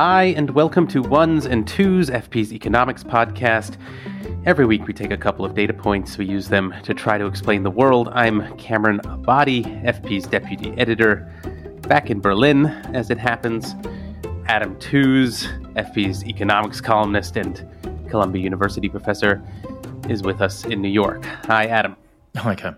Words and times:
Hi, 0.00 0.26
and 0.36 0.50
welcome 0.50 0.86
to 0.86 1.02
Ones 1.02 1.44
and 1.44 1.66
Tooze, 1.66 2.08
FP's 2.08 2.52
economics 2.52 3.02
podcast. 3.02 3.76
Every 4.46 4.64
week 4.64 4.86
we 4.86 4.92
take 4.92 5.10
a 5.10 5.16
couple 5.16 5.44
of 5.44 5.56
data 5.56 5.74
points, 5.74 6.16
we 6.16 6.24
use 6.24 6.46
them 6.46 6.72
to 6.84 6.94
try 6.94 7.18
to 7.18 7.26
explain 7.26 7.64
the 7.64 7.70
world. 7.72 8.08
I'm 8.12 8.56
Cameron 8.58 9.00
Abadi, 9.00 9.64
FP's 9.84 10.28
deputy 10.28 10.72
editor, 10.78 11.28
back 11.88 12.10
in 12.10 12.20
Berlin, 12.20 12.66
as 12.94 13.10
it 13.10 13.18
happens. 13.18 13.74
Adam 14.46 14.78
Tooze, 14.78 15.48
FP's 15.74 16.22
economics 16.26 16.80
columnist 16.80 17.36
and 17.36 17.68
Columbia 18.08 18.40
University 18.40 18.88
professor, 18.88 19.42
is 20.08 20.22
with 20.22 20.40
us 20.40 20.64
in 20.64 20.80
New 20.80 20.90
York. 20.90 21.24
Hi, 21.46 21.66
Adam. 21.66 21.96
Hi, 22.36 22.54
Cam. 22.54 22.76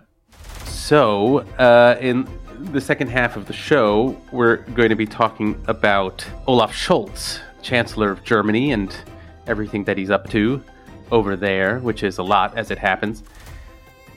So, 0.65 1.41
uh, 1.59 1.97
in 2.01 2.27
the 2.65 2.81
second 2.81 3.07
half 3.07 3.35
of 3.35 3.47
the 3.47 3.53
show, 3.53 4.15
we're 4.31 4.57
going 4.57 4.89
to 4.89 4.95
be 4.95 5.05
talking 5.05 5.61
about 5.67 6.25
Olaf 6.47 6.71
Scholz, 6.73 7.39
Chancellor 7.61 8.11
of 8.11 8.23
Germany, 8.23 8.71
and 8.71 8.95
everything 9.47 9.83
that 9.85 9.97
he's 9.97 10.09
up 10.09 10.29
to 10.29 10.63
over 11.11 11.35
there, 11.35 11.79
which 11.79 12.03
is 12.03 12.19
a 12.19 12.23
lot 12.23 12.55
as 12.57 12.69
it 12.71 12.77
happens. 12.77 13.23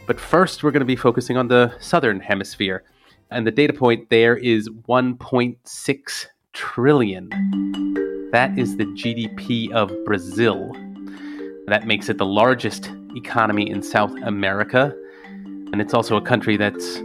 But 0.07 0.21
first, 0.21 0.63
we're 0.63 0.71
going 0.71 0.81
to 0.81 0.87
be 0.87 0.97
focusing 0.97 1.37
on 1.37 1.49
the 1.49 1.75
southern 1.81 2.21
hemisphere. 2.21 2.85
And 3.31 3.47
the 3.47 3.51
data 3.51 3.73
point 3.73 4.11
there 4.11 4.37
is 4.37 4.69
1.6 4.69 6.27
trillion. 6.53 7.29
That 8.31 8.59
is 8.59 8.77
the 8.77 8.85
GDP 8.85 9.73
of 9.73 9.91
Brazil. 10.05 10.73
That 11.67 11.87
makes 11.87 12.09
it 12.11 12.19
the 12.19 12.27
largest 12.27 12.91
economy 13.17 13.69
in 13.71 13.83
South 13.83 14.15
America. 14.23 14.95
And 15.73 15.81
it's 15.81 15.95
also 15.95 16.17
a 16.17 16.23
country 16.23 16.57
that's 16.57 17.01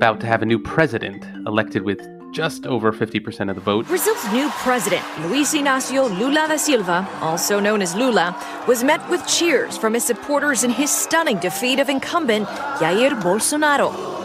about 0.00 0.18
to 0.18 0.26
have 0.26 0.40
a 0.40 0.46
new 0.46 0.58
president 0.58 1.26
elected 1.46 1.82
with 1.82 2.00
just 2.32 2.66
over 2.66 2.90
50% 2.90 3.50
of 3.50 3.54
the 3.54 3.60
vote. 3.60 3.86
Brazil's 3.86 4.24
new 4.32 4.48
president, 4.64 5.04
Luiz 5.24 5.52
Inácio 5.52 6.08
Lula 6.18 6.46
da 6.48 6.56
Silva, 6.56 7.06
also 7.20 7.60
known 7.60 7.82
as 7.82 7.94
Lula, 7.94 8.34
was 8.66 8.82
met 8.82 9.06
with 9.10 9.20
cheers 9.26 9.76
from 9.76 9.92
his 9.92 10.02
supporters 10.02 10.64
in 10.64 10.70
his 10.70 10.90
stunning 10.90 11.38
defeat 11.38 11.80
of 11.80 11.90
incumbent 11.90 12.48
Jair 12.78 13.10
Bolsonaro. 13.20 14.19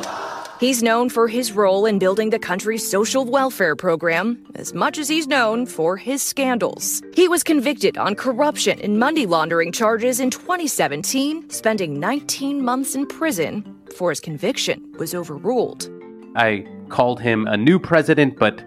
He's 0.57 0.81
known 0.81 1.09
for 1.09 1.27
his 1.27 1.51
role 1.51 1.85
in 1.85 1.99
building 1.99 2.29
the 2.29 2.39
country's 2.39 2.89
social 2.89 3.25
welfare 3.25 3.75
program, 3.75 4.41
as 4.55 4.73
much 4.73 4.97
as 4.97 5.09
he's 5.09 5.27
known 5.27 5.65
for 5.65 5.97
his 5.97 6.23
scandals. 6.23 7.03
He 7.13 7.27
was 7.27 7.43
convicted 7.43 7.97
on 7.97 8.15
corruption 8.15 8.79
and 8.79 8.97
money 8.97 9.25
laundering 9.25 9.73
charges 9.73 10.21
in 10.21 10.29
2017, 10.29 11.49
spending 11.49 11.99
19 11.99 12.63
months 12.63 12.95
in 12.95 13.05
prison 13.05 13.81
before 13.83 14.11
his 14.11 14.21
conviction 14.21 14.93
was 14.97 15.13
overruled. 15.13 15.89
I 16.37 16.65
called 16.87 17.19
him 17.19 17.47
a 17.47 17.57
new 17.57 17.77
president, 17.77 18.39
but 18.39 18.63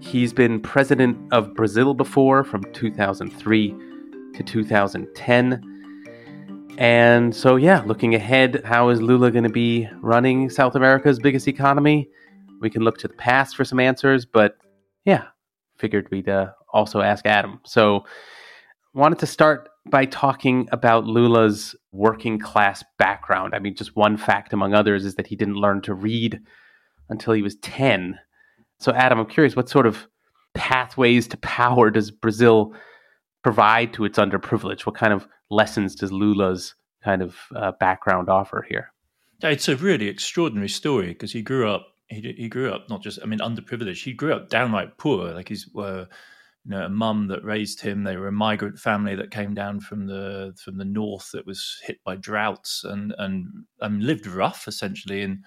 he's 0.00 0.32
been 0.32 0.58
president 0.60 1.16
of 1.32 1.54
Brazil 1.54 1.94
before 1.94 2.42
from 2.42 2.64
2003 2.72 3.76
to 4.34 4.42
2010. 4.42 5.77
And 6.78 7.34
so, 7.34 7.56
yeah, 7.56 7.82
looking 7.84 8.14
ahead, 8.14 8.62
how 8.64 8.90
is 8.90 9.02
Lula 9.02 9.32
going 9.32 9.42
to 9.42 9.50
be 9.50 9.88
running 10.00 10.48
South 10.48 10.76
America's 10.76 11.18
biggest 11.18 11.48
economy? 11.48 12.08
We 12.60 12.70
can 12.70 12.82
look 12.82 12.98
to 12.98 13.08
the 13.08 13.14
past 13.14 13.56
for 13.56 13.64
some 13.64 13.80
answers, 13.80 14.24
but 14.24 14.56
yeah, 15.04 15.24
figured 15.76 16.06
we'd 16.12 16.28
uh, 16.28 16.52
also 16.72 17.00
ask 17.00 17.26
Adam. 17.26 17.60
So, 17.64 18.04
wanted 18.94 19.18
to 19.18 19.26
start 19.26 19.68
by 19.90 20.04
talking 20.04 20.68
about 20.70 21.04
Lula's 21.04 21.74
working 21.90 22.38
class 22.38 22.84
background. 22.96 23.56
I 23.56 23.58
mean, 23.58 23.74
just 23.74 23.96
one 23.96 24.16
fact 24.16 24.52
among 24.52 24.72
others 24.72 25.04
is 25.04 25.16
that 25.16 25.26
he 25.26 25.34
didn't 25.34 25.56
learn 25.56 25.82
to 25.82 25.94
read 25.94 26.40
until 27.08 27.32
he 27.32 27.42
was 27.42 27.56
10. 27.56 28.16
So, 28.78 28.92
Adam, 28.92 29.18
I'm 29.18 29.26
curious, 29.26 29.56
what 29.56 29.68
sort 29.68 29.86
of 29.88 30.06
pathways 30.54 31.26
to 31.28 31.38
power 31.38 31.90
does 31.90 32.12
Brazil 32.12 32.72
provide 33.42 33.92
to 33.94 34.04
its 34.04 34.18
underprivileged? 34.18 34.86
What 34.86 34.94
kind 34.94 35.12
of 35.12 35.26
lessons 35.50 35.94
does 35.94 36.12
Lula's 36.12 36.74
kind 37.02 37.22
of 37.22 37.36
uh, 37.54 37.72
background 37.72 38.28
offer 38.28 38.66
here? 38.68 38.92
It's 39.42 39.68
a 39.68 39.76
really 39.76 40.08
extraordinary 40.08 40.68
story 40.68 41.08
because 41.08 41.32
he 41.32 41.42
grew 41.42 41.70
up. 41.70 41.86
He, 42.08 42.34
he 42.36 42.48
grew 42.48 42.72
up 42.72 42.88
not 42.88 43.02
just, 43.02 43.18
I 43.22 43.26
mean, 43.26 43.38
underprivileged. 43.38 44.02
He 44.02 44.12
grew 44.12 44.32
up 44.32 44.48
downright 44.48 44.96
poor. 44.96 45.32
Like 45.32 45.48
he's, 45.48 45.68
uh, 45.76 46.06
you 46.64 46.70
know, 46.70 46.84
a 46.84 46.88
mum 46.88 47.28
that 47.28 47.44
raised 47.44 47.80
him. 47.80 48.02
They 48.02 48.16
were 48.16 48.28
a 48.28 48.32
migrant 48.32 48.78
family 48.78 49.14
that 49.14 49.30
came 49.30 49.54
down 49.54 49.80
from 49.80 50.06
the 50.06 50.54
from 50.62 50.78
the 50.78 50.84
north 50.84 51.30
that 51.32 51.46
was 51.46 51.78
hit 51.84 51.98
by 52.04 52.16
droughts 52.16 52.82
and 52.84 53.14
and, 53.18 53.46
and 53.80 54.02
lived 54.02 54.26
rough 54.26 54.66
essentially 54.66 55.22
in 55.22 55.44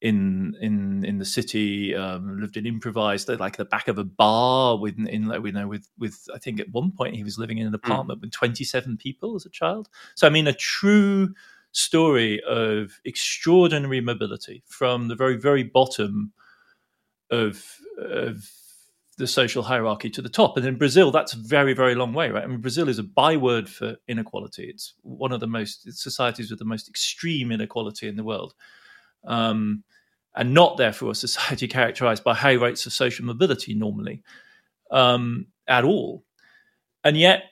in 0.00 0.54
in 0.60 1.04
in 1.04 1.18
the 1.18 1.24
city. 1.24 1.94
Um, 1.94 2.40
lived 2.40 2.56
in 2.56 2.66
improvised 2.66 3.28
like 3.28 3.56
the 3.56 3.64
back 3.64 3.88
of 3.88 3.98
a 3.98 4.04
bar 4.04 4.78
with 4.78 4.98
in 4.98 5.30
you 5.44 5.52
know 5.52 5.68
with 5.68 5.88
with 5.98 6.28
I 6.34 6.38
think 6.38 6.60
at 6.60 6.70
one 6.70 6.92
point 6.92 7.16
he 7.16 7.24
was 7.24 7.38
living 7.38 7.58
in 7.58 7.66
an 7.66 7.72
hmm. 7.72 7.90
apartment 7.90 8.20
mm. 8.20 8.22
with 8.22 8.32
twenty 8.32 8.64
seven 8.64 8.96
people 8.96 9.34
as 9.36 9.46
a 9.46 9.50
child. 9.50 9.88
So 10.14 10.26
I 10.26 10.30
mean 10.30 10.46
a 10.46 10.52
true 10.52 11.34
story 11.72 12.40
of 12.48 13.00
extraordinary 13.04 14.00
mobility 14.00 14.62
from 14.66 15.08
the 15.08 15.16
very 15.16 15.36
very 15.36 15.64
bottom 15.64 16.32
of 17.30 17.78
of 17.98 18.48
the 19.18 19.26
social 19.26 19.64
hierarchy 19.64 20.08
to 20.08 20.22
the 20.22 20.28
top. 20.28 20.56
And 20.56 20.64
in 20.64 20.78
Brazil, 20.78 21.10
that's 21.10 21.32
a 21.32 21.38
very, 21.38 21.74
very 21.74 21.96
long 21.96 22.14
way, 22.14 22.30
right? 22.30 22.44
I 22.44 22.46
mean, 22.46 22.60
Brazil 22.60 22.88
is 22.88 23.00
a 23.00 23.02
byword 23.02 23.68
for 23.68 23.96
inequality. 24.06 24.70
It's 24.70 24.94
one 25.02 25.32
of 25.32 25.40
the 25.40 25.48
most 25.48 25.92
societies 25.92 26.50
with 26.50 26.60
the 26.60 26.64
most 26.64 26.88
extreme 26.88 27.50
inequality 27.50 28.06
in 28.06 28.14
the 28.14 28.22
world 28.22 28.54
um, 29.24 29.82
and 30.34 30.54
not 30.54 30.76
therefore 30.76 31.10
a 31.10 31.14
society 31.14 31.68
characterized 31.78 32.24
by 32.24 32.34
high 32.34 32.52
rates 32.52 32.86
of 32.86 32.92
social 32.92 33.24
mobility 33.24 33.74
normally 33.74 34.22
um, 34.90 35.46
at 35.66 35.84
all. 35.84 36.24
And 37.04 37.16
yet, 37.16 37.44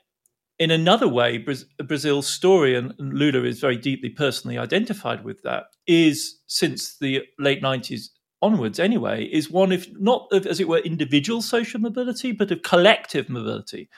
in 0.59 0.71
another 0.71 1.09
way, 1.09 1.39
Brazil's 1.39 2.27
story, 2.27 2.77
and 2.77 2.95
Lula 2.99 3.45
is 3.45 3.61
very 3.61 3.77
deeply 3.77 4.09
personally 4.09 4.57
identified 4.57 5.23
with 5.23 5.43
that, 5.43 5.67
is 5.87 6.41
since 6.47 6.97
the 6.99 7.23
late 7.39 7.63
90s 7.63 8.09
onwards 8.41 8.81
anyway, 8.81 9.25
is 9.25 9.51
one 9.51 9.73
of 9.73 9.87
not 10.01 10.29
of, 10.33 10.47
as 10.47 10.61
it 10.61 10.69
were, 10.69 10.79
individual 10.79 11.43
social 11.43 11.81
mobility, 11.81 12.33
but 12.33 12.51
of 12.51 12.63
collective 12.63 13.29
mobility, 13.29 13.89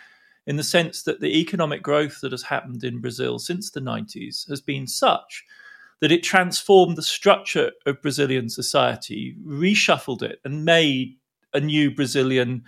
in 0.47 0.57
the 0.57 0.65
sense 0.65 1.03
that 1.05 1.21
the 1.21 1.39
economic 1.39 1.83
growth 1.83 2.21
that 2.23 2.33
has 2.33 2.43
happened 2.43 2.83
in 2.83 3.01
Brazil 3.01 3.39
since 3.39 3.71
the 3.71 3.81
90s 3.81 4.49
has 4.49 4.61
been 4.61 4.87
such 4.87 5.45
that 6.01 6.13
it 6.13 6.23
transformed 6.23 6.97
the 6.97 7.03
structure 7.03 7.73
of 7.87 8.03
Brazilian 8.03 8.49
society, 8.49 9.37
reshuffled 9.45 10.23
it, 10.23 10.41
and 10.45 10.65
made 10.65 11.17
a 11.55 11.61
new 11.61 11.91
Brazilian 11.91 12.63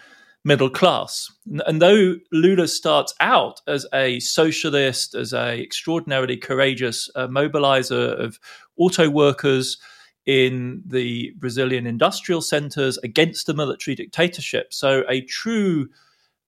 middle 0.44 0.70
class. 0.70 1.30
And 1.66 1.82
though 1.82 2.16
Lula 2.32 2.66
starts 2.66 3.14
out 3.20 3.60
as 3.66 3.86
a 3.92 4.20
socialist, 4.20 5.14
as 5.14 5.32
a 5.32 5.60
extraordinarily 5.60 6.36
courageous 6.36 7.10
uh, 7.14 7.28
mobilizer 7.28 8.18
of 8.18 8.38
auto 8.76 9.10
workers 9.10 9.78
in 10.26 10.82
the 10.86 11.32
Brazilian 11.38 11.86
industrial 11.86 12.40
centers 12.40 12.98
against 12.98 13.46
the 13.46 13.54
military 13.54 13.94
dictatorship, 13.94 14.72
so 14.72 15.02
a 15.08 15.20
true 15.22 15.88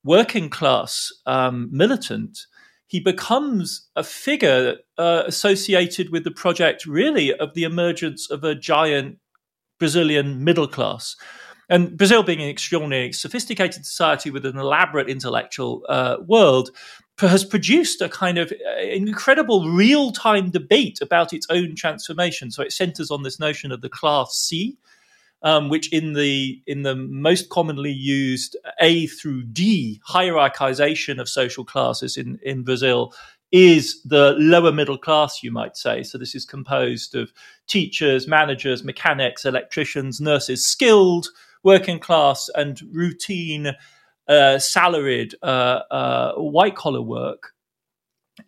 working 0.04 0.48
class 0.50 1.12
um, 1.26 1.68
militant, 1.70 2.46
he 2.92 3.00
becomes 3.00 3.88
a 3.96 4.04
figure 4.04 4.76
uh, 4.98 5.22
associated 5.26 6.10
with 6.10 6.24
the 6.24 6.30
project, 6.30 6.84
really, 6.84 7.32
of 7.32 7.54
the 7.54 7.64
emergence 7.64 8.30
of 8.30 8.44
a 8.44 8.54
giant 8.54 9.16
Brazilian 9.78 10.44
middle 10.44 10.68
class. 10.68 11.16
And 11.70 11.96
Brazil, 11.96 12.22
being 12.22 12.42
an 12.42 12.50
extraordinarily 12.50 13.12
sophisticated 13.12 13.86
society 13.86 14.30
with 14.30 14.44
an 14.44 14.58
elaborate 14.58 15.08
intellectual 15.08 15.86
uh, 15.88 16.18
world, 16.26 16.68
has 17.16 17.46
produced 17.46 18.02
a 18.02 18.10
kind 18.10 18.36
of 18.36 18.52
uh, 18.52 18.82
incredible 18.82 19.70
real 19.70 20.12
time 20.12 20.50
debate 20.50 20.98
about 21.00 21.32
its 21.32 21.46
own 21.48 21.74
transformation. 21.74 22.50
So 22.50 22.62
it 22.62 22.72
centers 22.72 23.10
on 23.10 23.22
this 23.22 23.40
notion 23.40 23.72
of 23.72 23.80
the 23.80 23.88
class 23.88 24.36
C, 24.36 24.76
um, 25.42 25.68
which 25.68 25.92
in 25.92 26.12
the 26.12 26.60
in 26.66 26.82
the 26.82 26.94
most 26.94 27.48
commonly 27.48 27.92
used 27.92 28.56
A 28.80 29.06
through 29.06 29.44
D 29.44 30.00
hierarchization 30.08 31.20
of 31.20 31.28
social 31.28 31.64
classes 31.64 32.16
in 32.16 32.38
in 32.42 32.62
Brazil 32.62 33.12
is 33.52 34.02
the 34.04 34.34
lower 34.38 34.72
middle 34.72 34.96
class, 34.96 35.42
you 35.42 35.52
might 35.52 35.76
say. 35.76 36.02
So 36.02 36.16
this 36.16 36.34
is 36.34 36.46
composed 36.46 37.14
of 37.14 37.32
teachers, 37.66 38.26
managers, 38.26 38.82
mechanics, 38.82 39.44
electricians, 39.44 40.20
nurses, 40.20 40.64
skilled 40.64 41.28
working 41.62 41.98
class 41.98 42.48
and 42.54 42.80
routine 42.92 43.72
uh, 44.28 44.58
salaried 44.58 45.34
uh, 45.42 45.80
uh, 45.90 46.32
white 46.34 46.76
collar 46.76 47.02
work. 47.02 47.51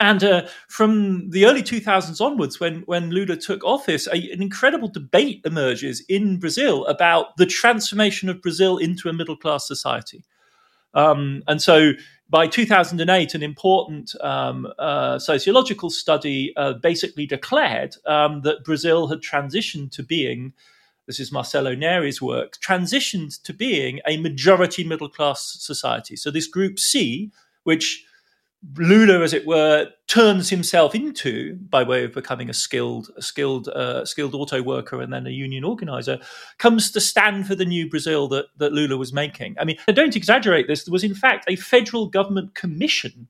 And 0.05 0.23
uh, 0.23 0.47
from 0.69 1.31
the 1.31 1.47
early 1.47 1.63
2000s 1.63 2.21
onwards, 2.21 2.61
when, 2.61 2.81
when 2.81 3.09
Lula 3.09 3.39
took 3.39 3.65
office, 3.65 4.07
a, 4.07 4.17
an 4.33 4.43
incredible 4.43 4.89
debate 4.89 5.41
emerges 5.47 6.05
in 6.11 6.39
Brazil 6.39 6.85
about 6.85 7.39
the 7.39 7.47
transformation 7.47 8.29
of 8.29 8.43
Brazil 8.43 8.77
into 8.77 9.09
a 9.09 9.15
middle 9.15 9.37
class 9.37 9.67
society. 9.67 10.23
Um, 10.93 11.43
and 11.49 11.63
so 11.63 11.93
by 12.29 12.47
2008, 12.47 13.35
an 13.35 13.43
important 13.43 14.15
um, 14.21 14.71
uh, 14.79 15.19
sociological 15.19 15.89
study 15.89 16.53
uh, 16.59 16.75
basically 16.75 17.25
declared 17.25 17.97
um, 18.05 18.43
that 18.43 18.63
Brazil 18.63 19.07
had 19.07 19.21
transitioned 19.23 19.91
to 19.93 20.03
being, 20.03 20.53
this 21.07 21.19
is 21.19 21.33
Marcelo 21.33 21.75
Neri's 21.75 22.21
work, 22.21 22.59
transitioned 22.61 23.41
to 23.43 23.55
being 23.55 24.01
a 24.07 24.19
majority 24.19 24.85
middle 24.85 25.09
class 25.09 25.57
society. 25.61 26.15
So 26.15 26.31
this 26.31 26.47
group 26.47 26.79
C, 26.79 27.33
which 27.63 28.05
Lula, 28.77 29.21
as 29.21 29.33
it 29.33 29.47
were, 29.47 29.91
turns 30.07 30.49
himself 30.49 30.95
into 30.95 31.57
by 31.69 31.83
way 31.83 32.05
of 32.05 32.13
becoming 32.13 32.49
a 32.49 32.55
skilled, 32.55 33.11
a 33.17 33.23
skilled, 33.23 33.69
uh, 33.69 34.05
skilled 34.05 34.35
auto 34.35 34.63
worker 34.63 35.01
and 35.01 35.13
then 35.13 35.27
a 35.27 35.31
union 35.31 35.65
organizer, 35.65 36.19
comes 36.59 36.91
to 36.93 37.01
stand 37.01 37.47
for 37.47 37.55
the 37.55 37.65
new 37.65 37.89
Brazil 37.89 38.27
that 38.29 38.47
that 38.57 38.73
Lula 38.73 38.97
was 38.97 39.13
making. 39.13 39.57
I 39.59 39.65
mean, 39.65 39.77
I 39.87 39.93
don't 39.93 40.17
exaggerate 40.17 40.67
this. 40.67 40.85
There 40.85 40.93
was 40.93 41.05
in 41.05 41.15
fact 41.15 41.45
a 41.49 41.57
federal 41.57 42.07
government 42.07 42.55
commission 42.55 43.29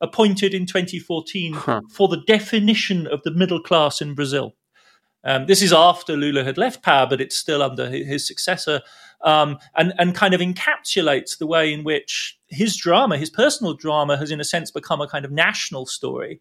appointed 0.00 0.54
in 0.54 0.66
2014 0.66 1.52
huh. 1.52 1.82
for 1.90 2.08
the 2.08 2.22
definition 2.26 3.06
of 3.06 3.22
the 3.22 3.30
middle 3.30 3.62
class 3.62 4.00
in 4.00 4.14
Brazil. 4.14 4.54
Um, 5.24 5.46
this 5.46 5.60
is 5.60 5.72
after 5.72 6.16
Lula 6.16 6.44
had 6.44 6.56
left 6.56 6.82
power, 6.82 7.06
but 7.06 7.20
it's 7.20 7.36
still 7.36 7.62
under 7.62 7.90
his 7.90 8.26
successor, 8.26 8.80
um, 9.22 9.58
and 9.76 9.92
and 9.98 10.14
kind 10.14 10.34
of 10.34 10.40
encapsulates 10.40 11.38
the 11.38 11.46
way 11.46 11.72
in 11.72 11.84
which 11.84 12.38
his 12.48 12.76
drama, 12.76 13.16
his 13.16 13.30
personal 13.30 13.74
drama, 13.74 14.16
has 14.16 14.30
in 14.30 14.40
a 14.40 14.44
sense 14.44 14.70
become 14.70 15.00
a 15.00 15.08
kind 15.08 15.24
of 15.24 15.30
national 15.30 15.86
story 15.86 16.40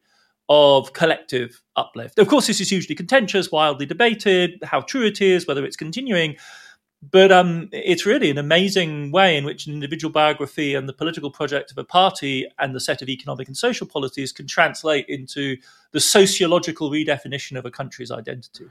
of 0.49 0.93
collective 0.93 1.61
uplift. 1.75 2.17
Of 2.17 2.27
course, 2.27 2.47
this 2.47 2.59
is 2.59 2.69
hugely 2.69 2.95
contentious, 2.95 3.51
wildly 3.51 3.85
debated, 3.85 4.59
how 4.63 4.81
true 4.81 5.05
it 5.05 5.21
is, 5.21 5.47
whether 5.47 5.63
it's 5.63 5.75
continuing. 5.75 6.37
But 7.11 7.31
um, 7.31 7.69
it's 7.71 8.05
really 8.05 8.29
an 8.29 8.37
amazing 8.37 9.11
way 9.11 9.37
in 9.37 9.45
which 9.45 9.67
an 9.67 9.73
individual 9.73 10.11
biography 10.11 10.75
and 10.75 10.89
the 10.89 10.93
political 10.93 11.31
project 11.31 11.71
of 11.71 11.77
a 11.77 11.83
party 11.83 12.45
and 12.57 12.75
the 12.75 12.81
set 12.81 13.01
of 13.01 13.07
economic 13.07 13.47
and 13.47 13.55
social 13.55 13.87
policies 13.87 14.33
can 14.33 14.47
translate 14.47 15.05
into 15.07 15.55
the 15.91 16.01
sociological 16.01 16.91
redefinition 16.91 17.57
of 17.57 17.65
a 17.65 17.71
country's 17.71 18.11
identity. 18.11 18.65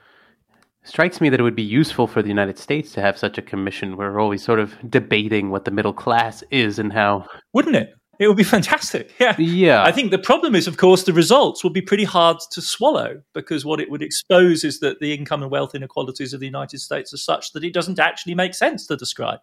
Strikes 0.88 1.20
me 1.20 1.28
that 1.28 1.38
it 1.38 1.42
would 1.42 1.54
be 1.54 1.62
useful 1.62 2.06
for 2.06 2.22
the 2.22 2.30
United 2.30 2.56
States 2.56 2.92
to 2.92 3.02
have 3.02 3.18
such 3.18 3.36
a 3.36 3.42
commission. 3.42 3.98
We're 3.98 4.18
always 4.18 4.42
sort 4.42 4.58
of 4.58 4.74
debating 4.88 5.50
what 5.50 5.66
the 5.66 5.70
middle 5.70 5.92
class 5.92 6.42
is 6.50 6.78
and 6.78 6.90
how. 6.90 7.26
Wouldn't 7.52 7.76
it? 7.76 7.92
It 8.18 8.26
would 8.26 8.38
be 8.38 8.42
fantastic. 8.42 9.12
Yeah. 9.20 9.36
Yeah. 9.38 9.84
I 9.84 9.92
think 9.92 10.12
the 10.12 10.18
problem 10.18 10.54
is, 10.54 10.66
of 10.66 10.78
course, 10.78 11.02
the 11.02 11.12
results 11.12 11.62
will 11.62 11.70
be 11.70 11.82
pretty 11.82 12.04
hard 12.04 12.38
to 12.52 12.62
swallow 12.62 13.20
because 13.34 13.66
what 13.66 13.80
it 13.80 13.90
would 13.90 14.00
expose 14.00 14.64
is 14.64 14.80
that 14.80 14.98
the 15.00 15.12
income 15.12 15.42
and 15.42 15.50
wealth 15.50 15.74
inequalities 15.74 16.32
of 16.32 16.40
the 16.40 16.46
United 16.46 16.80
States 16.80 17.12
are 17.12 17.18
such 17.18 17.52
that 17.52 17.64
it 17.64 17.74
doesn't 17.74 17.98
actually 17.98 18.34
make 18.34 18.54
sense 18.54 18.86
to 18.86 18.96
describe 18.96 19.40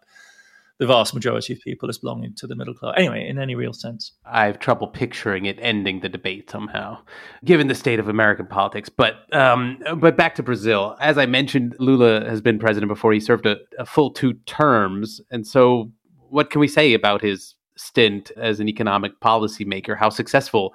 the 0.78 0.86
vast 0.86 1.14
majority 1.14 1.52
of 1.52 1.60
people 1.60 1.88
as 1.88 1.98
belonging 1.98 2.34
to 2.36 2.46
the 2.46 2.54
middle 2.54 2.74
class. 2.74 2.94
Anyway, 2.96 3.26
in 3.26 3.38
any 3.38 3.54
real 3.54 3.72
sense. 3.72 4.12
I 4.24 4.46
have 4.46 4.58
trouble 4.58 4.88
picturing 4.88 5.46
it 5.46 5.58
ending 5.60 6.00
the 6.00 6.08
debate 6.08 6.50
somehow, 6.50 6.98
given 7.44 7.68
the 7.68 7.74
state 7.74 7.98
of 7.98 8.08
American 8.08 8.46
politics. 8.46 8.88
But 8.88 9.32
um, 9.34 9.78
but 9.96 10.16
back 10.16 10.34
to 10.36 10.42
Brazil. 10.42 10.96
As 11.00 11.18
I 11.18 11.26
mentioned, 11.26 11.76
Lula 11.78 12.28
has 12.28 12.40
been 12.40 12.58
president 12.58 12.88
before. 12.88 13.12
He 13.12 13.20
served 13.20 13.46
a, 13.46 13.56
a 13.78 13.86
full 13.86 14.10
two 14.10 14.34
terms. 14.46 15.20
And 15.30 15.46
so 15.46 15.92
what 16.28 16.50
can 16.50 16.60
we 16.60 16.68
say 16.68 16.92
about 16.92 17.22
his 17.22 17.56
stint 17.76 18.32
as 18.36 18.60
an 18.60 18.68
economic 18.68 19.20
policymaker. 19.20 19.96
How 19.96 20.08
successful 20.08 20.74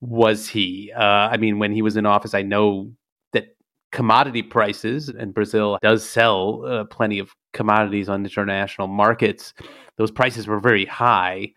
was 0.00 0.48
he? 0.48 0.92
Uh, 0.96 1.02
I 1.02 1.36
mean, 1.36 1.58
when 1.58 1.72
he 1.72 1.82
was 1.82 1.96
in 1.96 2.06
office, 2.06 2.34
I 2.34 2.42
know 2.42 2.92
that 3.32 3.56
commodity 3.92 4.42
prices, 4.42 5.08
and 5.08 5.34
Brazil 5.34 5.78
does 5.82 6.08
sell 6.08 6.64
uh, 6.66 6.84
plenty 6.84 7.18
of 7.18 7.30
commodities 7.56 8.08
on 8.08 8.24
international 8.24 8.86
markets, 8.86 9.54
those 9.96 10.12
prices 10.12 10.46
were 10.46 10.60
very 10.60 10.84
high. 10.84 11.52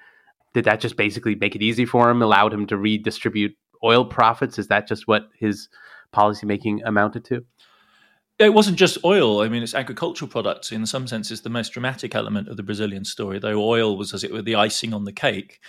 Did 0.54 0.66
that 0.66 0.80
just 0.80 0.98
basically 0.98 1.36
make 1.36 1.56
it 1.56 1.62
easy 1.62 1.86
for 1.86 2.10
him, 2.10 2.24
allowed 2.24 2.54
him 2.54 2.66
to 2.68 2.78
redistribute 2.78 3.56
oil 3.84 4.06
profits? 4.06 4.58
Is 4.58 4.68
that 4.70 4.88
just 4.88 5.08
what 5.08 5.30
his 5.38 5.70
policymaking 6.12 6.80
amounted 6.84 7.24
to? 7.26 7.46
it 8.40 8.54
wasn't 8.54 8.78
just 8.78 8.98
oil. 9.04 9.42
I 9.42 9.50
mean, 9.50 9.62
it's 9.62 9.76
agricultural 9.76 10.32
products. 10.32 10.72
In 10.72 10.86
some 10.86 11.08
sense, 11.08 11.30
is 11.30 11.42
the 11.42 11.50
most 11.50 11.74
dramatic 11.74 12.16
element 12.16 12.48
of 12.48 12.56
the 12.56 12.64
Brazilian 12.64 13.04
story. 13.04 13.38
Though 13.38 13.62
oil 13.62 13.98
was, 13.98 14.14
as 14.14 14.24
it 14.24 14.32
were, 14.32 14.42
the 14.42 14.56
icing 14.56 14.94
on 14.94 15.04
the 15.04 15.12
cake. 15.12 15.60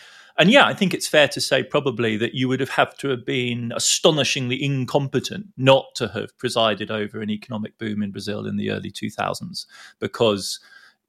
And 0.40 0.50
yeah, 0.50 0.64
I 0.64 0.72
think 0.72 0.94
it's 0.94 1.06
fair 1.06 1.28
to 1.28 1.40
say 1.40 1.62
probably 1.62 2.16
that 2.16 2.32
you 2.32 2.48
would 2.48 2.60
have 2.60 2.70
had 2.70 2.96
to 3.00 3.10
have 3.10 3.26
been 3.26 3.74
astonishingly 3.76 4.64
incompetent 4.64 5.48
not 5.58 5.94
to 5.96 6.08
have 6.08 6.36
presided 6.38 6.90
over 6.90 7.20
an 7.20 7.28
economic 7.28 7.76
boom 7.76 8.02
in 8.02 8.10
Brazil 8.10 8.46
in 8.46 8.56
the 8.56 8.70
early 8.70 8.90
2000s, 8.90 9.66
because 9.98 10.58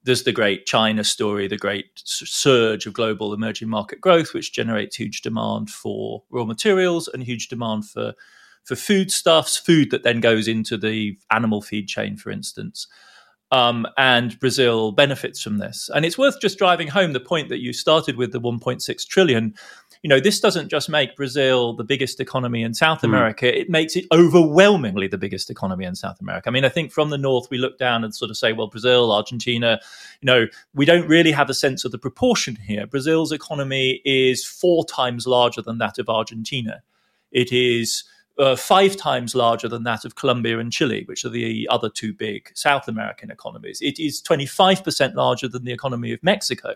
there's 0.03 0.23
the 0.23 0.33
great 0.33 0.65
China 0.65 1.05
story, 1.05 1.47
the 1.47 1.55
great 1.55 1.85
surge 1.95 2.85
of 2.85 2.91
global 2.91 3.33
emerging 3.33 3.69
market 3.69 4.01
growth, 4.01 4.33
which 4.33 4.51
generates 4.51 4.97
huge 4.97 5.21
demand 5.21 5.69
for 5.69 6.23
raw 6.29 6.43
materials 6.43 7.07
and 7.07 7.23
huge 7.23 7.47
demand 7.47 7.85
for 7.85 8.13
for 8.65 8.75
foodstuffs, 8.75 9.55
food 9.55 9.91
that 9.91 10.03
then 10.03 10.19
goes 10.19 10.47
into 10.47 10.77
the 10.77 11.17
animal 11.31 11.61
feed 11.61 11.87
chain, 11.87 12.17
for 12.17 12.31
instance. 12.31 12.85
Um, 13.51 13.85
and 13.97 14.39
Brazil 14.39 14.93
benefits 14.93 15.41
from 15.41 15.57
this. 15.57 15.89
And 15.93 16.05
it's 16.05 16.17
worth 16.17 16.39
just 16.39 16.57
driving 16.57 16.87
home 16.87 17.11
the 17.11 17.19
point 17.19 17.49
that 17.49 17.59
you 17.59 17.73
started 17.73 18.15
with 18.15 18.31
the 18.31 18.39
1.6 18.39 19.07
trillion. 19.07 19.53
You 20.03 20.07
know, 20.07 20.21
this 20.21 20.39
doesn't 20.39 20.69
just 20.69 20.89
make 20.89 21.17
Brazil 21.17 21.73
the 21.73 21.83
biggest 21.83 22.21
economy 22.21 22.63
in 22.63 22.73
South 22.73 23.01
mm. 23.01 23.05
America, 23.05 23.59
it 23.59 23.69
makes 23.69 23.95
it 23.95 24.05
overwhelmingly 24.11 25.07
the 25.07 25.17
biggest 25.17 25.49
economy 25.49 25.83
in 25.83 25.95
South 25.95 26.19
America. 26.21 26.49
I 26.49 26.51
mean, 26.51 26.63
I 26.63 26.69
think 26.69 26.91
from 26.91 27.09
the 27.09 27.17
north, 27.17 27.49
we 27.51 27.57
look 27.57 27.77
down 27.77 28.03
and 28.03 28.15
sort 28.15 28.31
of 28.31 28.37
say, 28.37 28.53
well, 28.53 28.67
Brazil, 28.67 29.11
Argentina, 29.11 29.79
you 30.21 30.25
know, 30.25 30.47
we 30.73 30.85
don't 30.85 31.07
really 31.07 31.31
have 31.31 31.49
a 31.49 31.53
sense 31.53 31.83
of 31.83 31.91
the 31.91 31.99
proportion 31.99 32.55
here. 32.55 32.87
Brazil's 32.87 33.33
economy 33.33 34.01
is 34.05 34.45
four 34.45 34.85
times 34.85 35.27
larger 35.27 35.61
than 35.61 35.77
that 35.79 35.99
of 35.99 36.09
Argentina. 36.09 36.81
It 37.31 37.51
is 37.51 38.03
uh, 38.41 38.55
five 38.55 38.97
times 38.97 39.35
larger 39.35 39.67
than 39.67 39.83
that 39.83 40.03
of 40.03 40.15
Colombia 40.15 40.59
and 40.59 40.71
Chile, 40.71 41.03
which 41.05 41.23
are 41.23 41.29
the 41.29 41.67
other 41.69 41.89
two 41.89 42.13
big 42.13 42.51
South 42.55 42.87
American 42.87 43.29
economies. 43.29 43.79
It 43.81 43.99
is 43.99 44.21
25% 44.21 45.13
larger 45.13 45.47
than 45.47 45.63
the 45.63 45.71
economy 45.71 46.11
of 46.11 46.23
Mexico, 46.23 46.73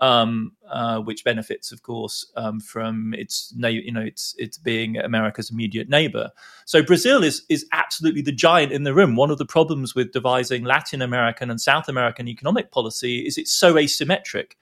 um, 0.00 0.52
uh, 0.70 0.98
which 0.98 1.24
benefits, 1.24 1.72
of 1.72 1.82
course, 1.82 2.30
um, 2.36 2.60
from 2.60 3.14
its 3.14 3.54
you 3.56 3.92
know 3.92 4.02
its 4.02 4.34
its 4.36 4.58
being 4.58 4.98
America's 4.98 5.50
immediate 5.50 5.88
neighbor. 5.88 6.30
So 6.66 6.82
Brazil 6.82 7.24
is 7.24 7.42
is 7.48 7.66
absolutely 7.72 8.22
the 8.22 8.32
giant 8.32 8.72
in 8.72 8.82
the 8.82 8.94
room. 8.94 9.16
One 9.16 9.30
of 9.30 9.38
the 9.38 9.46
problems 9.46 9.94
with 9.94 10.12
devising 10.12 10.64
Latin 10.64 11.00
American 11.00 11.50
and 11.50 11.60
South 11.60 11.88
American 11.88 12.28
economic 12.28 12.70
policy 12.70 13.26
is 13.26 13.38
it's 13.38 13.54
so 13.54 13.74
asymmetric. 13.74 14.52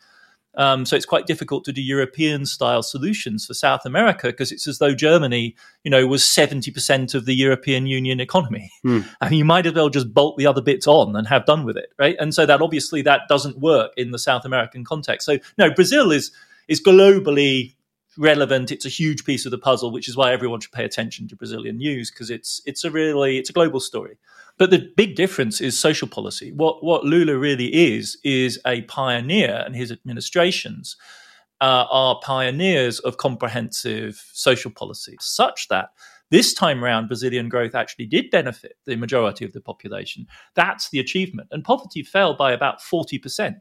Um, 0.56 0.84
so 0.84 0.96
it's 0.96 1.06
quite 1.06 1.26
difficult 1.26 1.64
to 1.64 1.72
do 1.72 1.80
European 1.80 2.44
style 2.44 2.82
solutions 2.82 3.46
for 3.46 3.54
South 3.54 3.86
America 3.86 4.28
because 4.28 4.50
it's 4.50 4.66
as 4.66 4.78
though 4.78 4.94
Germany, 4.94 5.54
you 5.84 5.90
know, 5.90 6.06
was 6.06 6.22
70% 6.22 7.14
of 7.14 7.24
the 7.24 7.34
European 7.34 7.86
Union 7.86 8.20
economy. 8.20 8.70
Hmm. 8.82 9.00
And 9.20 9.34
you 9.34 9.44
might 9.44 9.66
as 9.66 9.74
well 9.74 9.90
just 9.90 10.12
bolt 10.12 10.38
the 10.38 10.46
other 10.46 10.62
bits 10.62 10.86
on 10.86 11.14
and 11.14 11.26
have 11.28 11.46
done 11.46 11.64
with 11.64 11.76
it, 11.76 11.92
right? 11.98 12.16
And 12.18 12.34
so 12.34 12.46
that 12.46 12.60
obviously 12.60 13.02
that 13.02 13.22
doesn't 13.28 13.58
work 13.58 13.92
in 13.96 14.10
the 14.10 14.18
South 14.18 14.44
American 14.44 14.84
context. 14.84 15.26
So 15.26 15.38
no, 15.58 15.70
Brazil 15.70 16.10
is 16.10 16.32
is 16.68 16.82
globally 16.82 17.74
relevant. 18.18 18.70
It's 18.70 18.86
a 18.86 18.90
huge 18.90 19.24
piece 19.24 19.44
of 19.44 19.50
the 19.50 19.58
puzzle, 19.58 19.90
which 19.90 20.08
is 20.08 20.16
why 20.16 20.32
everyone 20.32 20.60
should 20.60 20.72
pay 20.72 20.84
attention 20.84 21.28
to 21.28 21.36
Brazilian 21.36 21.76
news 21.76 22.10
because 22.10 22.30
it's 22.30 22.60
it's 22.66 22.84
a 22.84 22.90
really 22.90 23.38
it's 23.38 23.50
a 23.50 23.54
global 23.54 23.80
story. 23.80 24.18
But 24.58 24.70
the 24.70 24.92
big 24.96 25.16
difference 25.16 25.60
is 25.60 25.78
social 25.78 26.08
policy. 26.08 26.52
What 26.52 26.84
what 26.84 27.04
Lula 27.04 27.36
really 27.36 27.94
is 27.94 28.18
is 28.24 28.60
a 28.66 28.82
pioneer, 28.82 29.62
and 29.64 29.74
his 29.74 29.90
administrations 29.90 30.96
uh, 31.60 31.86
are 31.90 32.20
pioneers 32.22 32.98
of 33.00 33.16
comprehensive 33.16 34.22
social 34.32 34.70
policy, 34.70 35.16
such 35.20 35.68
that 35.68 35.90
This 36.30 36.54
time 36.54 36.84
around, 36.84 37.08
Brazilian 37.08 37.48
growth 37.48 37.74
actually 37.74 38.06
did 38.06 38.30
benefit 38.30 38.76
the 38.86 38.96
majority 38.96 39.44
of 39.44 39.52
the 39.52 39.60
population. 39.60 40.26
That's 40.54 40.90
the 40.90 41.00
achievement. 41.00 41.48
And 41.50 41.64
poverty 41.64 42.02
fell 42.02 42.34
by 42.34 42.52
about 42.52 42.80
40% 42.80 43.54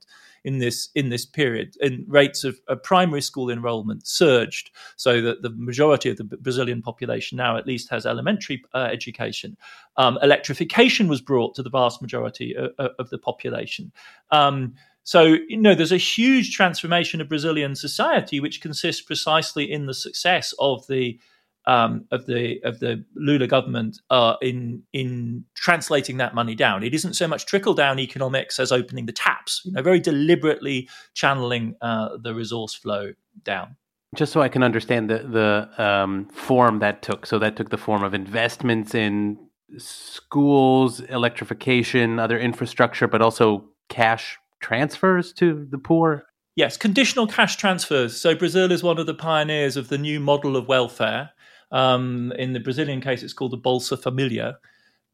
in 0.44 0.60
this 0.60 0.90
in 0.96 1.10
this 1.10 1.26
period. 1.26 1.76
And 1.82 2.06
rates 2.08 2.44
of, 2.44 2.60
of 2.68 2.84
primary 2.84 3.22
school 3.22 3.50
enrollment 3.50 4.08
surged, 4.08 4.72
so 4.96 5.22
that 5.22 5.42
the 5.42 5.50
majority 5.50 6.10
of 6.10 6.18
the 6.18 6.24
Brazilian 6.24 6.82
population 6.82 7.38
now 7.38 7.58
at 7.58 7.68
least 7.68 7.90
has 7.90 8.06
elementary 8.06 8.62
uh, 8.74 8.88
education. 8.92 9.58
Um, 9.98 10.18
electrification 10.22 11.08
was 11.08 11.22
brought 11.22 11.56
to 11.56 11.64
the 11.64 11.70
vast 11.70 12.02
majority 12.02 12.56
of, 12.56 12.72
of 13.00 13.10
the 13.10 13.18
population. 13.18 13.92
Um, 14.32 14.76
so, 15.04 15.38
you 15.48 15.58
know, 15.58 15.74
there's 15.74 15.92
a 15.92 15.98
huge 15.98 16.56
transformation 16.56 17.20
of 17.20 17.30
Brazilian 17.30 17.76
society, 17.76 18.40
which 18.40 18.62
consists 18.62 19.02
precisely 19.02 19.70
in 19.70 19.88
the 19.88 19.94
success 19.94 20.54
of 20.60 20.86
the 20.86 21.20
um, 21.66 22.06
of 22.12 22.26
the 22.26 22.60
of 22.64 22.80
the 22.80 23.04
Lula 23.16 23.48
government 23.48 24.00
uh, 24.10 24.36
in 24.42 24.84
in 24.94 25.46
translating 25.56 26.18
that 26.18 26.34
money 26.34 26.56
down. 26.56 26.84
It 26.84 26.94
isn't 26.94 27.14
so 27.14 27.28
much 27.28 27.46
trickle 27.46 27.74
down 27.74 28.00
economics 28.00 28.60
as 28.60 28.72
opening 28.72 29.06
the 29.06 29.12
taps. 29.12 29.62
You 29.66 29.74
know, 29.74 29.82
very 29.82 30.00
deliberately 30.00 30.90
channeling 31.14 31.76
uh, 31.82 32.18
the 32.22 32.34
resource 32.34 32.74
flow 32.74 33.14
down. 33.44 33.76
Just 34.16 34.34
so 34.34 34.42
I 34.42 34.50
can 34.50 34.64
understand 34.64 35.10
the 35.10 35.20
the 35.20 35.84
um, 35.84 36.28
form 36.30 36.80
that 36.80 37.02
took. 37.02 37.26
So 37.26 37.40
that 37.40 37.56
took 37.56 37.70
the 37.70 37.78
form 37.78 38.04
of 38.04 38.14
investments 38.14 38.96
in 38.96 39.38
schools, 39.78 41.00
electrification, 41.02 42.20
other 42.20 42.40
infrastructure, 42.40 43.08
but 43.08 43.22
also 43.22 43.66
cash 43.90 44.38
transfers 44.60 45.32
to 45.34 45.68
the 45.70 45.78
poor. 45.78 46.24
Yes, 46.56 46.76
conditional 46.76 47.28
cash 47.28 47.56
transfers. 47.56 48.20
So 48.20 48.36
Brazil 48.36 48.72
is 48.72 48.84
one 48.84 48.98
of 48.98 49.06
the 49.06 49.14
pioneers 49.14 49.78
of 49.78 49.88
the 49.88 49.98
new 49.98 50.20
model 50.20 50.58
of 50.58 50.68
welfare 50.68 51.30
um, 51.72 52.34
in 52.38 52.54
the 52.54 52.60
Brazilian 52.60 53.02
case, 53.02 53.24
it's 53.24 53.34
called 53.34 53.52
the 53.52 53.58
Bolsa 53.58 54.02
Familia. 54.02 54.58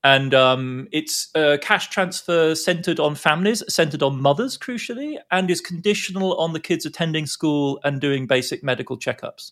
And 0.04 0.36
um, 0.36 0.88
it's 0.92 1.30
a 1.34 1.58
cash 1.58 1.90
transfer 1.90 2.54
centered 2.54 3.00
on 3.00 3.16
families, 3.16 3.64
centered 3.68 4.04
on 4.04 4.22
mothers, 4.22 4.56
crucially, 4.56 5.18
and 5.32 5.50
is 5.50 5.62
conditional 5.62 6.38
on 6.38 6.54
the 6.54 6.60
kids 6.60 6.86
attending 6.86 7.26
school 7.26 7.80
and 7.84 8.00
doing 8.00 8.28
basic 8.28 8.64
medical 8.64 9.00
checkups. 9.00 9.52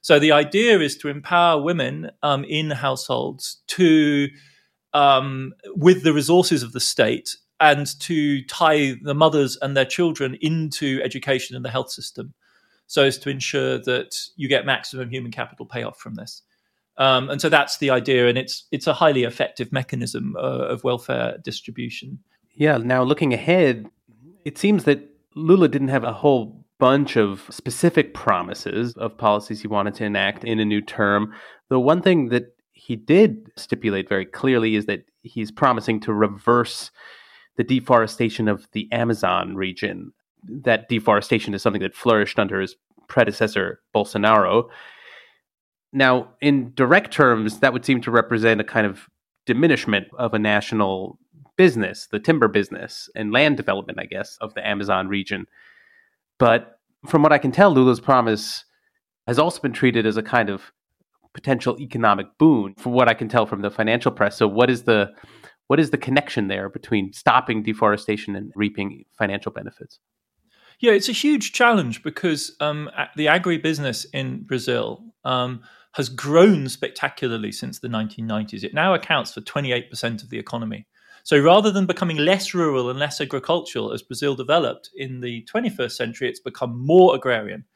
So 0.00 0.18
the 0.18 0.32
idea 0.32 0.80
is 0.80 0.96
to 0.98 1.08
empower 1.08 1.62
women 1.62 2.10
um, 2.22 2.44
in 2.44 2.70
households 2.70 3.60
to, 3.66 4.28
um, 4.94 5.52
with 5.76 6.02
the 6.02 6.14
resources 6.14 6.62
of 6.62 6.72
the 6.72 6.80
state, 6.80 7.36
and 7.60 7.86
to 8.00 8.42
tie 8.44 8.94
the 9.02 9.14
mothers 9.14 9.58
and 9.60 9.76
their 9.76 9.84
children 9.84 10.38
into 10.40 10.98
education 11.04 11.56
and 11.56 11.64
the 11.64 11.70
health 11.70 11.90
system 11.90 12.32
so 12.90 13.04
as 13.04 13.18
to 13.18 13.30
ensure 13.30 13.78
that 13.78 14.16
you 14.34 14.48
get 14.48 14.66
maximum 14.66 15.08
human 15.10 15.30
capital 15.30 15.64
payoff 15.64 15.96
from 15.96 16.16
this. 16.16 16.42
Um, 16.98 17.30
and 17.30 17.40
so 17.40 17.48
that's 17.48 17.78
the 17.78 17.88
idea, 17.88 18.26
and 18.26 18.36
it's 18.36 18.66
it's 18.72 18.88
a 18.88 18.92
highly 18.92 19.22
effective 19.22 19.70
mechanism 19.70 20.34
uh, 20.36 20.66
of 20.72 20.82
welfare 20.82 21.38
distribution. 21.44 22.18
Yeah. 22.52 22.78
Now 22.78 23.04
looking 23.04 23.32
ahead, 23.32 23.88
it 24.44 24.58
seems 24.58 24.84
that 24.84 25.08
Lula 25.36 25.68
didn't 25.68 25.88
have 25.88 26.02
a 26.02 26.12
whole 26.12 26.64
bunch 26.80 27.16
of 27.16 27.46
specific 27.48 28.12
promises 28.12 28.94
of 28.96 29.16
policies 29.16 29.60
he 29.60 29.68
wanted 29.68 29.94
to 29.94 30.04
enact 30.04 30.42
in 30.42 30.58
a 30.58 30.64
new 30.64 30.80
term. 30.80 31.32
The 31.68 31.78
one 31.78 32.02
thing 32.02 32.30
that 32.30 32.56
he 32.72 32.96
did 32.96 33.52
stipulate 33.56 34.08
very 34.08 34.26
clearly 34.26 34.74
is 34.74 34.86
that 34.86 35.04
he's 35.22 35.52
promising 35.52 36.00
to 36.00 36.12
reverse 36.12 36.90
the 37.56 37.62
deforestation 37.62 38.48
of 38.48 38.66
the 38.72 38.90
Amazon 38.90 39.54
region 39.54 40.12
that 40.44 40.88
deforestation 40.88 41.54
is 41.54 41.62
something 41.62 41.82
that 41.82 41.94
flourished 41.94 42.38
under 42.38 42.60
his 42.60 42.76
predecessor, 43.08 43.80
Bolsonaro. 43.94 44.68
Now, 45.92 46.28
in 46.40 46.72
direct 46.74 47.12
terms, 47.12 47.60
that 47.60 47.72
would 47.72 47.84
seem 47.84 48.00
to 48.02 48.10
represent 48.10 48.60
a 48.60 48.64
kind 48.64 48.86
of 48.86 49.08
diminishment 49.46 50.06
of 50.18 50.34
a 50.34 50.38
national 50.38 51.18
business, 51.56 52.08
the 52.10 52.20
timber 52.20 52.48
business 52.48 53.10
and 53.14 53.32
land 53.32 53.56
development, 53.56 53.98
I 54.00 54.06
guess, 54.06 54.38
of 54.40 54.54
the 54.54 54.66
Amazon 54.66 55.08
region. 55.08 55.46
But 56.38 56.78
from 57.06 57.22
what 57.22 57.32
I 57.32 57.38
can 57.38 57.52
tell, 57.52 57.70
Lula's 57.70 58.00
promise 58.00 58.64
has 59.26 59.38
also 59.38 59.60
been 59.60 59.72
treated 59.72 60.06
as 60.06 60.16
a 60.16 60.22
kind 60.22 60.48
of 60.48 60.72
potential 61.34 61.78
economic 61.78 62.26
boon, 62.38 62.74
from 62.78 62.92
what 62.92 63.08
I 63.08 63.14
can 63.14 63.28
tell 63.28 63.46
from 63.46 63.62
the 63.62 63.70
financial 63.70 64.10
press. 64.10 64.36
So, 64.36 64.48
what 64.48 64.70
is 64.70 64.84
the 64.84 65.10
what 65.66 65.78
is 65.78 65.90
the 65.90 65.98
connection 65.98 66.48
there 66.48 66.68
between 66.68 67.12
stopping 67.12 67.62
deforestation 67.62 68.34
and 68.34 68.52
reaping 68.56 69.04
financial 69.16 69.52
benefits? 69.52 70.00
Yeah, 70.80 70.92
it's 70.92 71.10
a 71.10 71.12
huge 71.12 71.52
challenge 71.52 72.02
because 72.02 72.56
um, 72.58 72.90
the 73.14 73.26
agribusiness 73.26 74.06
in 74.14 74.44
Brazil 74.44 75.04
um, 75.24 75.60
has 75.92 76.08
grown 76.08 76.70
spectacularly 76.70 77.52
since 77.52 77.78
the 77.78 77.88
1990s. 77.88 78.64
It 78.64 78.72
now 78.72 78.94
accounts 78.94 79.34
for 79.34 79.42
28% 79.42 80.22
of 80.22 80.30
the 80.30 80.38
economy. 80.38 80.86
So 81.22 81.38
rather 81.38 81.70
than 81.70 81.84
becoming 81.84 82.16
less 82.16 82.54
rural 82.54 82.88
and 82.88 82.98
less 82.98 83.20
agricultural 83.20 83.92
as 83.92 84.00
Brazil 84.00 84.34
developed 84.34 84.88
in 84.96 85.20
the 85.20 85.46
21st 85.52 85.92
century, 85.92 86.30
it's 86.30 86.40
become 86.40 86.84
more 86.86 87.14
agrarian. 87.14 87.66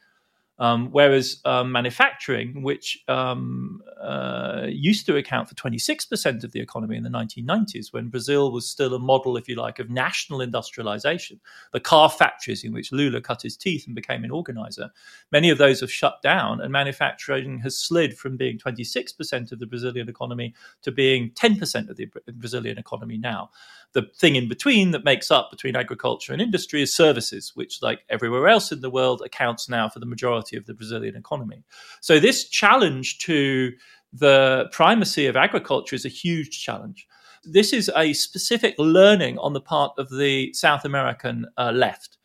Um, 0.59 0.91
whereas 0.93 1.41
um, 1.45 1.73
manufacturing, 1.73 2.63
which 2.63 3.03
um, 3.09 3.83
uh, 4.01 4.67
used 4.69 5.05
to 5.07 5.17
account 5.17 5.49
for 5.49 5.57
26% 5.57 6.45
of 6.45 6.53
the 6.53 6.61
economy 6.61 6.97
in 6.97 7.03
the 7.03 7.11
1990s, 7.11 7.93
when 7.93 8.09
Brazil 8.09 8.53
was 8.53 8.69
still 8.69 8.95
a 8.95 8.99
model, 8.99 9.37
if 9.37 9.49
you 9.49 9.57
like, 9.57 9.81
of 9.81 9.91
national 9.91 10.41
industrialization, 10.41 11.41
the 11.73 11.81
car 11.81 12.09
factories 12.09 12.63
in 12.63 12.73
which 12.73 12.93
Lula 12.93 13.21
cut 13.21 13.43
his 13.43 13.57
teeth 13.57 13.87
and 13.87 13.97
became 13.97 14.23
an 14.23 14.31
organizer, 14.31 14.91
many 15.33 15.51
of 15.51 15.59
those 15.59 15.81
have 15.81 15.91
shut 15.91 16.23
down, 16.23 16.61
and 16.61 16.71
manufacturing 16.71 17.59
has 17.59 17.77
slid 17.77 18.17
from 18.17 18.37
being 18.37 18.57
26% 18.57 19.51
of 19.51 19.59
the 19.59 19.67
Brazilian 19.67 20.09
economy 20.09 20.55
to 20.83 20.93
being 20.93 21.31
10% 21.31 21.89
of 21.89 21.97
the 21.97 22.09
Brazilian 22.35 22.79
economy 22.79 23.19
now 23.19 23.51
the 23.95 24.03
thing 24.17 24.37
in 24.37 24.49
between 24.49 24.91
that 24.91 25.05
makes 25.05 25.31
up 25.31 25.51
between 25.51 25.77
agriculture 25.77 26.33
and 26.33 26.43
industry 26.43 26.83
is 26.83 26.95
services, 26.95 27.53
which, 27.55 27.81
like 27.81 28.01
everywhere 28.11 28.49
else 28.49 28.73
in 28.73 28.81
the 28.81 28.91
world, 28.91 29.23
accounts 29.25 29.69
now 29.69 29.89
for 29.89 30.01
the 30.01 30.07
majority 30.07 30.57
of 30.57 30.67
the 30.67 30.75
Brazilian 30.75 31.17
economy. 31.17 31.63
So, 32.01 32.19
this 32.19 32.49
challenge 32.49 33.19
to 33.21 33.73
the 34.13 34.69
primacy 34.73 35.27
of 35.27 35.37
agriculture 35.37 35.97
is 35.97 36.05
a 36.05 36.11
huge 36.11 36.63
challenge. 36.63 37.07
This 37.45 37.73
is 37.73 37.91
a 37.97 38.13
specific 38.13 38.75
learning 38.79 39.39
on 39.39 39.53
the 39.53 39.61
part 39.61 39.93
of 39.97 40.11
the 40.11 40.53
South 40.55 40.85
American 40.85 41.47
uh, 41.57 41.71
left, 41.73 42.19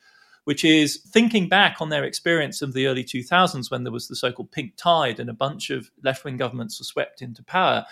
which 0.46 0.66
is 0.66 1.04
thinking 1.12 1.50
back 1.50 1.78
on 1.82 1.90
their 1.90 2.04
experience 2.04 2.62
of 2.62 2.74
the 2.74 2.88
early 2.88 3.04
2000s 3.04 3.70
when 3.70 3.84
there 3.84 3.92
was 3.92 4.08
the 4.08 4.16
so 4.16 4.32
called 4.32 4.52
pink 4.52 4.74
tide 4.76 5.20
and 5.20 5.30
a 5.30 5.34
bunch 5.34 5.70
of 5.70 5.92
left 6.04 6.24
wing 6.24 6.38
governments 6.38 6.80
were 6.80 6.86
swept 6.86 7.22
into 7.22 7.44
power 7.44 7.86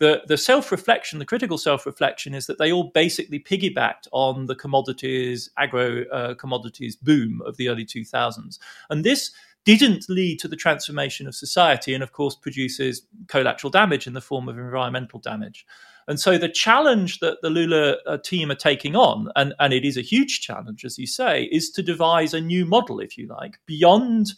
the 0.00 0.22
the 0.26 0.36
self 0.36 0.72
reflection, 0.72 1.20
the 1.20 1.24
critical 1.24 1.58
self 1.58 1.86
reflection, 1.86 2.34
is 2.34 2.46
that 2.46 2.58
they 2.58 2.72
all 2.72 2.90
basically 2.92 3.38
piggybacked 3.38 4.08
on 4.10 4.46
the 4.46 4.56
commodities, 4.56 5.50
agro 5.56 6.04
uh, 6.06 6.34
commodities 6.34 6.96
boom 6.96 7.40
of 7.46 7.56
the 7.56 7.68
early 7.68 7.84
2000s, 7.84 8.58
and 8.88 9.04
this 9.04 9.30
didn't 9.64 10.08
lead 10.08 10.40
to 10.40 10.48
the 10.48 10.56
transformation 10.56 11.28
of 11.28 11.34
society, 11.34 11.94
and 11.94 12.02
of 12.02 12.12
course 12.12 12.34
produces 12.34 13.02
collateral 13.28 13.70
damage 13.70 14.06
in 14.06 14.14
the 14.14 14.20
form 14.20 14.48
of 14.48 14.58
environmental 14.58 15.20
damage. 15.20 15.66
And 16.08 16.18
so 16.18 16.38
the 16.38 16.48
challenge 16.48 17.20
that 17.20 17.42
the 17.42 17.50
Lula 17.50 17.98
uh, 18.06 18.16
team 18.16 18.50
are 18.50 18.56
taking 18.56 18.96
on, 18.96 19.28
and, 19.36 19.54
and 19.60 19.72
it 19.72 19.84
is 19.84 19.98
a 19.98 20.02
huge 20.02 20.40
challenge, 20.40 20.84
as 20.84 20.98
you 20.98 21.06
say, 21.06 21.44
is 21.52 21.70
to 21.72 21.82
devise 21.82 22.32
a 22.32 22.40
new 22.40 22.64
model, 22.64 23.00
if 23.00 23.18
you 23.18 23.28
like, 23.28 23.60
beyond 23.66 24.32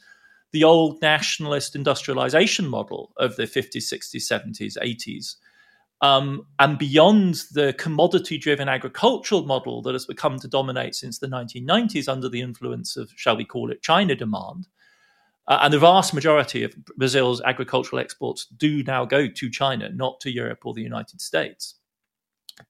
the 0.50 0.64
old 0.64 1.00
nationalist 1.00 1.74
industrialization 1.74 2.68
model 2.68 3.12
of 3.16 3.36
the 3.36 3.44
50s, 3.44 3.90
60s, 3.90 4.16
70s, 4.16 4.76
80s, 4.76 5.36
um, 6.02 6.46
and 6.58 6.78
beyond 6.78 7.44
the 7.52 7.72
commodity 7.78 8.36
driven 8.36 8.68
agricultural 8.68 9.46
model 9.46 9.82
that 9.82 9.94
has 9.94 10.04
become 10.04 10.38
to 10.40 10.48
dominate 10.48 10.96
since 10.96 11.18
the 11.18 11.28
1990s 11.28 12.08
under 12.08 12.28
the 12.28 12.40
influence 12.40 12.96
of, 12.96 13.12
shall 13.16 13.36
we 13.36 13.44
call 13.44 13.70
it, 13.70 13.82
China 13.82 14.16
demand. 14.16 14.66
Uh, 15.46 15.60
and 15.62 15.72
the 15.72 15.78
vast 15.78 16.12
majority 16.12 16.64
of 16.64 16.74
Brazil's 16.96 17.40
agricultural 17.42 18.00
exports 18.00 18.46
do 18.46 18.82
now 18.82 19.04
go 19.04 19.28
to 19.28 19.50
China, 19.50 19.90
not 19.90 20.20
to 20.20 20.30
Europe 20.30 20.60
or 20.64 20.74
the 20.74 20.82
United 20.82 21.20
States. 21.20 21.76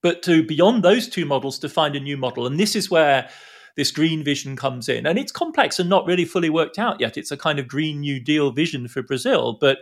But 0.03 0.21
to 0.23 0.45
beyond 0.45 0.83
those 0.83 1.07
two 1.07 1.25
models, 1.25 1.57
to 1.59 1.69
find 1.69 1.95
a 1.95 1.99
new 1.99 2.17
model. 2.17 2.45
And 2.45 2.59
this 2.59 2.75
is 2.75 2.91
where 2.91 3.29
this 3.75 3.91
green 3.91 4.23
vision 4.23 4.55
comes 4.55 4.87
in. 4.87 5.07
And 5.07 5.17
it's 5.17 5.31
complex 5.31 5.79
and 5.79 5.89
not 5.89 6.05
really 6.05 6.25
fully 6.25 6.49
worked 6.51 6.77
out 6.77 6.99
yet. 6.99 7.17
It's 7.17 7.31
a 7.31 7.37
kind 7.37 7.57
of 7.57 7.67
Green 7.67 7.99
New 7.99 8.19
Deal 8.19 8.51
vision 8.51 8.87
for 8.87 9.01
Brazil. 9.01 9.57
But 9.59 9.79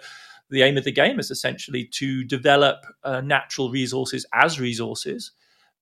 the 0.52 0.62
aim 0.62 0.78
of 0.78 0.84
the 0.84 0.92
game 0.92 1.20
is 1.20 1.32
essentially 1.32 1.86
to 1.94 2.24
develop 2.24 2.86
uh, 3.04 3.22
natural 3.22 3.72
resources 3.72 4.26
as 4.34 4.60
resources. 4.60 5.32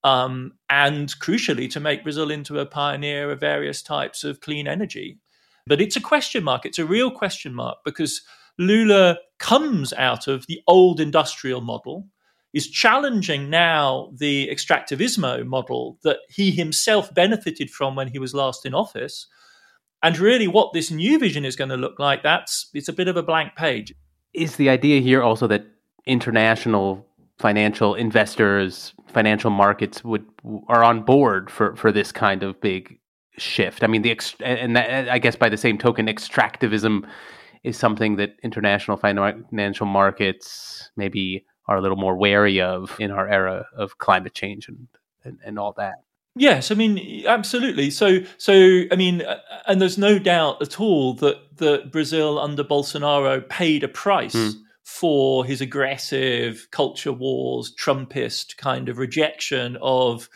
Um, 0.04 0.54
and 0.70 1.10
crucially, 1.20 1.70
to 1.72 1.80
make 1.82 2.04
Brazil 2.04 2.32
into 2.32 2.60
a 2.60 2.66
pioneer 2.66 3.32
of 3.32 3.42
various 3.42 3.82
types 3.82 4.24
of 4.24 4.40
clean 4.40 4.66
energy. 4.68 5.20
But 5.68 5.82
it's 5.82 5.98
a 5.98 6.02
question 6.02 6.44
mark. 6.44 6.66
It's 6.66 6.80
a 6.80 6.86
real 6.86 7.12
question 7.12 7.54
mark 7.54 7.80
because 7.84 8.22
Lula 8.58 9.18
comes 9.40 9.92
out 9.94 10.28
of 10.28 10.48
the 10.48 10.62
old 10.68 11.02
industrial 11.02 11.60
model, 11.60 12.08
is 12.54 12.70
challenging 12.70 13.50
now 13.50 14.12
the 14.18 14.50
extractivismo 14.50 15.46
model 15.46 15.98
that 16.04 16.20
he 16.30 16.52
himself 16.52 17.14
benefited 17.14 17.70
from 17.70 17.96
when 17.96 18.08
he 18.08 18.20
was 18.20 18.34
last 18.34 18.66
in 18.66 18.74
office. 18.74 19.28
And 20.02 20.18
really, 20.18 20.48
what 20.48 20.72
this 20.72 20.92
new 20.92 21.20
vision 21.20 21.44
is 21.44 21.58
going 21.58 21.70
to 21.70 21.78
look 21.78 22.00
like, 22.00 22.24
that's 22.24 22.70
it's 22.74 22.88
a 22.88 22.94
bit 22.94 23.10
of 23.10 23.18
a 23.18 23.24
blank 23.24 23.56
page 23.58 23.94
is 24.34 24.56
the 24.56 24.70
idea 24.70 25.02
here 25.02 25.22
also 25.22 25.48
that 25.48 25.66
international 26.06 27.06
financial 27.38 27.96
investors, 27.96 28.94
financial 29.08 29.50
markets 29.50 30.04
would 30.04 30.26
are 30.68 30.84
on 30.84 31.02
board 31.04 31.50
for 31.50 31.76
for 31.76 31.92
this 31.92 32.12
kind 32.12 32.44
of 32.44 32.60
big 32.62 33.00
shift. 33.38 33.84
I 33.84 33.88
mean, 33.88 34.02
the 34.02 34.18
and 34.42 34.76
that, 34.76 35.10
I 35.10 35.20
guess 35.20 35.36
by 35.36 35.50
the 35.50 35.58
same 35.58 35.78
token, 35.78 36.08
extractivism 36.08 37.08
is 37.64 37.78
something 37.78 38.16
that 38.18 38.36
international 38.44 38.98
financial 38.98 39.86
markets 39.86 40.92
maybe 40.96 41.46
are 41.68 41.78
a 41.78 41.82
little 41.82 41.98
more 41.98 42.16
wary 42.16 42.62
of 42.62 42.96
in 43.00 43.12
our 43.12 43.28
era 43.28 43.66
of 43.76 43.98
climate 43.98 44.34
change 44.34 44.68
and 44.68 44.88
and, 45.24 45.40
and 45.46 45.60
all 45.60 45.74
that. 45.78 45.96
Yes, 46.40 46.72
I 46.72 46.76
mean 46.76 47.26
absolutely. 47.28 47.92
So, 47.92 48.20
so 48.38 48.54
I 48.92 48.96
mean, 48.96 49.24
and 49.68 49.82
there's 49.82 49.98
no 49.98 50.18
doubt 50.18 50.62
at 50.62 50.80
all 50.80 51.14
that 51.16 51.58
that 51.58 51.92
Brazil 51.92 52.40
under 52.40 52.64
Bolsonaro 52.64 53.48
paid 53.48 53.84
a 53.84 53.90
price. 53.90 54.36
Mm 54.36 54.54
for 54.90 55.46
his 55.46 55.62
aggressive 55.62 56.68
culture 56.72 57.14
wars, 57.14 57.72
Trumpist 57.76 58.58
kind 58.58 58.90
of 58.90 58.98
rejection 58.98 59.78
of, 59.84 60.28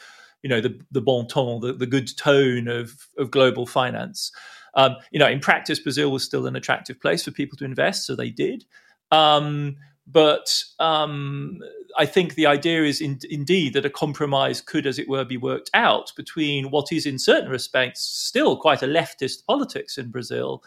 you 0.43 0.49
know, 0.49 0.61
the, 0.61 0.79
the 0.91 1.01
bon 1.01 1.27
ton, 1.27 1.59
the, 1.59 1.73
the 1.73 1.87
good 1.87 2.15
tone 2.15 2.67
of, 2.67 3.07
of 3.17 3.31
global 3.31 3.65
finance. 3.65 4.31
Um, 4.75 4.97
you 5.09 5.17
know, 5.17 5.27
in 5.27 5.39
practice, 5.39 5.79
Brazil 5.79 6.11
was 6.11 6.23
still 6.23 6.45
an 6.45 6.55
attractive 6.55 7.01
place 7.01 7.23
for 7.23 7.31
people 7.31 7.57
to 7.57 7.65
invest, 7.65 8.05
so 8.05 8.15
they 8.15 8.29
did. 8.29 8.63
Um, 9.11 9.77
but 10.05 10.63
um, 10.79 11.59
I 11.97 12.05
think 12.05 12.35
the 12.35 12.45
idea 12.47 12.83
is 12.83 13.01
in, 13.01 13.19
indeed 13.29 13.73
that 13.73 13.85
a 13.85 13.89
compromise 13.89 14.61
could, 14.61 14.85
as 14.85 14.99
it 14.99 15.07
were, 15.07 15.25
be 15.25 15.37
worked 15.37 15.69
out 15.73 16.11
between 16.15 16.71
what 16.71 16.91
is, 16.91 17.05
in 17.05 17.19
certain 17.19 17.49
respects, 17.49 18.01
still 18.01 18.57
quite 18.57 18.83
a 18.83 18.87
leftist 18.87 19.45
politics 19.45 19.97
in 19.97 20.09
Brazil 20.09 20.63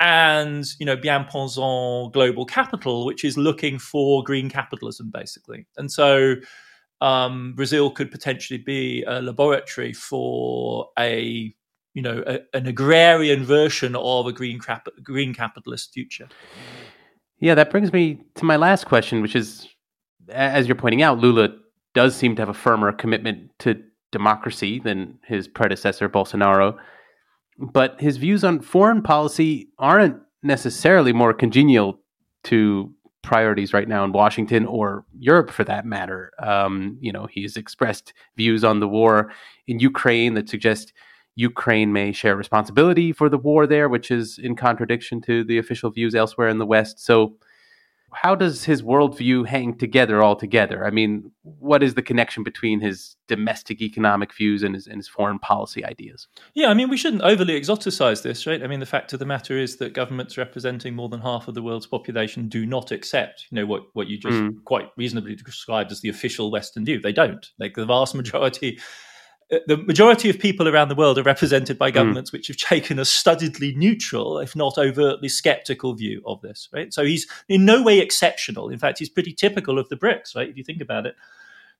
and 0.00 0.74
you 0.78 0.84
know 0.84 0.96
bien-pensant 0.96 2.12
global 2.12 2.44
capital 2.44 3.06
which 3.06 3.24
is 3.24 3.38
looking 3.38 3.78
for 3.78 4.22
green 4.22 4.50
capitalism 4.50 5.10
basically. 5.10 5.66
And 5.76 5.90
so 5.90 6.34
um, 7.00 7.54
brazil 7.54 7.90
could 7.90 8.10
potentially 8.10 8.58
be 8.58 9.04
a 9.04 9.22
laboratory 9.22 9.92
for 9.92 10.90
a 10.98 11.54
you 11.94 12.02
know 12.02 12.22
a, 12.26 12.40
an 12.54 12.66
agrarian 12.66 13.44
version 13.44 13.96
of 13.96 14.26
a 14.26 14.32
green 14.32 14.60
cap- 14.60 14.88
green 15.02 15.32
capitalist 15.32 15.92
future. 15.94 16.28
Yeah 17.38 17.54
that 17.54 17.70
brings 17.70 17.92
me 17.92 18.20
to 18.34 18.44
my 18.44 18.56
last 18.56 18.84
question 18.84 19.22
which 19.22 19.34
is 19.34 19.66
as 20.30 20.66
you're 20.66 20.76
pointing 20.76 21.02
out 21.02 21.18
lula 21.18 21.48
does 21.94 22.14
seem 22.14 22.36
to 22.36 22.42
have 22.42 22.48
a 22.48 22.54
firmer 22.54 22.92
commitment 22.92 23.50
to 23.58 23.82
democracy 24.12 24.78
than 24.78 25.18
his 25.24 25.48
predecessor 25.48 26.08
bolsonaro 26.08 26.76
but 27.58 28.00
his 28.00 28.16
views 28.16 28.44
on 28.44 28.60
foreign 28.60 29.02
policy 29.02 29.68
aren't 29.78 30.20
necessarily 30.42 31.12
more 31.12 31.32
congenial 31.32 32.00
to 32.44 32.92
priorities 33.22 33.72
right 33.72 33.88
now 33.88 34.04
in 34.04 34.12
Washington 34.12 34.64
or 34.66 35.04
Europe 35.18 35.50
for 35.50 35.64
that 35.64 35.84
matter. 35.84 36.30
Um, 36.38 36.96
you 37.00 37.12
know, 37.12 37.26
he's 37.26 37.56
expressed 37.56 38.12
views 38.36 38.62
on 38.62 38.78
the 38.78 38.86
war 38.86 39.32
in 39.66 39.80
Ukraine 39.80 40.34
that 40.34 40.48
suggest 40.48 40.92
Ukraine 41.34 41.92
may 41.92 42.12
share 42.12 42.36
responsibility 42.36 43.12
for 43.12 43.28
the 43.28 43.36
war 43.36 43.66
there, 43.66 43.88
which 43.88 44.12
is 44.12 44.38
in 44.38 44.54
contradiction 44.54 45.20
to 45.22 45.42
the 45.42 45.58
official 45.58 45.90
views 45.90 46.14
elsewhere 46.14 46.48
in 46.48 46.58
the 46.58 46.64
West. 46.66 47.04
So 47.04 47.36
how 48.12 48.34
does 48.34 48.64
his 48.64 48.82
worldview 48.82 49.46
hang 49.46 49.76
together 49.76 50.22
altogether? 50.22 50.86
I 50.86 50.90
mean, 50.90 51.32
what 51.42 51.82
is 51.82 51.94
the 51.94 52.02
connection 52.02 52.42
between 52.42 52.80
his 52.80 53.16
domestic 53.28 53.82
economic 53.82 54.34
views 54.34 54.62
and 54.62 54.74
his, 54.74 54.86
and 54.86 54.96
his 54.96 55.08
foreign 55.08 55.38
policy 55.38 55.84
ideas? 55.84 56.28
Yeah, 56.54 56.68
I 56.68 56.74
mean, 56.74 56.88
we 56.88 56.96
shouldn't 56.96 57.22
overly 57.22 57.60
exoticize 57.60 58.22
this, 58.22 58.46
right? 58.46 58.62
I 58.62 58.66
mean, 58.66 58.80
the 58.80 58.86
fact 58.86 59.12
of 59.12 59.18
the 59.18 59.26
matter 59.26 59.58
is 59.58 59.76
that 59.76 59.92
governments 59.92 60.38
representing 60.38 60.94
more 60.94 61.08
than 61.08 61.20
half 61.20 61.48
of 61.48 61.54
the 61.54 61.62
world's 61.62 61.86
population 61.86 62.48
do 62.48 62.64
not 62.64 62.90
accept, 62.90 63.46
you 63.50 63.56
know, 63.56 63.66
what, 63.66 63.82
what 63.92 64.08
you 64.08 64.18
just 64.18 64.38
mm. 64.38 64.64
quite 64.64 64.88
reasonably 64.96 65.34
described 65.34 65.92
as 65.92 66.00
the 66.00 66.08
official 66.08 66.50
Western 66.50 66.84
view. 66.84 67.00
They 67.00 67.12
don't. 67.12 67.46
Like 67.58 67.74
the 67.74 67.86
vast 67.86 68.14
majority 68.14 68.78
the 69.48 69.76
majority 69.76 70.28
of 70.28 70.38
people 70.38 70.68
around 70.68 70.88
the 70.88 70.94
world 70.94 71.18
are 71.18 71.22
represented 71.22 71.78
by 71.78 71.90
hmm. 71.90 71.94
governments 71.94 72.30
mm. 72.30 72.32
which 72.34 72.48
have 72.48 72.56
taken 72.56 72.98
a 72.98 73.02
studiedly 73.02 73.76
neutral, 73.76 74.38
if 74.38 74.56
not 74.56 74.76
overtly 74.76 75.28
skeptical 75.28 75.94
view 75.94 76.20
of 76.26 76.40
this, 76.40 76.68
right? 76.72 76.92
So 76.92 77.04
he's 77.04 77.26
in 77.48 77.64
no 77.64 77.82
way 77.82 78.00
exceptional. 78.00 78.68
In 78.70 78.78
fact, 78.78 78.98
he's 78.98 79.08
pretty 79.08 79.32
typical 79.32 79.78
of 79.78 79.88
the 79.88 79.96
BRICS, 79.96 80.34
right? 80.34 80.48
If 80.48 80.56
you 80.56 80.64
think 80.64 80.80
about 80.80 81.06
it, 81.06 81.14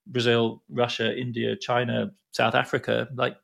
Brazil, 0.06 0.62
Russia, 0.68 1.16
India, 1.16 1.56
China, 1.56 2.12
South 2.30 2.54
Africa, 2.54 3.08
like 3.14 3.36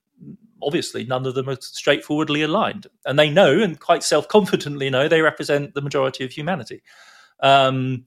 obviously 0.63 1.05
none 1.05 1.27
of 1.27 1.35
them 1.35 1.49
are 1.49 1.57
straightforwardly 1.61 2.43
aligned. 2.43 2.87
And 3.05 3.19
they 3.19 3.29
know, 3.29 3.61
and 3.61 3.81
quite 3.81 4.05
self 4.05 4.29
confidently 4.29 4.89
know, 4.89 5.09
they 5.09 5.21
represent 5.21 5.75
the 5.75 5.83
majority 5.83 6.25
of 6.25 6.31
humanity. 6.31 6.83
Um, 7.41 8.07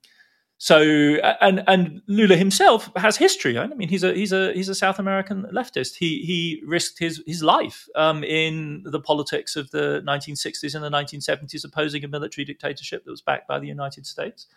so 0.58 0.82
and 0.82 1.64
and 1.68 2.02
Lula 2.08 2.38
himself 2.38 2.90
has 2.96 3.18
history. 3.18 3.58
Right? 3.58 3.70
I 3.70 3.74
mean, 3.76 3.90
he's 3.90 4.04
a 4.04 4.14
he's 4.14 4.32
a 4.32 4.54
he's 4.54 4.70
a 4.70 4.76
South 4.76 5.00
American 5.00 5.46
leftist. 5.54 5.96
He 5.96 6.22
he 6.22 6.64
risked 6.66 7.00
his 7.00 7.22
his 7.28 7.44
life 7.44 7.88
um, 7.96 8.24
in 8.24 8.84
the 8.86 9.02
politics 9.02 9.56
of 9.56 9.70
the 9.72 10.02
1960s 10.08 10.74
and 10.74 10.84
the 10.84 10.90
1970s, 10.90 11.66
opposing 11.66 12.04
a 12.06 12.08
military 12.08 12.46
dictatorship 12.46 13.04
that 13.04 13.12
was 13.12 13.22
backed 13.22 13.48
by 13.48 13.60
the 13.60 13.68
United 13.68 14.06
States. 14.06 14.48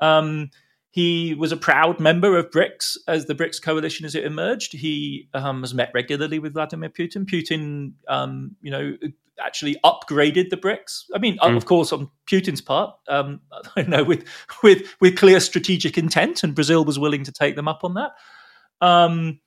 Um, 0.00 0.50
he 0.90 1.34
was 1.34 1.52
a 1.52 1.56
proud 1.56 2.00
member 2.00 2.36
of 2.36 2.50
BRICS 2.50 2.96
as 3.06 3.26
the 3.26 3.34
BRICS 3.34 3.62
coalition 3.62 4.06
as 4.06 4.14
it 4.14 4.24
emerged. 4.24 4.72
He 4.72 5.28
um, 5.34 5.60
has 5.60 5.74
met 5.74 5.90
regularly 5.94 6.38
with 6.40 6.54
Vladimir 6.54 6.88
Putin. 6.88 7.24
Putin, 7.26 7.92
um, 8.08 8.56
you 8.60 8.70
know, 8.70 8.96
actually 9.44 9.76
upgraded 9.84 10.50
the 10.50 10.56
BRICS. 10.56 11.04
I 11.14 11.18
mean, 11.18 11.38
mm. 11.38 11.56
of 11.56 11.64
course, 11.66 11.92
on 11.92 12.10
Putin's 12.30 12.60
part, 12.60 12.94
um, 13.08 13.40
I 13.76 13.82
know 13.82 14.04
with 14.04 14.24
with 14.62 14.94
with 15.00 15.16
clear 15.16 15.40
strategic 15.40 15.98
intent, 15.98 16.44
and 16.44 16.54
Brazil 16.54 16.84
was 16.84 16.98
willing 16.98 17.24
to 17.24 17.32
take 17.32 17.56
them 17.56 17.68
up 17.68 17.84
on 17.84 17.94
that. 17.94 18.12
Um, 18.80 19.40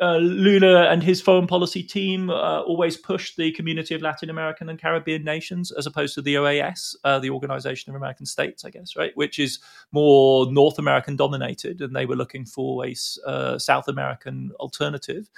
uh, 0.00 0.16
Lula 0.16 0.88
and 0.88 1.02
his 1.02 1.20
foreign 1.20 1.46
policy 1.46 1.82
team 1.82 2.30
uh, 2.30 2.62
always 2.62 2.96
pushed 2.96 3.36
the 3.36 3.52
community 3.52 3.94
of 3.94 4.00
Latin 4.00 4.30
American 4.30 4.70
and 4.70 4.80
Caribbean 4.80 5.24
nations 5.24 5.70
as 5.72 5.86
opposed 5.86 6.14
to 6.14 6.22
the 6.22 6.36
OAS, 6.36 6.96
uh, 7.04 7.18
the 7.18 7.28
Organization 7.28 7.90
of 7.90 7.96
American 7.96 8.24
States, 8.24 8.64
I 8.64 8.70
guess, 8.70 8.96
right, 8.96 9.14
which 9.14 9.38
is 9.38 9.58
more 9.92 10.50
North 10.50 10.78
American 10.78 11.16
dominated, 11.16 11.82
and 11.82 11.94
they 11.94 12.06
were 12.06 12.16
looking 12.16 12.46
for 12.46 12.86
a 12.86 12.94
uh, 13.26 13.58
South 13.58 13.88
American 13.88 14.52
alternative. 14.58 15.28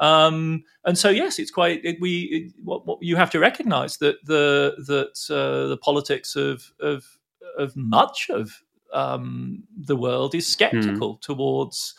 Um, 0.00 0.64
and 0.84 0.98
so, 0.98 1.10
yes, 1.10 1.38
it's 1.38 1.50
quite. 1.50 1.84
It, 1.84 1.98
we 2.00 2.22
it, 2.22 2.52
what, 2.64 2.86
what, 2.86 2.98
you 3.02 3.16
have 3.16 3.30
to 3.30 3.38
recognise 3.38 3.98
that 3.98 4.16
the 4.24 4.74
that 4.86 5.34
uh, 5.34 5.68
the 5.68 5.76
politics 5.76 6.34
of 6.36 6.72
of 6.80 7.04
of 7.58 7.76
much 7.76 8.30
of 8.30 8.62
um, 8.92 9.62
the 9.76 9.96
world 9.96 10.34
is 10.34 10.46
sceptical 10.46 11.16
mm. 11.16 11.20
towards 11.20 11.94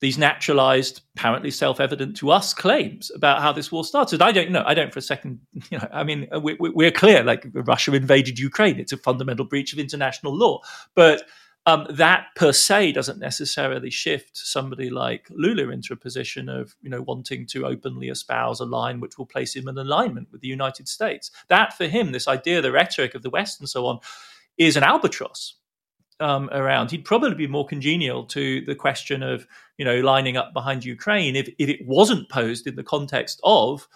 these 0.00 0.16
naturalized, 0.16 1.02
apparently 1.14 1.50
self-evident 1.50 2.16
to 2.16 2.30
us 2.30 2.54
claims 2.54 3.10
about 3.14 3.42
how 3.42 3.52
this 3.52 3.70
war 3.70 3.84
started. 3.84 4.22
I 4.22 4.32
don't 4.32 4.50
know. 4.50 4.64
I 4.66 4.72
don't 4.72 4.92
for 4.92 4.98
a 4.98 5.02
second. 5.02 5.40
You 5.70 5.78
know, 5.78 5.88
I 5.92 6.04
mean, 6.04 6.26
we, 6.42 6.56
we're 6.58 6.90
clear. 6.90 7.22
Like 7.22 7.46
Russia 7.52 7.94
invaded 7.94 8.38
Ukraine. 8.38 8.80
It's 8.80 8.92
a 8.92 8.96
fundamental 8.96 9.44
breach 9.44 9.74
of 9.74 9.78
international 9.78 10.34
law. 10.34 10.62
But 10.94 11.24
um, 11.66 11.86
that 11.90 12.28
per 12.36 12.52
se 12.52 12.92
doesn't 12.92 13.18
necessarily 13.18 13.90
shift 13.90 14.36
somebody 14.36 14.88
like 14.88 15.28
Lula 15.30 15.70
into 15.70 15.92
a 15.92 15.96
position 15.96 16.48
of 16.48 16.74
you 16.80 16.88
know 16.88 17.02
wanting 17.02 17.46
to 17.48 17.66
openly 17.66 18.08
espouse 18.08 18.60
a 18.60 18.64
line 18.64 19.00
which 19.00 19.18
will 19.18 19.26
place 19.26 19.54
him 19.54 19.68
in 19.68 19.76
alignment 19.76 20.28
with 20.32 20.40
the 20.40 20.48
United 20.48 20.88
States. 20.88 21.30
That 21.48 21.74
for 21.74 21.86
him, 21.86 22.12
this 22.12 22.28
idea, 22.28 22.62
the 22.62 22.72
rhetoric 22.72 23.14
of 23.14 23.22
the 23.22 23.30
West 23.30 23.60
and 23.60 23.68
so 23.68 23.86
on, 23.86 24.00
is 24.56 24.76
an 24.76 24.84
albatross 24.84 25.54
um, 26.18 26.48
around. 26.50 26.90
He'd 26.90 27.04
probably 27.04 27.34
be 27.34 27.46
more 27.46 27.66
congenial 27.66 28.24
to 28.26 28.64
the 28.64 28.74
question 28.74 29.22
of 29.22 29.46
you 29.76 29.84
know 29.84 30.00
lining 30.00 30.38
up 30.38 30.54
behind 30.54 30.84
Ukraine 30.84 31.36
if 31.36 31.48
if 31.58 31.68
it 31.68 31.86
wasn't 31.86 32.30
posed 32.30 32.66
in 32.66 32.76
the 32.76 32.84
context 32.84 33.38
of 33.44 33.86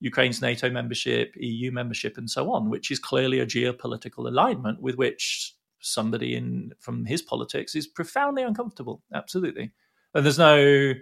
Ukraine's 0.00 0.42
NATO 0.42 0.70
membership, 0.70 1.34
EU 1.36 1.70
membership, 1.70 2.18
and 2.18 2.30
so 2.30 2.52
on, 2.52 2.70
which 2.70 2.90
is 2.90 2.98
clearly 2.98 3.40
a 3.40 3.46
geopolitical 3.46 4.28
alignment 4.28 4.80
with 4.80 4.96
which 4.96 5.54
somebody 5.80 6.34
in 6.34 6.72
from 6.78 7.04
his 7.04 7.22
politics 7.22 7.74
is 7.74 7.86
profoundly 7.86 8.42
uncomfortable. 8.42 9.02
Absolutely, 9.14 9.72
and 10.14 10.24
there's 10.24 10.38
no 10.38 10.94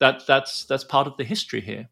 that 0.00 0.26
that's 0.26 0.64
that's 0.64 0.84
part 0.84 1.06
of 1.06 1.16
the 1.16 1.24
history 1.24 1.60
here. 1.60 1.88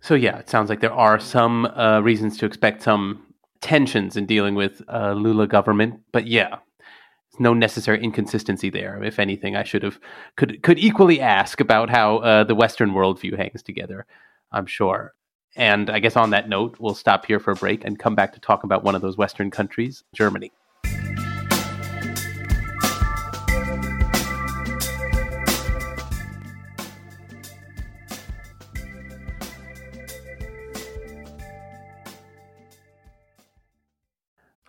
So 0.00 0.14
yeah, 0.14 0.38
it 0.38 0.48
sounds 0.48 0.68
like 0.68 0.80
there 0.80 0.92
are 0.92 1.18
some 1.20 1.66
uh, 1.66 2.00
reasons 2.00 2.36
to 2.38 2.46
expect 2.46 2.82
some 2.82 3.22
tensions 3.60 4.16
in 4.16 4.26
dealing 4.26 4.54
with 4.54 4.82
uh, 4.88 5.12
Lula 5.12 5.46
government, 5.46 6.00
but 6.12 6.26
yeah, 6.26 6.48
there's 6.48 7.40
no 7.40 7.54
necessary 7.54 8.02
inconsistency 8.02 8.68
there. 8.68 9.02
If 9.02 9.18
anything, 9.18 9.56
I 9.56 9.62
should 9.62 9.82
have 9.82 10.00
could 10.36 10.62
could 10.62 10.78
equally 10.78 11.20
ask 11.20 11.60
about 11.60 11.88
how 11.88 12.18
uh, 12.18 12.44
the 12.44 12.54
Western 12.54 12.90
worldview 12.90 13.36
hangs 13.36 13.62
together. 13.62 14.06
I'm 14.50 14.66
sure. 14.66 15.14
And 15.54 15.90
I 15.90 15.98
guess 15.98 16.16
on 16.16 16.30
that 16.30 16.48
note, 16.48 16.76
we'll 16.78 16.94
stop 16.94 17.26
here 17.26 17.38
for 17.38 17.50
a 17.50 17.56
break 17.56 17.84
and 17.84 17.98
come 17.98 18.14
back 18.14 18.32
to 18.32 18.40
talk 18.40 18.64
about 18.64 18.84
one 18.84 18.94
of 18.94 19.02
those 19.02 19.18
Western 19.18 19.50
countries, 19.50 20.02
Germany. 20.14 20.50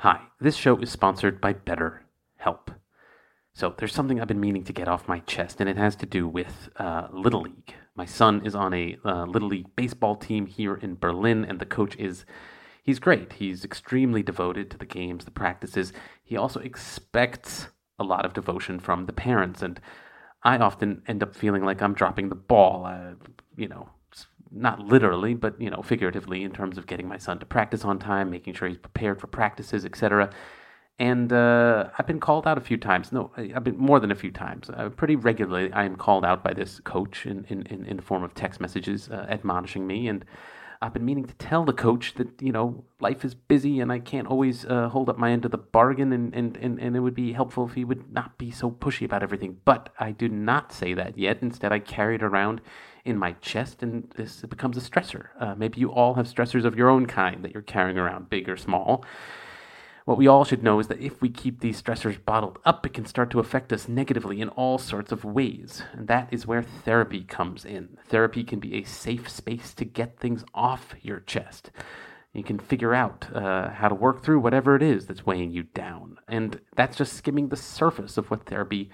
Hi, 0.04 0.20
this 0.38 0.58
show 0.58 0.78
is 0.80 0.92
sponsored 0.92 1.40
by 1.40 1.54
BetterHelp. 1.54 2.76
So 3.54 3.74
there's 3.78 3.94
something 3.94 4.20
I've 4.20 4.28
been 4.28 4.42
meaning 4.42 4.66
to 4.66 4.74
get 4.74 4.90
off 4.90 5.08
my 5.08 5.20
chest, 5.20 5.62
and 5.62 5.70
it 5.70 5.78
has 5.78 5.96
to 5.96 6.06
do 6.06 6.28
with 6.28 6.68
uh, 6.76 7.08
Little 7.14 7.44
League. 7.44 7.74
My 7.96 8.04
son 8.04 8.46
is 8.46 8.54
on 8.54 8.74
a 8.74 8.98
uh, 9.06 9.24
Little 9.24 9.48
League 9.48 9.74
baseball 9.78 10.18
team 10.18 10.46
here 10.46 10.76
in 10.76 10.98
Berlin, 10.98 11.46
and 11.46 11.58
the 11.58 11.66
coach 11.66 11.96
is. 11.96 12.26
He's 12.84 13.00
great. 13.00 13.32
He's 13.32 13.64
extremely 13.64 14.22
devoted 14.22 14.70
to 14.72 14.78
the 14.78 14.86
games, 14.86 15.24
the 15.24 15.32
practices. 15.32 15.94
He 16.22 16.36
also 16.36 16.60
expects 16.60 17.68
a 17.98 18.04
lot 18.04 18.26
of 18.26 18.34
devotion 18.34 18.82
from 18.82 19.06
the 19.06 19.14
parents, 19.14 19.62
and 19.62 19.80
I 20.44 20.58
often 20.58 21.02
end 21.08 21.24
up 21.24 21.34
feeling 21.34 21.64
like 21.64 21.82
I'm 21.82 21.94
dropping 21.94 22.28
the 22.28 22.36
ball. 22.36 22.86
Uh, 22.86 23.14
you 23.56 23.70
know, 23.70 23.88
not 24.54 24.80
literally, 24.80 25.34
but 25.34 25.60
you 25.60 25.70
know, 25.70 25.82
figuratively 25.82 26.44
in 26.44 26.52
terms 26.52 26.78
of 26.78 26.88
getting 26.88 27.08
my 27.08 27.18
son 27.18 27.40
to 27.40 27.46
practice 27.46 27.84
on 27.84 28.00
time, 28.00 28.30
making 28.30 28.54
sure 28.54 28.68
he's 28.68 28.78
prepared 28.78 29.20
for 29.20 29.28
practices, 29.28 29.86
etc. 29.86 30.30
And 31.00 31.34
uh, 31.34 31.90
I've 31.98 32.06
been 32.06 32.20
called 32.20 32.46
out 32.46 32.58
a 32.58 32.62
few 32.62 32.78
times. 32.78 33.12
No, 33.12 33.32
I've 33.36 33.64
been 33.64 33.78
more 33.78 34.00
than 34.00 34.12
a 34.12 34.16
few 34.16 34.32
times. 34.32 34.70
Uh, 34.70 34.90
pretty 34.90 35.16
regularly, 35.16 35.72
I 35.74 35.86
am 35.86 35.96
called 35.96 36.24
out 36.24 36.44
by 36.44 36.54
this 36.54 36.80
coach 36.82 37.26
in 37.26 37.46
in, 37.50 37.66
in, 37.86 37.98
the 37.98 38.04
form 38.04 38.24
of 38.24 38.34
text 38.36 38.62
messages 38.62 39.10
uh, 39.10 39.26
admonishing 39.30 39.88
me 39.88 40.08
and 40.08 40.24
I've 40.84 40.92
been 40.92 41.06
meaning 41.06 41.24
to 41.24 41.34
tell 41.36 41.64
the 41.64 41.72
coach 41.72 42.16
that, 42.16 42.42
you 42.42 42.52
know, 42.52 42.84
life 43.00 43.24
is 43.24 43.34
busy 43.34 43.80
and 43.80 43.90
I 43.90 44.00
can't 44.00 44.28
always 44.28 44.66
uh, 44.66 44.90
hold 44.90 45.08
up 45.08 45.18
my 45.18 45.32
end 45.32 45.46
of 45.46 45.52
the 45.52 45.58
bargain 45.58 46.12
and, 46.12 46.36
and, 46.36 46.58
and, 46.58 46.78
and 46.78 46.98
it 46.98 47.00
would 47.00 47.16
be 47.16 47.32
helpful 47.32 47.66
if 47.66 47.74
he 47.74 47.86
would 47.86 48.12
not 48.12 48.38
be 48.38 48.52
so 48.52 48.70
pushy 48.70 49.06
about 49.06 49.24
everything. 49.24 49.62
But 49.64 49.94
I 49.98 50.12
do 50.12 50.28
not 50.28 50.74
say 50.74 50.94
that 50.94 51.18
yet. 51.18 51.38
Instead, 51.42 51.72
I 51.72 51.80
carry 51.80 52.16
it 52.16 52.24
around 52.24 52.60
in 53.06 53.18
my 53.18 53.34
chest 53.34 53.84
and 53.84 54.10
this 54.16 54.42
becomes 54.42 54.78
a 54.78 54.82
stressor. 54.82 55.28
Uh, 55.40 55.56
maybe 55.56 55.80
you 55.80 55.92
all 55.92 56.14
have 56.14 56.28
stressors 56.28 56.66
of 56.66 56.76
your 56.76 56.90
own 56.90 57.06
kind 57.06 57.44
that 57.44 57.54
you're 57.54 57.62
carrying 57.62 57.98
around, 57.98 58.30
big 58.30 58.48
or 58.48 58.58
small. 58.58 59.04
What 60.06 60.18
we 60.18 60.28
all 60.28 60.44
should 60.44 60.64
know 60.64 60.80
is 60.80 60.88
that 60.88 61.00
if 61.00 61.22
we 61.22 61.30
keep 61.30 61.62
these 61.62 61.82
stressors 61.82 62.24
bottled 62.24 62.60
up, 62.66 62.86
it 62.86 62.94
can 62.94 63.06
start 63.06 63.30
to 63.32 63.40
affect 63.40 63.72
us 63.72 63.88
negatively 63.88 64.42
in 64.42 64.50
all 64.50 64.78
sorts 64.78 65.14
of 65.14 65.24
ways. 65.24 65.84
And 65.94 66.08
that 66.10 66.28
is 66.32 66.46
where 66.46 66.62
therapy 66.62 67.24
comes 67.24 67.64
in. 67.64 67.98
Therapy 68.10 68.44
can 68.44 68.60
be 68.60 68.76
a 68.76 68.84
safe 68.84 69.30
space 69.30 69.74
to 69.76 69.86
get 69.86 70.20
things 70.20 70.44
off 70.54 70.94
your 71.02 71.22
chest. 71.22 71.72
You 72.34 72.44
can 72.44 72.60
figure 72.60 72.94
out 72.94 73.28
uh, 73.34 73.70
how 73.70 73.88
to 73.88 73.96
work 73.96 74.24
through 74.24 74.42
whatever 74.42 74.76
it 74.76 74.84
is 74.84 75.06
that's 75.06 75.26
weighing 75.26 75.52
you 75.52 75.64
down. 75.64 76.18
And 76.28 76.60
that's 76.76 76.98
just 76.98 77.14
skimming 77.14 77.48
the 77.48 77.56
surface 77.56 78.18
of 78.18 78.30
what 78.30 78.46
therapy 78.46 78.90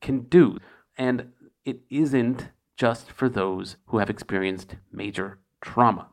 can 0.00 0.20
do. 0.22 0.58
And 0.96 1.32
it 1.64 1.80
isn't 1.90 2.50
just 2.82 3.12
for 3.12 3.28
those 3.28 3.76
who 3.86 3.98
have 3.98 4.10
experienced 4.10 4.74
major 4.90 5.38
trauma, 5.60 6.08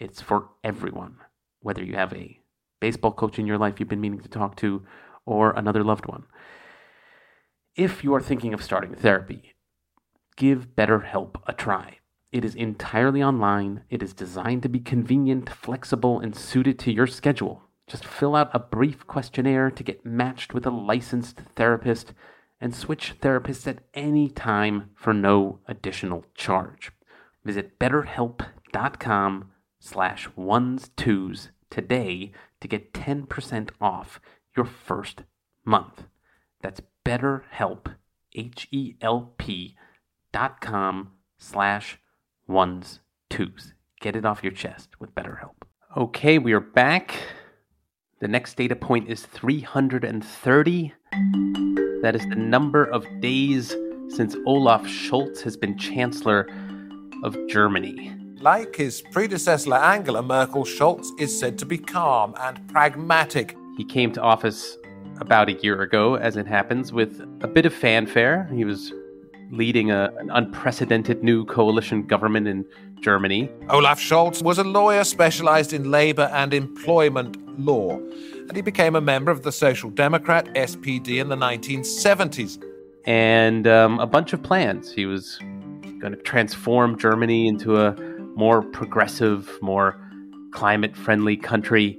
it's 0.00 0.20
for 0.20 0.48
everyone, 0.64 1.18
whether 1.60 1.84
you 1.84 1.94
have 1.94 2.12
a 2.12 2.40
baseball 2.80 3.12
coach 3.12 3.38
in 3.38 3.46
your 3.46 3.58
life 3.58 3.78
you've 3.78 3.88
been 3.88 4.00
meaning 4.00 4.18
to 4.18 4.28
talk 4.28 4.56
to, 4.56 4.82
or 5.24 5.52
another 5.52 5.84
loved 5.84 6.06
one. 6.06 6.24
If 7.76 8.02
you 8.02 8.12
are 8.12 8.20
thinking 8.20 8.52
of 8.52 8.60
starting 8.60 8.92
therapy, 8.92 9.54
give 10.34 10.74
BetterHelp 10.74 11.36
a 11.46 11.52
try. 11.52 11.98
It 12.32 12.44
is 12.44 12.56
entirely 12.56 13.22
online. 13.22 13.84
It 13.88 14.02
is 14.02 14.12
designed 14.12 14.64
to 14.64 14.68
be 14.68 14.80
convenient, 14.80 15.48
flexible, 15.48 16.18
and 16.18 16.34
suited 16.34 16.80
to 16.80 16.92
your 16.92 17.06
schedule. 17.06 17.62
Just 17.86 18.04
fill 18.04 18.34
out 18.34 18.50
a 18.52 18.58
brief 18.58 19.06
questionnaire 19.06 19.70
to 19.70 19.84
get 19.84 20.04
matched 20.04 20.52
with 20.52 20.66
a 20.66 20.70
licensed 20.70 21.36
therapist 21.54 22.14
and 22.60 22.74
switch 22.74 23.14
therapists 23.20 23.66
at 23.66 23.82
any 23.94 24.28
time 24.28 24.90
for 24.94 25.12
no 25.12 25.60
additional 25.68 26.24
charge. 26.34 26.90
Visit 27.44 27.78
betterhelp.com 27.78 29.50
slash 29.78 30.28
ones 30.36 30.90
twos 30.96 31.50
today 31.70 32.32
to 32.60 32.68
get 32.68 32.92
10% 32.92 33.70
off 33.80 34.20
your 34.56 34.66
first 34.66 35.22
month. 35.64 36.04
That's 36.60 36.82
betterhelp, 37.04 37.94
H-E-L-P 38.34 39.76
dot 40.32 40.60
com 40.60 41.12
slash 41.38 41.98
ones 42.46 43.00
twos. 43.30 43.74
Get 44.00 44.16
it 44.16 44.24
off 44.24 44.42
your 44.42 44.52
chest 44.52 44.90
with 45.00 45.14
BetterHelp. 45.14 45.54
Okay, 45.96 46.38
we 46.38 46.52
are 46.52 46.60
back. 46.60 47.14
The 48.20 48.26
next 48.26 48.56
data 48.56 48.74
point 48.74 49.08
is 49.08 49.26
330. 49.26 50.92
That 52.02 52.16
is 52.16 52.28
the 52.28 52.34
number 52.34 52.82
of 52.84 53.06
days 53.20 53.76
since 54.08 54.34
Olaf 54.44 54.82
Scholz 54.82 55.40
has 55.42 55.56
been 55.56 55.78
Chancellor 55.78 56.48
of 57.22 57.36
Germany. 57.46 58.12
Like 58.40 58.74
his 58.74 59.02
predecessor 59.12 59.72
Angela 59.72 60.22
Merkel, 60.22 60.64
Scholz 60.64 61.06
is 61.20 61.38
said 61.38 61.58
to 61.58 61.66
be 61.66 61.78
calm 61.78 62.34
and 62.40 62.66
pragmatic. 62.68 63.56
He 63.76 63.84
came 63.84 64.10
to 64.14 64.20
office 64.20 64.76
about 65.20 65.48
a 65.48 65.52
year 65.52 65.82
ago, 65.82 66.16
as 66.16 66.36
it 66.36 66.48
happens, 66.48 66.92
with 66.92 67.20
a 67.42 67.46
bit 67.46 67.66
of 67.66 67.72
fanfare. 67.72 68.50
He 68.52 68.64
was 68.64 68.92
leading 69.52 69.92
a, 69.92 70.12
an 70.18 70.28
unprecedented 70.30 71.22
new 71.22 71.44
coalition 71.44 72.02
government 72.02 72.48
in 72.48 72.66
Germany. 73.00 73.50
Olaf 73.70 74.00
Scholz 74.00 74.42
was 74.42 74.58
a 74.58 74.64
lawyer 74.64 75.04
specialized 75.04 75.72
in 75.72 75.90
labor 75.90 76.30
and 76.32 76.52
employment 76.54 77.36
law, 77.58 77.96
and 77.98 78.54
he 78.54 78.62
became 78.62 78.96
a 78.96 79.00
member 79.00 79.30
of 79.30 79.42
the 79.42 79.52
Social 79.52 79.90
Democrat 79.90 80.46
SPD 80.54 81.20
in 81.20 81.28
the 81.28 81.36
1970s. 81.36 82.62
And 83.04 83.66
um, 83.66 83.98
a 84.00 84.06
bunch 84.06 84.32
of 84.32 84.42
plans. 84.42 84.92
He 84.92 85.06
was 85.06 85.38
going 85.98 86.12
to 86.12 86.16
transform 86.16 86.98
Germany 86.98 87.48
into 87.48 87.80
a 87.80 87.94
more 88.36 88.62
progressive, 88.62 89.58
more 89.62 89.98
climate 90.52 90.96
friendly 90.96 91.36
country. 91.36 91.98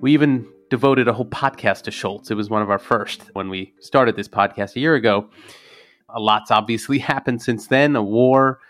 We 0.00 0.12
even 0.12 0.46
devoted 0.70 1.08
a 1.08 1.12
whole 1.12 1.26
podcast 1.26 1.82
to 1.82 1.90
Scholz. 1.90 2.30
It 2.30 2.34
was 2.34 2.48
one 2.48 2.62
of 2.62 2.70
our 2.70 2.78
first 2.78 3.22
when 3.34 3.48
we 3.48 3.74
started 3.80 4.16
this 4.16 4.28
podcast 4.28 4.76
a 4.76 4.80
year 4.80 4.94
ago. 4.94 5.28
A 6.08 6.20
lot's 6.20 6.50
obviously 6.50 6.98
happened 6.98 7.42
since 7.42 7.66
then. 7.66 7.96
A 7.96 8.02
war 8.02 8.60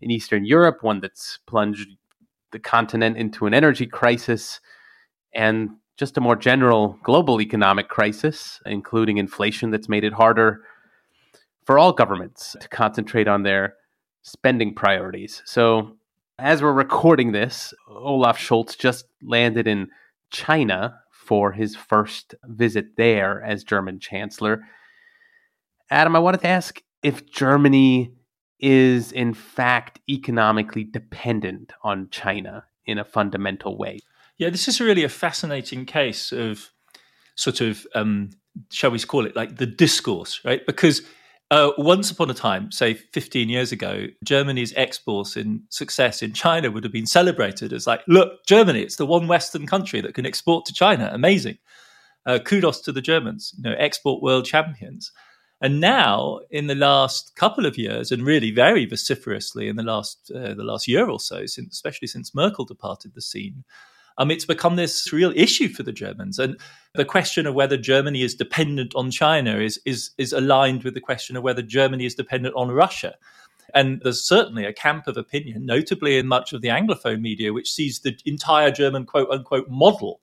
in 0.00 0.10
Eastern 0.10 0.44
Europe, 0.44 0.78
one 0.82 1.00
that's 1.00 1.38
plunged 1.46 1.88
the 2.52 2.58
continent 2.58 3.16
into 3.16 3.46
an 3.46 3.54
energy 3.54 3.86
crisis, 3.86 4.60
and 5.34 5.70
just 5.96 6.16
a 6.16 6.20
more 6.20 6.36
general 6.36 6.98
global 7.02 7.40
economic 7.40 7.88
crisis, 7.88 8.60
including 8.64 9.18
inflation 9.18 9.70
that's 9.70 9.88
made 9.88 10.04
it 10.04 10.12
harder 10.12 10.62
for 11.64 11.78
all 11.78 11.92
governments 11.92 12.56
to 12.60 12.68
concentrate 12.68 13.28
on 13.28 13.42
their 13.42 13.74
spending 14.22 14.74
priorities. 14.74 15.42
So 15.44 15.96
as 16.38 16.62
we're 16.62 16.72
recording 16.72 17.32
this, 17.32 17.74
Olaf 17.88 18.38
Scholz 18.38 18.78
just 18.78 19.06
landed 19.22 19.66
in 19.66 19.88
China 20.30 21.00
for 21.10 21.52
his 21.52 21.76
first 21.76 22.34
visit 22.44 22.96
there 22.96 23.42
as 23.42 23.64
German 23.64 23.98
Chancellor. 23.98 24.62
Adam, 25.90 26.16
I 26.16 26.20
wanted 26.20 26.40
to 26.42 26.46
ask 26.46 26.80
if 27.02 27.30
Germany 27.30 28.12
is 28.60 29.12
in 29.12 29.34
fact 29.34 30.00
economically 30.08 30.84
dependent 30.84 31.72
on 31.82 32.08
China 32.10 32.64
in 32.86 32.98
a 32.98 33.04
fundamental 33.04 33.76
way. 33.76 34.00
Yeah, 34.38 34.50
this 34.50 34.68
is 34.68 34.80
really 34.80 35.04
a 35.04 35.08
fascinating 35.08 35.84
case 35.84 36.32
of 36.32 36.70
sort 37.36 37.60
of, 37.60 37.86
um, 37.94 38.30
shall 38.70 38.90
we 38.90 38.98
call 39.00 39.26
it 39.26 39.36
like 39.36 39.56
the 39.56 39.66
discourse, 39.66 40.40
right? 40.44 40.64
Because 40.66 41.02
uh, 41.50 41.70
once 41.78 42.10
upon 42.10 42.30
a 42.30 42.34
time, 42.34 42.70
say 42.70 42.94
15 42.94 43.48
years 43.48 43.72
ago, 43.72 44.06
Germany's 44.24 44.74
exports 44.76 45.36
in 45.36 45.62
success 45.70 46.22
in 46.22 46.32
China 46.32 46.70
would 46.70 46.84
have 46.84 46.92
been 46.92 47.06
celebrated 47.06 47.72
as 47.72 47.86
like, 47.86 48.02
look, 48.06 48.44
Germany, 48.46 48.82
it's 48.82 48.96
the 48.96 49.06
one 49.06 49.28
Western 49.28 49.66
country 49.66 50.00
that 50.00 50.14
can 50.14 50.26
export 50.26 50.66
to 50.66 50.72
China. 50.74 51.10
Amazing. 51.12 51.58
Uh, 52.26 52.38
kudos 52.38 52.80
to 52.82 52.92
the 52.92 53.00
Germans, 53.00 53.54
you 53.56 53.62
know, 53.62 53.76
export 53.78 54.22
world 54.22 54.44
champions. 54.44 55.10
And 55.60 55.80
now, 55.80 56.40
in 56.50 56.68
the 56.68 56.74
last 56.74 57.34
couple 57.34 57.66
of 57.66 57.76
years, 57.76 58.12
and 58.12 58.22
really 58.22 58.52
very 58.52 58.86
vociferously 58.86 59.68
in 59.68 59.76
the 59.76 59.82
last 59.82 60.30
uh, 60.34 60.54
the 60.54 60.62
last 60.62 60.86
year 60.86 61.08
or 61.08 61.18
so, 61.18 61.46
since, 61.46 61.72
especially 61.72 62.06
since 62.06 62.34
Merkel 62.34 62.64
departed 62.64 63.14
the 63.14 63.20
scene, 63.20 63.64
um, 64.18 64.30
it's 64.30 64.44
become 64.44 64.76
this 64.76 65.12
real 65.12 65.32
issue 65.34 65.68
for 65.68 65.84
the 65.84 65.92
Germans. 65.92 66.38
And 66.38 66.58
the 66.94 67.04
question 67.04 67.46
of 67.46 67.54
whether 67.54 67.76
Germany 67.76 68.22
is 68.22 68.34
dependent 68.34 68.94
on 68.94 69.10
China 69.10 69.58
is, 69.58 69.80
is, 69.84 70.10
is 70.18 70.32
aligned 70.32 70.82
with 70.82 70.94
the 70.94 71.00
question 71.00 71.36
of 71.36 71.44
whether 71.44 71.62
Germany 71.62 72.04
is 72.04 72.16
dependent 72.16 72.54
on 72.56 72.70
Russia. 72.70 73.14
And 73.74 74.00
there's 74.02 74.26
certainly 74.26 74.64
a 74.64 74.72
camp 74.72 75.06
of 75.06 75.16
opinion, 75.16 75.66
notably 75.66 76.18
in 76.18 76.26
much 76.26 76.52
of 76.52 76.62
the 76.62 76.68
Anglophone 76.68 77.20
media, 77.20 77.52
which 77.52 77.70
sees 77.70 78.00
the 78.00 78.16
entire 78.24 78.70
German 78.70 79.06
quote 79.06 79.30
unquote 79.30 79.68
model 79.68 80.20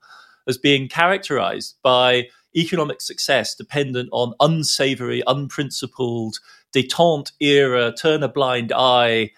as 0.48 0.58
being 0.58 0.90
characterized 0.90 1.78
by 1.82 2.28
economic 2.56 3.02
success 3.02 3.56
dependent 3.56 4.10
on 4.12 4.34
unsavory, 4.40 5.22
unprincipled, 5.28 6.40
detente 6.74 7.32
era, 7.40 7.94
turn 7.94 8.24
a 8.24 8.30
blind 8.30 8.72
eye 8.76 9.32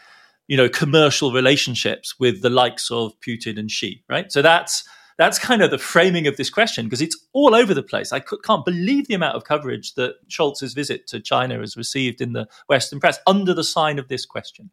you 0.47 0.56
know, 0.56 0.69
commercial 0.69 1.32
relationships 1.32 2.17
with 2.19 2.41
the 2.41 2.49
likes 2.49 2.89
of 2.89 3.19
Putin 3.19 3.60
and 3.60 3.69
Xi, 3.69 4.01
right? 4.10 4.32
So 4.32 4.41
that's 4.41 4.88
that's 5.17 5.39
kind 5.39 5.63
of 5.63 5.71
the 5.71 5.80
framing 5.80 6.27
of 6.27 6.38
this 6.38 6.49
question 6.49 6.86
because 6.86 7.01
it's 7.01 7.17
all 7.34 7.56
over 7.56 7.73
the 7.73 7.84
place. 7.84 8.13
I 8.13 8.19
can't 8.19 8.63
believe 8.63 9.08
the 9.08 9.15
amount 9.15 9.36
of 9.36 9.43
coverage 9.43 9.95
that 9.95 10.15
Scholz's 10.30 10.73
visit 10.73 11.08
to 11.08 11.19
China 11.19 11.60
has 11.60 11.75
received 11.75 12.21
in 12.21 12.34
the 12.34 12.47
Western 12.67 12.99
press 12.99 13.17
under 13.25 13.53
the 13.53 13.63
sign 13.63 13.97
of 13.97 14.10
this 14.10 14.25
question. 14.27 14.69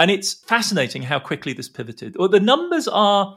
And 0.00 0.10
it's 0.10 0.34
fascinating 0.34 1.02
how 1.02 1.20
quickly 1.20 1.52
this 1.52 1.68
pivoted. 1.68 2.16
Well, 2.18 2.28
the 2.28 2.40
numbers 2.40 2.88
are 2.88 3.36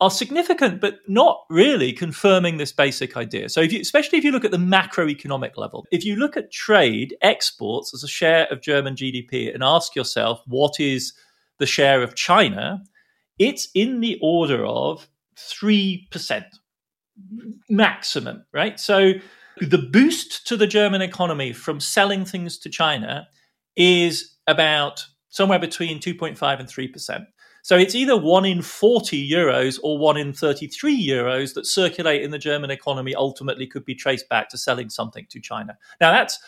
are 0.00 0.10
significant, 0.10 0.80
but 0.80 1.00
not 1.08 1.44
really 1.50 1.92
confirming 1.92 2.56
this 2.56 2.72
basic 2.72 3.16
idea. 3.16 3.48
So, 3.48 3.60
if 3.60 3.72
you, 3.72 3.80
especially 3.80 4.18
if 4.18 4.24
you 4.24 4.32
look 4.32 4.44
at 4.44 4.50
the 4.50 4.56
macroeconomic 4.56 5.56
level, 5.56 5.86
if 5.90 6.04
you 6.04 6.16
look 6.16 6.36
at 6.36 6.50
trade 6.50 7.16
exports 7.20 7.92
as 7.92 8.02
a 8.02 8.08
share 8.08 8.46
of 8.50 8.62
German 8.62 8.94
GDP 8.94 9.52
and 9.54 9.62
ask 9.62 9.94
yourself 9.94 10.42
what 10.46 10.80
is 10.80 11.12
the 11.58 11.66
share 11.66 12.02
of 12.02 12.14
China, 12.14 12.82
it's 13.38 13.68
in 13.74 14.00
the 14.00 14.18
order 14.22 14.64
of 14.64 15.08
3% 15.36 16.44
maximum, 17.68 18.44
right? 18.52 18.80
So, 18.80 19.12
the 19.60 19.78
boost 19.78 20.46
to 20.46 20.56
the 20.56 20.66
German 20.66 21.02
economy 21.02 21.52
from 21.52 21.80
selling 21.80 22.24
things 22.24 22.58
to 22.58 22.70
China 22.70 23.28
is 23.76 24.34
about 24.46 25.04
somewhere 25.28 25.58
between 25.58 25.98
2.5 26.00 26.58
and 26.58 26.68
3%. 26.68 27.26
So 27.62 27.76
it's 27.76 27.94
either 27.94 28.16
one 28.16 28.44
in 28.44 28.62
40 28.62 29.30
euros 29.30 29.78
or 29.82 29.98
one 29.98 30.16
in 30.16 30.32
33 30.32 31.06
euros 31.06 31.54
that 31.54 31.66
circulate 31.66 32.22
in 32.22 32.30
the 32.30 32.38
German 32.38 32.70
economy 32.70 33.14
ultimately 33.14 33.66
could 33.66 33.84
be 33.84 33.94
traced 33.94 34.28
back 34.28 34.48
to 34.50 34.58
selling 34.58 34.88
something 34.88 35.26
to 35.30 35.40
China. 35.40 35.76
Now, 36.00 36.10
that's 36.12 36.38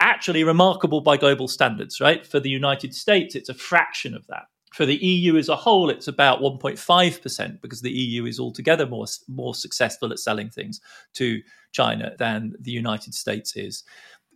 actually 0.00 0.44
remarkable 0.44 1.00
by 1.00 1.16
global 1.16 1.48
standards, 1.48 2.00
right? 2.00 2.26
For 2.26 2.40
the 2.40 2.50
United 2.50 2.94
States, 2.94 3.34
it's 3.34 3.48
a 3.48 3.54
fraction 3.54 4.14
of 4.14 4.26
that. 4.28 4.44
For 4.72 4.86
the 4.86 4.96
EU 4.96 5.36
as 5.36 5.48
a 5.48 5.54
whole, 5.54 5.88
it's 5.88 6.08
about 6.08 6.40
1.5% 6.40 7.60
because 7.60 7.80
the 7.80 7.92
EU 7.92 8.26
is 8.26 8.40
altogether 8.40 8.86
more, 8.86 9.06
more 9.28 9.54
successful 9.54 10.10
at 10.10 10.18
selling 10.18 10.50
things 10.50 10.80
to 11.12 11.40
China 11.70 12.12
than 12.18 12.54
the 12.58 12.72
United 12.72 13.14
States 13.14 13.54
is 13.56 13.84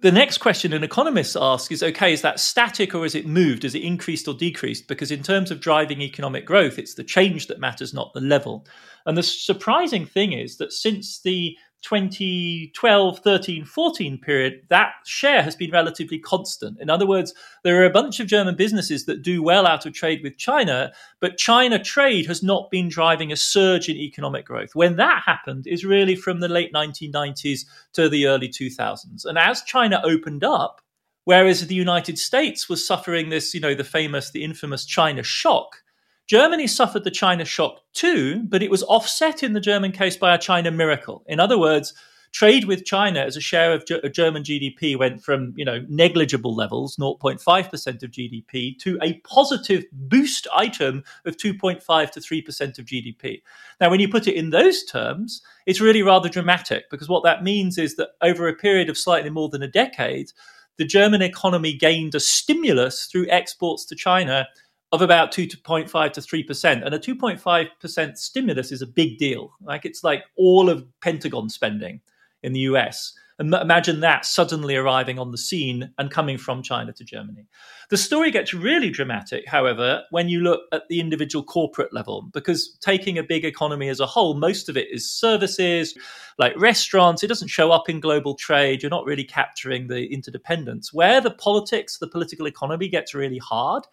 the 0.01 0.13
next 0.13 0.39
question 0.39 0.73
an 0.73 0.85
economist 0.85 1.37
asks 1.41 1.73
is 1.73 1.83
okay, 1.83 2.13
is 2.13 2.23
that 2.23 2.39
static 2.39 2.95
or 2.95 3.05
is 3.05 3.15
it 3.15 3.27
moved? 3.27 3.65
Is 3.65 3.75
it 3.75 3.83
increased 3.83 4.29
or 4.29 4.35
decreased? 4.35 4.87
Because 4.87 5.11
in 5.11 5.23
terms 5.23 5.51
of 5.51 5.61
driving 5.61 6.01
economic 6.01 6.47
growth, 6.47 6.79
it's 6.79 6.95
the 6.95 7.03
change 7.03 7.49
that 7.49 7.59
matters, 7.59 7.93
not 7.93 8.13
the 8.13 8.21
level. 8.21 8.65
And 9.07 9.17
the 9.17 9.23
surprising 9.23 10.07
thing 10.07 10.33
is 10.33 10.57
that 10.59 10.73
since 10.73 11.21
the 11.21 11.57
2012, 11.83 13.19
13, 13.21 13.65
14 13.65 14.19
period, 14.19 14.63
that 14.69 14.93
share 15.05 15.43
has 15.43 15.55
been 15.55 15.71
relatively 15.71 16.19
constant. 16.19 16.81
In 16.81 16.91
other 16.91 17.07
words, 17.07 17.33
there 17.63 17.81
are 17.81 17.87
a 17.87 17.91
bunch 17.91 18.21
of 18.21 18.27
German 18.27 18.57
businesses 18.57 19.07
that 19.07 19.23
do 19.23 19.43
well 19.43 19.67
out 19.67 19.87
of 19.87 19.93
trade 19.93 20.21
with 20.23 20.37
China, 20.37 20.93
but 21.21 21.39
China 21.39 21.83
trade 21.83 22.27
has 22.27 22.43
not 22.43 22.71
been 22.71 22.89
driving 22.89 23.31
a 23.31 23.37
surge 23.37 23.89
in 23.89 23.97
economic 23.97 24.45
growth. 24.45 24.75
When 24.75 24.97
that 24.97 25.23
happened 25.25 25.67
is 25.67 25.85
really 25.85 26.17
from 26.17 26.41
the 26.41 26.49
late 26.49 26.73
1990s 26.73 27.61
to 27.95 28.09
the 28.09 28.27
early 28.27 28.49
2000s. 28.49 29.25
And 29.25 29.39
as 29.39 29.63
China 29.63 30.01
opened 30.05 30.45
up, 30.45 30.81
whereas 31.25 31.67
the 31.67 31.75
United 31.75 32.19
States 32.19 32.69
was 32.69 32.87
suffering 32.87 33.29
this, 33.29 33.55
you 33.55 33.61
know, 33.61 33.75
the 33.75 33.85
famous, 33.85 34.31
the 34.31 34.45
infamous 34.45 34.85
China 34.85 35.23
shock, 35.23 35.83
Germany 36.29 36.67
suffered 36.67 37.05
the 37.05 37.11
China 37.11 37.45
shock 37.45 37.81
too, 37.95 38.43
but 38.45 38.63
it 38.63 38.71
was 38.71 38.83
offset 38.85 39.43
in 39.43 39.55
the 39.55 39.61
German 39.61 39.93
case 39.93 40.17
by 40.17 40.35
a 40.35 40.39
China 40.39 40.71
miracle. 40.71 41.25
In 41.27 41.41
other 41.41 41.59
words, 41.59 41.95
trade 42.33 42.67
with 42.67 42.85
China 42.85 43.21
as 43.21 43.35
a 43.35 43.41
share 43.41 43.73
of 43.73 43.87
G- 43.87 44.07
German 44.11 44.43
GDP 44.43 44.99
went 44.99 45.25
from 45.25 45.55
you 45.57 45.65
know 45.65 45.85
negligible 45.89 46.55
levels, 46.55 46.97
0.5% 46.97 48.03
of 48.03 48.11
GDP, 48.11 48.79
to 48.81 48.99
a 49.03 49.15
positive 49.21 49.85
boost 49.91 50.47
item 50.55 51.03
of 51.25 51.39
2.5 51.39 52.11
to 52.11 52.21
3% 52.21 52.79
of 52.79 52.85
GDP. 52.85 53.43
Now, 53.81 53.89
when 53.89 54.01
you 54.01 54.09
put 54.09 54.29
it 54.29 54.35
in 54.35 54.51
those 54.51 54.85
terms, 54.85 55.41
it's 55.65 55.81
really 55.81 56.03
rather 56.03 56.29
dramatic 56.29 56.91
because 56.91 57.09
what 57.09 57.25
that 57.25 57.43
means 57.43 57.79
is 57.79 57.97
that 57.97 58.11
over 58.21 58.47
a 58.47 58.55
period 58.55 58.91
of 58.91 58.99
slightly 58.99 59.31
more 59.31 59.49
than 59.49 59.63
a 59.63 59.69
decade, 59.69 60.33
the 60.77 60.85
German 60.85 61.23
economy 61.23 61.73
gained 61.73 62.15
a 62.15 62.21
stimulus 62.21 63.07
through 63.07 63.29
exports 63.31 63.87
to 63.87 63.97
China 63.97 64.47
of 64.93 65.03
about 65.03 65.33
2.5 65.33 66.13
to 66.13 66.21
3%. 66.21 66.85
And 66.85 66.95
a 66.95 66.99
2.5% 66.99 68.17
stimulus 68.17 68.73
is 68.73 68.83
a 68.83 68.87
big 68.87 69.19
deal. 69.19 69.53
Like 69.61 69.85
it's 69.85 70.03
like 70.03 70.25
all 70.37 70.71
of 70.71 70.87
Pentagon 71.01 71.49
spending 71.49 72.01
in 72.43 72.53
the 72.53 72.61
US. 72.61 73.13
Imagine 73.41 74.01
that 74.01 74.25
suddenly 74.25 74.75
arriving 74.75 75.17
on 75.21 75.31
the 75.31 75.39
scene 75.39 75.93
and 75.99 76.11
coming 76.11 76.37
from 76.37 76.61
China 76.61 76.93
to 76.93 77.05
Germany. 77.05 77.47
The 77.89 77.97
story 77.97 78.33
gets 78.33 78.53
really 78.53 78.91
dramatic, 78.91 79.47
however, 79.47 80.03
when 80.11 80.29
you 80.29 80.41
look 80.41 80.63
at 80.73 80.89
the 80.89 80.99
individual 80.99 81.45
corporate 81.45 81.93
level, 81.93 82.23
because 82.33 82.77
taking 82.81 83.17
a 83.17 83.23
big 83.23 83.45
economy 83.45 83.91
as 83.91 84.01
a 84.01 84.07
whole, 84.07 84.35
most 84.35 84.69
of 84.69 84.77
it 84.77 84.89
is 84.91 85.09
services 85.09 85.97
like 86.39 86.53
restaurants. 86.57 87.23
It 87.23 87.29
doesn't 87.29 87.47
show 87.47 87.71
up 87.71 87.89
in 87.89 88.01
global 88.01 88.35
trade. 88.35 88.83
You're 88.83 88.91
not 88.91 89.05
really 89.05 89.23
capturing 89.23 89.87
the 89.87 90.13
interdependence. 90.13 90.93
Where 90.93 91.21
the 91.21 91.31
politics, 91.31 91.99
the 91.99 92.09
political 92.09 92.47
economy 92.47 92.89
gets 92.89 93.15
really 93.15 93.39
hard 93.39 93.85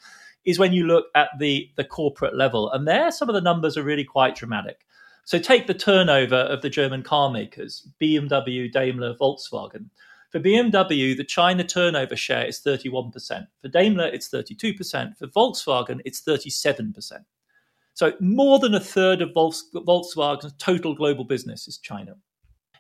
is 0.45 0.60
when 0.60 0.73
you 0.73 0.86
look 0.86 1.08
at 1.15 1.29
the, 1.39 1.69
the 1.75 1.84
corporate 1.84 2.36
level. 2.36 2.71
And 2.71 2.88
there, 2.88 3.12
some 3.12 3.29
of 3.29 3.36
the 3.36 3.41
numbers 3.41 3.77
are 3.77 3.84
really 3.84 4.03
quite 4.03 4.36
dramatic. 4.36 4.86
So 5.25 5.39
take 5.39 5.65
the 5.65 5.73
turnover 5.73 6.36
of 6.36 6.62
the 6.62 6.69
German 6.69 7.01
car 7.01 7.31
makers, 7.31 7.88
BMW, 7.99 8.71
Daimler, 8.71 9.15
Volkswagen. 9.15 9.89
For 10.29 10.39
BMW, 10.39 11.17
the 11.17 11.23
China 11.23 11.63
turnover 11.63 12.15
share 12.15 12.45
is 12.45 12.62
31%. 12.62 13.47
For 13.62 13.67
Daimler, 13.67 14.08
it's 14.08 14.29
32%. 14.29 15.17
For 15.17 15.27
Volkswagen, 15.27 16.01
it's 16.05 16.21
37%. 16.21 17.23
So 17.95 18.13
more 18.19 18.60
than 18.60 18.75
a 18.75 18.79
third 18.79 19.21
of 19.21 19.29
Volkswagen's 19.29 20.53
total 20.60 20.93
global 20.93 21.23
business 21.23 21.67
is 21.67 21.77
China. 21.77 22.17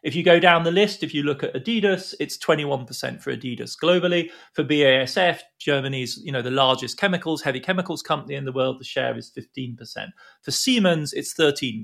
If 0.05 0.15
you 0.15 0.21
go 0.21 0.39
down 0.39 0.63
the 0.63 0.71
list, 0.71 1.01
if 1.01 1.15
you 1.15 1.23
look 1.23 1.41
at 1.41 1.55
Adidas, 1.55 2.13
it's 2.19 2.37
21% 2.37 3.23
for 3.23 3.35
Adidas 3.35 3.75
globally. 3.75 4.29
For 4.53 4.63
BASF, 4.63 5.39
Germany's 5.57 6.21
you 6.23 6.31
know 6.31 6.43
the 6.43 6.51
largest 6.51 6.99
chemicals, 6.99 7.41
heavy 7.41 7.59
chemicals 7.59 8.03
company 8.03 8.35
in 8.35 8.45
the 8.45 8.51
world, 8.51 8.79
the 8.79 8.83
share 8.83 9.17
is 9.17 9.31
15%. 9.35 9.77
For 10.43 10.51
Siemens, 10.51 11.11
it's 11.11 11.33
13%. 11.33 11.81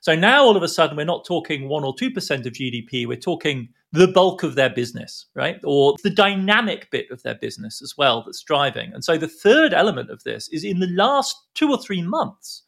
So 0.00 0.16
now 0.16 0.42
all 0.42 0.56
of 0.56 0.64
a 0.64 0.68
sudden 0.68 0.96
we're 0.96 1.04
not 1.04 1.24
talking 1.24 1.68
1 1.68 1.84
or 1.84 1.94
2% 1.94 2.44
of 2.44 2.52
GDP, 2.52 3.06
we're 3.06 3.16
talking 3.16 3.68
the 3.92 4.08
bulk 4.08 4.42
of 4.42 4.56
their 4.56 4.70
business, 4.70 5.26
right? 5.36 5.60
Or 5.62 5.94
the 6.02 6.10
dynamic 6.10 6.90
bit 6.90 7.08
of 7.12 7.22
their 7.22 7.36
business 7.36 7.80
as 7.80 7.94
well 7.96 8.24
that's 8.24 8.42
driving. 8.42 8.92
And 8.92 9.04
so 9.04 9.16
the 9.16 9.28
third 9.28 9.72
element 9.72 10.10
of 10.10 10.24
this 10.24 10.48
is 10.48 10.64
in 10.64 10.80
the 10.80 10.88
last 10.88 11.36
2 11.54 11.70
or 11.70 11.78
3 11.78 12.02
months 12.02 12.63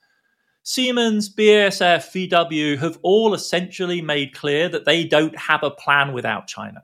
Siemens, 0.68 1.32
BASF, 1.32 2.28
VW 2.28 2.76
have 2.78 2.98
all 3.02 3.34
essentially 3.34 4.02
made 4.02 4.34
clear 4.34 4.68
that 4.68 4.84
they 4.84 5.04
don't 5.04 5.38
have 5.38 5.62
a 5.62 5.70
plan 5.70 6.12
without 6.12 6.48
China. 6.48 6.82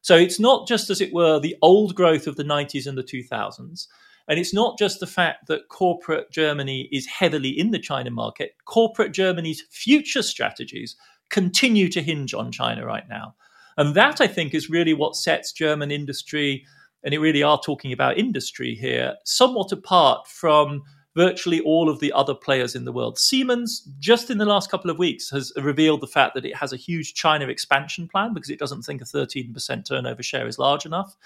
So 0.00 0.16
it's 0.16 0.40
not 0.40 0.66
just, 0.66 0.88
as 0.88 1.02
it 1.02 1.12
were, 1.12 1.38
the 1.38 1.54
old 1.60 1.94
growth 1.94 2.26
of 2.26 2.36
the 2.36 2.42
90s 2.42 2.86
and 2.86 2.96
the 2.96 3.02
2000s. 3.02 3.86
And 4.28 4.38
it's 4.38 4.54
not 4.54 4.78
just 4.78 4.98
the 4.98 5.06
fact 5.06 5.46
that 5.48 5.68
corporate 5.68 6.30
Germany 6.30 6.88
is 6.90 7.04
heavily 7.04 7.50
in 7.50 7.70
the 7.70 7.78
China 7.78 8.10
market. 8.10 8.52
Corporate 8.64 9.12
Germany's 9.12 9.62
future 9.70 10.22
strategies 10.22 10.96
continue 11.28 11.90
to 11.90 12.00
hinge 12.00 12.32
on 12.32 12.50
China 12.50 12.86
right 12.86 13.06
now. 13.10 13.34
And 13.76 13.94
that, 13.94 14.22
I 14.22 14.26
think, 14.26 14.54
is 14.54 14.70
really 14.70 14.94
what 14.94 15.16
sets 15.16 15.52
German 15.52 15.90
industry, 15.90 16.64
and 17.04 17.12
it 17.12 17.18
really 17.18 17.42
are 17.42 17.60
talking 17.60 17.92
about 17.92 18.16
industry 18.16 18.74
here, 18.74 19.16
somewhat 19.24 19.70
apart 19.70 20.26
from 20.26 20.82
virtually 21.18 21.58
all 21.62 21.88
of 21.88 21.98
the 21.98 22.12
other 22.12 22.32
players 22.32 22.76
in 22.76 22.84
the 22.84 22.92
world. 22.92 23.18
Siemens, 23.18 23.80
just 23.98 24.30
in 24.30 24.38
the 24.38 24.44
last 24.44 24.70
couple 24.70 24.88
of 24.88 25.00
weeks, 25.00 25.28
has 25.30 25.52
revealed 25.56 26.00
the 26.00 26.06
fact 26.06 26.32
that 26.34 26.44
it 26.44 26.54
has 26.54 26.72
a 26.72 26.76
huge 26.76 27.12
China 27.14 27.48
expansion 27.48 28.06
plan 28.06 28.32
because 28.32 28.50
it 28.50 28.58
doesn't 28.60 28.82
think 28.82 29.02
a 29.02 29.04
13% 29.04 29.84
turnover 29.84 30.22
share 30.22 30.46
is 30.46 30.60
large 30.60 30.86
enough. 30.86 31.16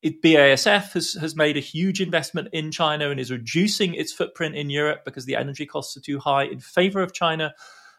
It, 0.00 0.22
BASF 0.22 0.92
has, 0.92 1.14
has 1.14 1.34
made 1.34 1.56
a 1.56 1.60
huge 1.74 2.00
investment 2.00 2.50
in 2.52 2.70
China 2.70 3.10
and 3.10 3.18
is 3.18 3.32
reducing 3.32 3.94
its 3.94 4.12
footprint 4.12 4.54
in 4.54 4.70
Europe 4.70 5.04
because 5.04 5.24
the 5.24 5.34
energy 5.34 5.66
costs 5.66 5.96
are 5.96 6.00
too 6.00 6.20
high 6.20 6.44
in 6.44 6.60
favor 6.60 7.02
of 7.02 7.12
China. 7.12 7.52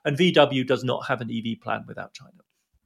And 0.05 0.17
VW 0.17 0.65
does 0.65 0.85
not 0.85 1.07
have 1.07 1.19
an 1.19 1.29
EV 1.29 1.59
plan 1.61 1.83
without 1.89 2.13
China. 2.13 2.39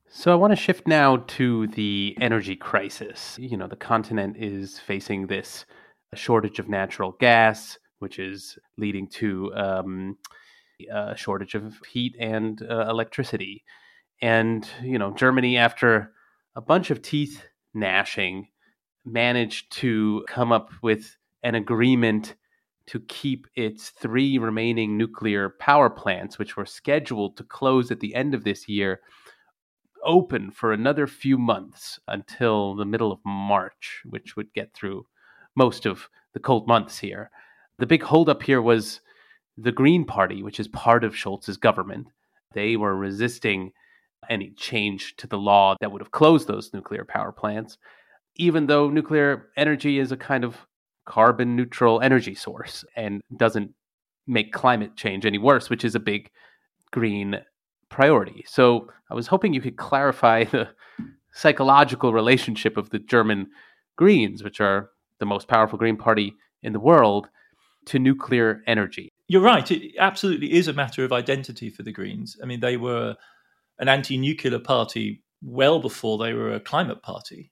So 0.10 0.32
I 0.32 0.36
want 0.36 0.50
to 0.52 0.58
shift 0.58 0.88
now 0.88 1.18
to 1.38 1.68
the 1.68 2.18
energy 2.20 2.56
crisis. 2.56 3.38
You 3.40 3.56
know, 3.56 3.68
the 3.68 3.76
continent 3.76 4.38
is 4.40 4.80
facing 4.80 5.28
this 5.28 5.68
shortage 6.16 6.58
of 6.58 6.68
natural 6.68 7.12
gas 7.20 7.78
which 8.06 8.20
is 8.20 8.60
leading 8.78 9.08
to 9.08 9.52
um, 9.56 10.16
a 10.94 11.18
shortage 11.18 11.56
of 11.56 11.74
heat 11.92 12.16
and 12.20 12.62
uh, 12.62 12.86
electricity. 12.88 13.64
And, 14.22 14.70
you 14.84 15.00
know, 15.00 15.12
Germany, 15.12 15.58
after 15.58 16.12
a 16.56 16.62
bunch 16.62 16.92
of 16.92 17.02
teeth 17.02 17.44
gnashing, 17.74 18.50
managed 19.06 19.72
to 19.78 20.24
come 20.28 20.52
up 20.52 20.70
with 20.84 21.18
an 21.42 21.56
agreement 21.56 22.36
to 22.86 23.00
keep 23.08 23.48
its 23.56 23.90
three 23.90 24.38
remaining 24.38 25.00
nuclear 25.00 25.56
power 25.60 25.90
plants, 25.90 26.38
which 26.38 26.56
were 26.56 26.68
scheduled 26.68 27.38
to 27.38 27.44
close 27.44 27.90
at 27.90 28.02
the 28.02 28.14
end 28.14 28.36
of 28.36 28.44
this 28.44 28.70
year, 28.70 29.00
open 30.04 30.52
for 30.52 30.74
another 30.74 31.08
few 31.08 31.40
months 31.40 32.00
until 32.08 32.76
the 32.76 32.86
middle 32.86 33.12
of 33.12 33.18
March, 33.26 34.04
which 34.06 34.36
would 34.36 34.54
get 34.54 34.76
through 34.76 35.08
most 35.56 35.88
of 35.88 36.08
the 36.36 36.40
cold 36.40 36.68
months 36.68 37.00
here. 37.00 37.32
The 37.78 37.86
big 37.86 38.04
holdup 38.04 38.44
here 38.44 38.62
was 38.62 39.02
the 39.58 39.72
Green 39.72 40.06
Party, 40.06 40.44
which 40.44 40.60
is 40.60 40.68
part 40.70 41.04
of 41.04 41.14
Scholz's 41.14 41.58
government. 41.58 42.08
They 42.54 42.78
were 42.78 42.96
resisting 42.96 43.72
any 44.30 44.52
change 44.52 45.16
to 45.18 45.28
the 45.28 45.38
law 45.38 45.76
that 45.82 45.92
would 45.92 46.02
have 46.02 46.12
closed 46.12 46.48
those 46.48 46.74
nuclear 46.74 47.06
power 47.06 47.32
plants, 47.32 47.78
even 48.38 48.68
though 48.68 48.90
nuclear 48.90 49.48
energy 49.58 50.00
is 50.00 50.12
a 50.12 50.18
kind 50.18 50.44
of 50.44 50.58
carbon 51.06 51.56
neutral 51.56 52.02
energy 52.02 52.34
source 52.34 52.84
and 52.96 53.22
doesn't 53.38 53.72
make 54.26 54.52
climate 54.52 54.96
change 54.96 55.26
any 55.26 55.38
worse, 55.38 55.70
which 55.70 55.86
is 55.86 55.96
a 55.96 56.00
big 56.00 56.30
green 56.92 57.40
priority. 57.90 58.44
So 58.48 58.90
I 59.12 59.14
was 59.14 59.28
hoping 59.28 59.54
you 59.54 59.62
could 59.62 59.78
clarify 59.78 60.46
the 60.46 60.70
psychological 61.34 62.14
relationship 62.14 62.78
of 62.78 62.90
the 62.90 63.00
German 63.00 63.48
Greens, 63.98 64.44
which 64.44 64.60
are 64.60 64.90
the 65.20 65.26
most 65.26 65.48
powerful 65.48 65.78
Green 65.78 65.98
Party 65.98 66.34
in 66.64 66.74
the 66.74 66.80
world, 66.80 67.28
to 67.86 68.00
nuclear 68.00 68.62
energy. 68.68 69.10
You're 69.28 69.42
right. 69.42 69.70
It 69.72 69.94
absolutely 70.00 70.54
is 70.54 70.68
a 70.68 70.74
matter 70.74 71.04
of 71.04 71.12
identity 71.12 71.70
for 71.70 71.84
the 71.84 71.92
Greens. 71.92 72.38
I 72.42 72.46
mean, 72.46 72.60
they 72.60 72.78
were 72.78 73.16
an 73.80 73.90
anti 73.90 74.18
nuclear 74.18 74.60
party 74.60 75.24
well 75.42 75.80
before 75.80 76.18
they 76.18 76.34
were 76.34 76.54
a 76.54 76.60
climate 76.60 77.02
party. 77.02 77.52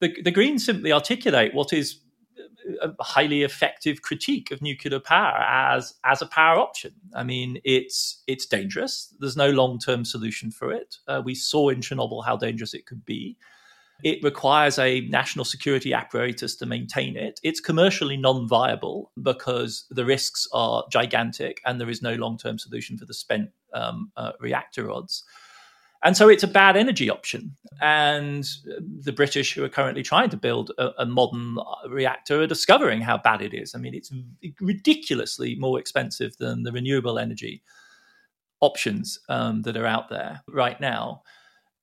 The, 0.00 0.14
the 0.22 0.30
Greens 0.30 0.64
simply 0.64 0.92
articulate 0.92 1.54
what 1.54 1.72
is 1.72 2.00
a 2.82 2.90
highly 3.00 3.42
effective 3.42 4.02
critique 4.02 4.50
of 4.50 4.60
nuclear 4.60 5.00
power 5.00 5.38
as 5.38 5.94
as 6.04 6.22
a 6.22 6.26
power 6.26 6.58
option. 6.58 6.92
I 7.14 7.22
mean, 7.22 7.58
it's 7.64 8.22
it's 8.26 8.46
dangerous. 8.46 9.14
There's 9.18 9.36
no 9.36 9.50
long 9.50 9.78
term 9.78 10.04
solution 10.04 10.50
for 10.50 10.72
it. 10.72 10.96
Uh, 11.06 11.22
we 11.24 11.34
saw 11.34 11.68
in 11.68 11.80
Chernobyl 11.80 12.24
how 12.24 12.36
dangerous 12.36 12.74
it 12.74 12.86
could 12.86 13.04
be. 13.04 13.36
It 14.04 14.22
requires 14.22 14.78
a 14.78 15.00
national 15.02 15.44
security 15.44 15.94
apparatus 15.94 16.54
to 16.56 16.66
maintain 16.66 17.16
it. 17.16 17.40
It's 17.42 17.60
commercially 17.60 18.16
non 18.16 18.46
viable 18.46 19.10
because 19.22 19.86
the 19.90 20.04
risks 20.04 20.46
are 20.52 20.84
gigantic 20.90 21.60
and 21.64 21.80
there 21.80 21.88
is 21.88 22.02
no 22.02 22.14
long 22.14 22.36
term 22.36 22.58
solution 22.58 22.98
for 22.98 23.06
the 23.06 23.14
spent 23.14 23.50
um, 23.72 24.12
uh, 24.16 24.32
reactor 24.40 24.84
rods. 24.84 25.24
And 26.02 26.16
so 26.16 26.28
it's 26.28 26.42
a 26.42 26.48
bad 26.48 26.76
energy 26.76 27.10
option. 27.10 27.56
And 27.80 28.46
the 28.78 29.12
British, 29.12 29.54
who 29.54 29.64
are 29.64 29.68
currently 29.68 30.02
trying 30.02 30.30
to 30.30 30.36
build 30.36 30.70
a, 30.78 30.90
a, 31.02 31.06
modern 31.06 31.56
reactor, 31.88 32.42
are 32.42 32.46
discovering 32.46 33.00
how 33.00 33.18
bad 33.18 33.42
it 33.42 33.54
is. 33.54 33.74
I 33.74 33.78
mean, 33.78 33.94
it's 33.94 34.12
ridiculously 34.60 35.56
more 35.56 35.80
expensive 35.80 36.36
than 36.36 36.62
the 36.62 36.70
renewable 36.72 37.18
energy 37.18 37.62
options 38.60 39.18
um, 39.28 39.62
that 39.62 39.76
are 39.76 39.86
out 39.86 40.08
there 40.08 40.42
right 40.48 40.80
now. 40.80 41.22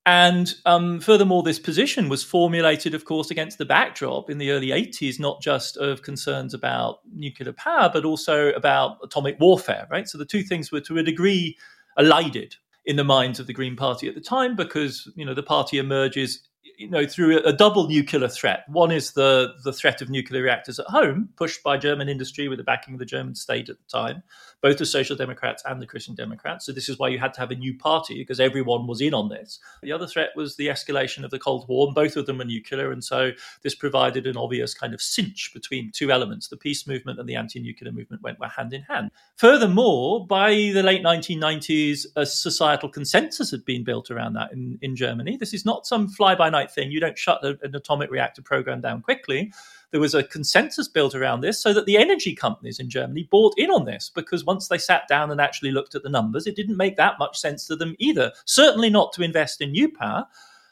And 0.05 0.53
um, 0.65 0.99
furthermore, 0.99 1.43
this 1.43 1.59
position 1.59 2.09
was 2.09 2.23
formulated, 2.23 2.93
of 2.93 3.05
course, 3.05 3.31
against 3.31 3.57
the 3.57 3.65
backdrop 3.65 4.29
in 4.29 4.37
the 4.37 4.51
early 4.51 4.67
80s, 4.67 5.17
not 5.17 5.41
just 5.41 5.77
of 5.77 6.01
concerns 6.01 6.53
about 6.53 6.99
nuclear 7.13 7.53
power, 7.53 7.89
but 7.91 8.03
also 8.03 8.49
about 8.49 8.97
atomic 9.01 9.39
warfare, 9.39 9.87
right? 9.89 10.07
So 10.07 10.17
the 10.17 10.25
two 10.25 10.43
things 10.43 10.71
were 10.71 10.81
to 10.81 10.97
a 10.97 11.03
degree 11.03 11.57
elided 11.97 12.55
in 12.85 12.97
the 12.97 13.03
minds 13.05 13.39
of 13.39 13.47
the 13.47 13.53
Green 13.53 13.77
Party 13.77 14.09
at 14.09 14.15
the 14.15 14.21
time 14.21 14.57
because, 14.57 15.09
you 15.15 15.25
know, 15.25 15.33
the 15.33 15.43
party 15.43 15.77
emerges 15.77 16.41
you 16.77 16.89
know, 16.89 17.05
through 17.05 17.39
a, 17.39 17.53
double 17.53 17.87
nuclear 17.87 18.27
threat. 18.27 18.63
One 18.67 18.91
is 18.91 19.13
the 19.13 19.53
the 19.63 19.73
threat 19.73 20.01
of 20.01 20.09
nuclear 20.09 20.41
reactors 20.41 20.79
at 20.79 20.87
home, 20.87 21.29
pushed 21.35 21.63
by 21.63 21.77
German 21.77 22.09
industry 22.09 22.47
with 22.47 22.57
the 22.57 22.63
backing 22.63 22.95
of 22.95 22.99
the 22.99 23.05
German 23.05 23.35
state 23.35 23.69
at 23.69 23.77
the 23.77 23.85
time, 23.91 24.23
both 24.63 24.77
the 24.77 24.85
Social 24.85 25.15
Democrats 25.15 25.61
and 25.65 25.81
the 25.81 25.85
Christian 25.85 26.15
Democrats. 26.15 26.65
So 26.65 26.71
this 26.71 26.87
is 26.87 26.97
why 26.97 27.09
you 27.09 27.19
had 27.19 27.33
to 27.33 27.41
have 27.41 27.51
a 27.51 27.55
new 27.55 27.77
party 27.77 28.15
because 28.15 28.39
everyone 28.39 28.87
was 28.87 29.01
in 29.01 29.13
on 29.13 29.27
this. 29.27 29.59
The 29.81 29.91
other 29.91 30.07
threat 30.07 30.29
was 30.37 30.55
the 30.55 30.67
escalation 30.67 31.25
of 31.25 31.31
the 31.31 31.37
Cold 31.37 31.67
War, 31.67 31.87
and 31.87 31.93
both 31.93 32.15
of 32.15 32.25
them 32.25 32.37
were 32.37 32.45
nuclear, 32.45 32.91
and 32.91 33.03
so 33.03 33.31
this 33.61 33.75
provided 33.75 34.25
an 34.25 34.37
obvious 34.37 34.73
kind 34.73 34.93
of 34.93 35.01
cinch 35.01 35.51
between 35.53 35.91
two 35.91 36.11
elements. 36.11 36.47
The 36.47 36.57
peace 36.57 36.87
movement 36.87 37.19
and 37.19 37.27
the 37.27 37.35
anti-nuclear 37.35 37.91
movement 37.91 38.23
went 38.23 38.37
hand 38.55 38.73
in 38.73 38.83
hand. 38.83 39.11
Furthermore, 39.35 40.25
by 40.25 40.51
the 40.51 40.83
late 40.83 41.03
1990s, 41.03 42.05
a 42.15 42.25
societal 42.25 42.89
consensus 42.89 43.51
had 43.51 43.65
been 43.65 43.83
built 43.83 44.11
around 44.11 44.33
that 44.33 44.53
in, 44.53 44.79
in 44.81 44.95
Germany. 44.95 45.37
This 45.37 45.53
is 45.53 45.65
not 45.65 45.85
some 45.85 46.07
fly-by-night 46.07 46.71
thing. 46.71 46.91
You 46.91 46.99
don't 46.99 47.17
shut 47.17 47.43
an 47.43 47.75
atomic 47.75 48.09
reactor 48.09 48.41
program 48.41 48.81
down 48.81 49.01
quickly. 49.01 49.51
There 49.93 50.01
was 50.01 50.15
a 50.15 50.23
consensus 50.23 50.87
built 50.87 51.13
around 51.13 51.41
this 51.41 51.61
so 51.61 51.71
that 51.71 51.85
the 51.85 51.97
energy 51.97 52.33
companies 52.33 52.79
in 52.79 52.89
Germany 52.89 53.27
bought 53.29 53.53
in 53.59 53.69
on 53.69 53.85
this 53.85 54.09
because 54.09 54.43
once 54.43 54.67
they 54.67 54.79
sat 54.79 55.07
down 55.07 55.29
and 55.29 55.39
actually 55.39 55.71
looked 55.71 55.93
at 55.93 56.01
the 56.01 56.09
numbers, 56.09 56.47
it 56.47 56.55
didn't 56.55 56.77
make 56.77 56.97
that 56.97 57.19
much 57.19 57.39
sense 57.39 57.67
to 57.67 57.75
them 57.75 57.95
either. 57.99 58.31
Certainly 58.45 58.89
not 58.89 59.13
to 59.13 59.21
invest 59.21 59.61
in 59.61 59.71
new 59.71 59.87
power. 59.87 60.25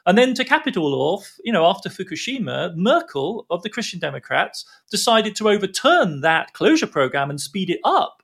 And 0.08 0.18
then 0.18 0.34
to 0.34 0.44
cap 0.44 0.66
it 0.66 0.76
all 0.76 0.96
off, 0.96 1.38
you 1.44 1.54
know, 1.54 1.68
after 1.68 1.88
Fukushima, 1.88 2.76
Merkel 2.76 3.46
of 3.52 3.62
the 3.62 3.70
Christian 3.70 4.00
Democrats 4.00 4.66
decided 4.90 5.36
to 5.36 5.50
overturn 5.50 6.22
that 6.22 6.54
closure 6.54 6.88
program 6.88 7.30
and 7.30 7.40
speed 7.40 7.70
it 7.70 7.80
up 7.84 8.21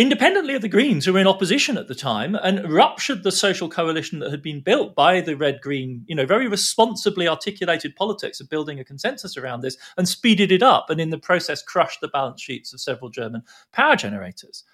independently 0.00 0.54
of 0.54 0.62
the 0.62 0.68
Greens, 0.68 1.04
who 1.04 1.12
were 1.12 1.18
in 1.18 1.26
opposition 1.26 1.76
at 1.76 1.88
the 1.88 1.94
time, 1.94 2.34
and 2.34 2.72
ruptured 2.72 3.22
the 3.22 3.32
social 3.32 3.68
coalition 3.68 4.18
that 4.20 4.30
had 4.30 4.42
been 4.42 4.60
built 4.60 4.94
by 4.94 5.20
the 5.20 5.36
Red 5.36 5.60
Green, 5.60 6.04
you 6.06 6.14
know, 6.14 6.26
very 6.26 6.48
responsibly 6.48 7.28
articulated 7.28 7.96
politics 7.96 8.40
of 8.40 8.48
building 8.48 8.80
a 8.80 8.84
consensus 8.84 9.36
around 9.36 9.60
this 9.60 9.76
and 9.96 10.08
speeded 10.08 10.52
it 10.52 10.62
up, 10.62 10.90
and 10.90 11.00
in 11.00 11.10
the 11.10 11.18
process 11.18 11.62
crushed 11.62 12.00
the 12.00 12.08
balance 12.08 12.40
sheets 12.40 12.72
of 12.72 12.80
several 12.80 13.10
German 13.10 13.42
power 13.72 13.96
generators. 13.96 14.64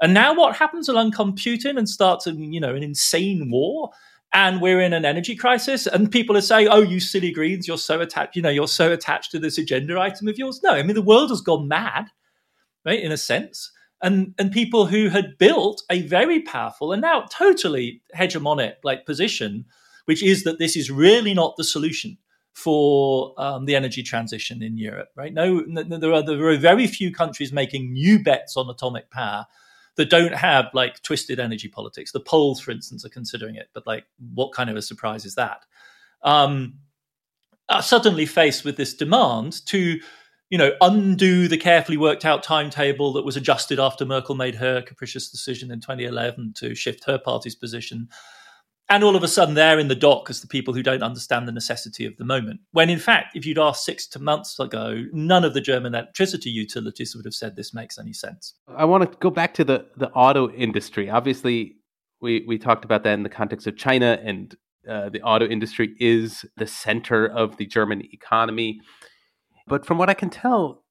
And 0.00 0.12
now 0.12 0.34
what 0.34 0.56
happens 0.56 0.88
along 0.88 1.12
Putin 1.12 1.78
and 1.78 1.88
starts, 1.88 2.26
a, 2.26 2.32
you 2.32 2.60
know, 2.60 2.74
an 2.74 2.82
insane 2.82 3.50
war? 3.50 3.90
and 4.34 4.60
we're 4.60 4.80
in 4.80 4.92
an 4.92 5.04
energy 5.04 5.36
crisis 5.36 5.86
and 5.86 6.10
people 6.10 6.36
are 6.36 6.42
saying 6.42 6.66
oh 6.68 6.82
you 6.82 6.98
silly 6.98 7.30
greens 7.30 7.68
you're 7.68 7.78
so 7.78 8.00
attached 8.00 8.34
you 8.34 8.42
know 8.42 8.50
you're 8.50 8.66
so 8.66 8.92
attached 8.92 9.30
to 9.30 9.38
this 9.38 9.56
agenda 9.58 9.98
item 9.98 10.26
of 10.26 10.36
yours 10.36 10.60
no 10.62 10.70
i 10.70 10.82
mean 10.82 10.96
the 10.96 11.02
world 11.02 11.30
has 11.30 11.40
gone 11.40 11.68
mad 11.68 12.10
right 12.84 13.00
in 13.00 13.12
a 13.12 13.16
sense 13.16 13.70
and 14.02 14.34
and 14.38 14.52
people 14.52 14.86
who 14.86 15.08
had 15.08 15.38
built 15.38 15.82
a 15.90 16.02
very 16.02 16.40
powerful 16.40 16.92
and 16.92 17.02
now 17.02 17.26
totally 17.30 18.02
hegemonic 18.16 18.74
like 18.82 19.06
position, 19.06 19.64
which 20.04 20.22
is 20.22 20.44
that 20.44 20.58
this 20.58 20.76
is 20.76 20.90
really 20.90 21.34
not 21.34 21.56
the 21.56 21.64
solution 21.64 22.18
for 22.52 23.34
um, 23.36 23.64
the 23.64 23.74
energy 23.74 24.02
transition 24.02 24.62
in 24.62 24.78
Europe. 24.78 25.08
Right? 25.16 25.32
No, 25.32 25.64
no, 25.66 25.98
there 25.98 26.12
are 26.12 26.22
there 26.22 26.46
are 26.46 26.56
very 26.56 26.86
few 26.86 27.12
countries 27.12 27.52
making 27.52 27.92
new 27.92 28.22
bets 28.22 28.56
on 28.56 28.68
atomic 28.70 29.10
power 29.10 29.46
that 29.96 30.10
don't 30.10 30.34
have 30.34 30.66
like 30.74 31.02
twisted 31.02 31.38
energy 31.38 31.68
politics. 31.68 32.12
The 32.12 32.20
Poles, 32.20 32.60
for 32.60 32.70
instance, 32.70 33.04
are 33.04 33.10
considering 33.10 33.54
it, 33.56 33.68
but 33.72 33.86
like, 33.86 34.04
what 34.34 34.52
kind 34.52 34.70
of 34.70 34.76
a 34.76 34.82
surprise 34.82 35.24
is 35.24 35.36
that? 35.36 35.64
Um, 36.22 36.78
are 37.68 37.82
suddenly 37.82 38.26
faced 38.26 38.64
with 38.64 38.76
this 38.76 38.94
demand 38.94 39.64
to 39.66 40.00
you 40.50 40.58
know, 40.58 40.72
undo 40.80 41.48
the 41.48 41.56
carefully 41.56 41.96
worked 41.96 42.24
out 42.24 42.42
timetable 42.42 43.12
that 43.14 43.24
was 43.24 43.36
adjusted 43.36 43.80
after 43.80 44.04
Merkel 44.04 44.34
made 44.34 44.56
her 44.56 44.82
capricious 44.82 45.30
decision 45.30 45.70
in 45.70 45.80
2011 45.80 46.54
to 46.58 46.74
shift 46.74 47.04
her 47.04 47.18
party's 47.18 47.54
position. 47.54 48.08
And 48.90 49.02
all 49.02 49.16
of 49.16 49.22
a 49.22 49.28
sudden, 49.28 49.54
they're 49.54 49.78
in 49.78 49.88
the 49.88 49.94
dock 49.94 50.28
as 50.28 50.42
the 50.42 50.46
people 50.46 50.74
who 50.74 50.82
don't 50.82 51.02
understand 51.02 51.48
the 51.48 51.52
necessity 51.52 52.04
of 52.04 52.16
the 52.18 52.24
moment. 52.24 52.60
When 52.72 52.90
in 52.90 52.98
fact, 52.98 53.34
if 53.34 53.46
you'd 53.46 53.58
asked 53.58 53.84
six 53.84 54.06
to 54.08 54.18
months 54.18 54.60
ago, 54.60 55.04
none 55.12 55.42
of 55.42 55.54
the 55.54 55.60
German 55.62 55.94
electricity 55.94 56.50
utilities 56.50 57.16
would 57.16 57.24
have 57.24 57.34
said 57.34 57.56
this 57.56 57.72
makes 57.72 57.98
any 57.98 58.12
sense. 58.12 58.54
I 58.68 58.84
want 58.84 59.10
to 59.10 59.18
go 59.18 59.30
back 59.30 59.54
to 59.54 59.64
the, 59.64 59.86
the 59.96 60.10
auto 60.10 60.50
industry. 60.50 61.08
Obviously, 61.08 61.76
we, 62.20 62.44
we 62.46 62.58
talked 62.58 62.84
about 62.84 63.04
that 63.04 63.14
in 63.14 63.22
the 63.22 63.30
context 63.30 63.66
of 63.66 63.76
China, 63.76 64.20
and 64.22 64.54
uh, 64.88 65.08
the 65.08 65.22
auto 65.22 65.46
industry 65.46 65.94
is 65.98 66.44
the 66.58 66.66
center 66.66 67.26
of 67.26 67.56
the 67.56 67.64
German 67.64 68.02
economy. 68.12 68.80
But 69.66 69.86
from 69.86 69.98
what 69.98 70.10
I 70.10 70.14
can 70.14 70.30
tell, 70.30 70.84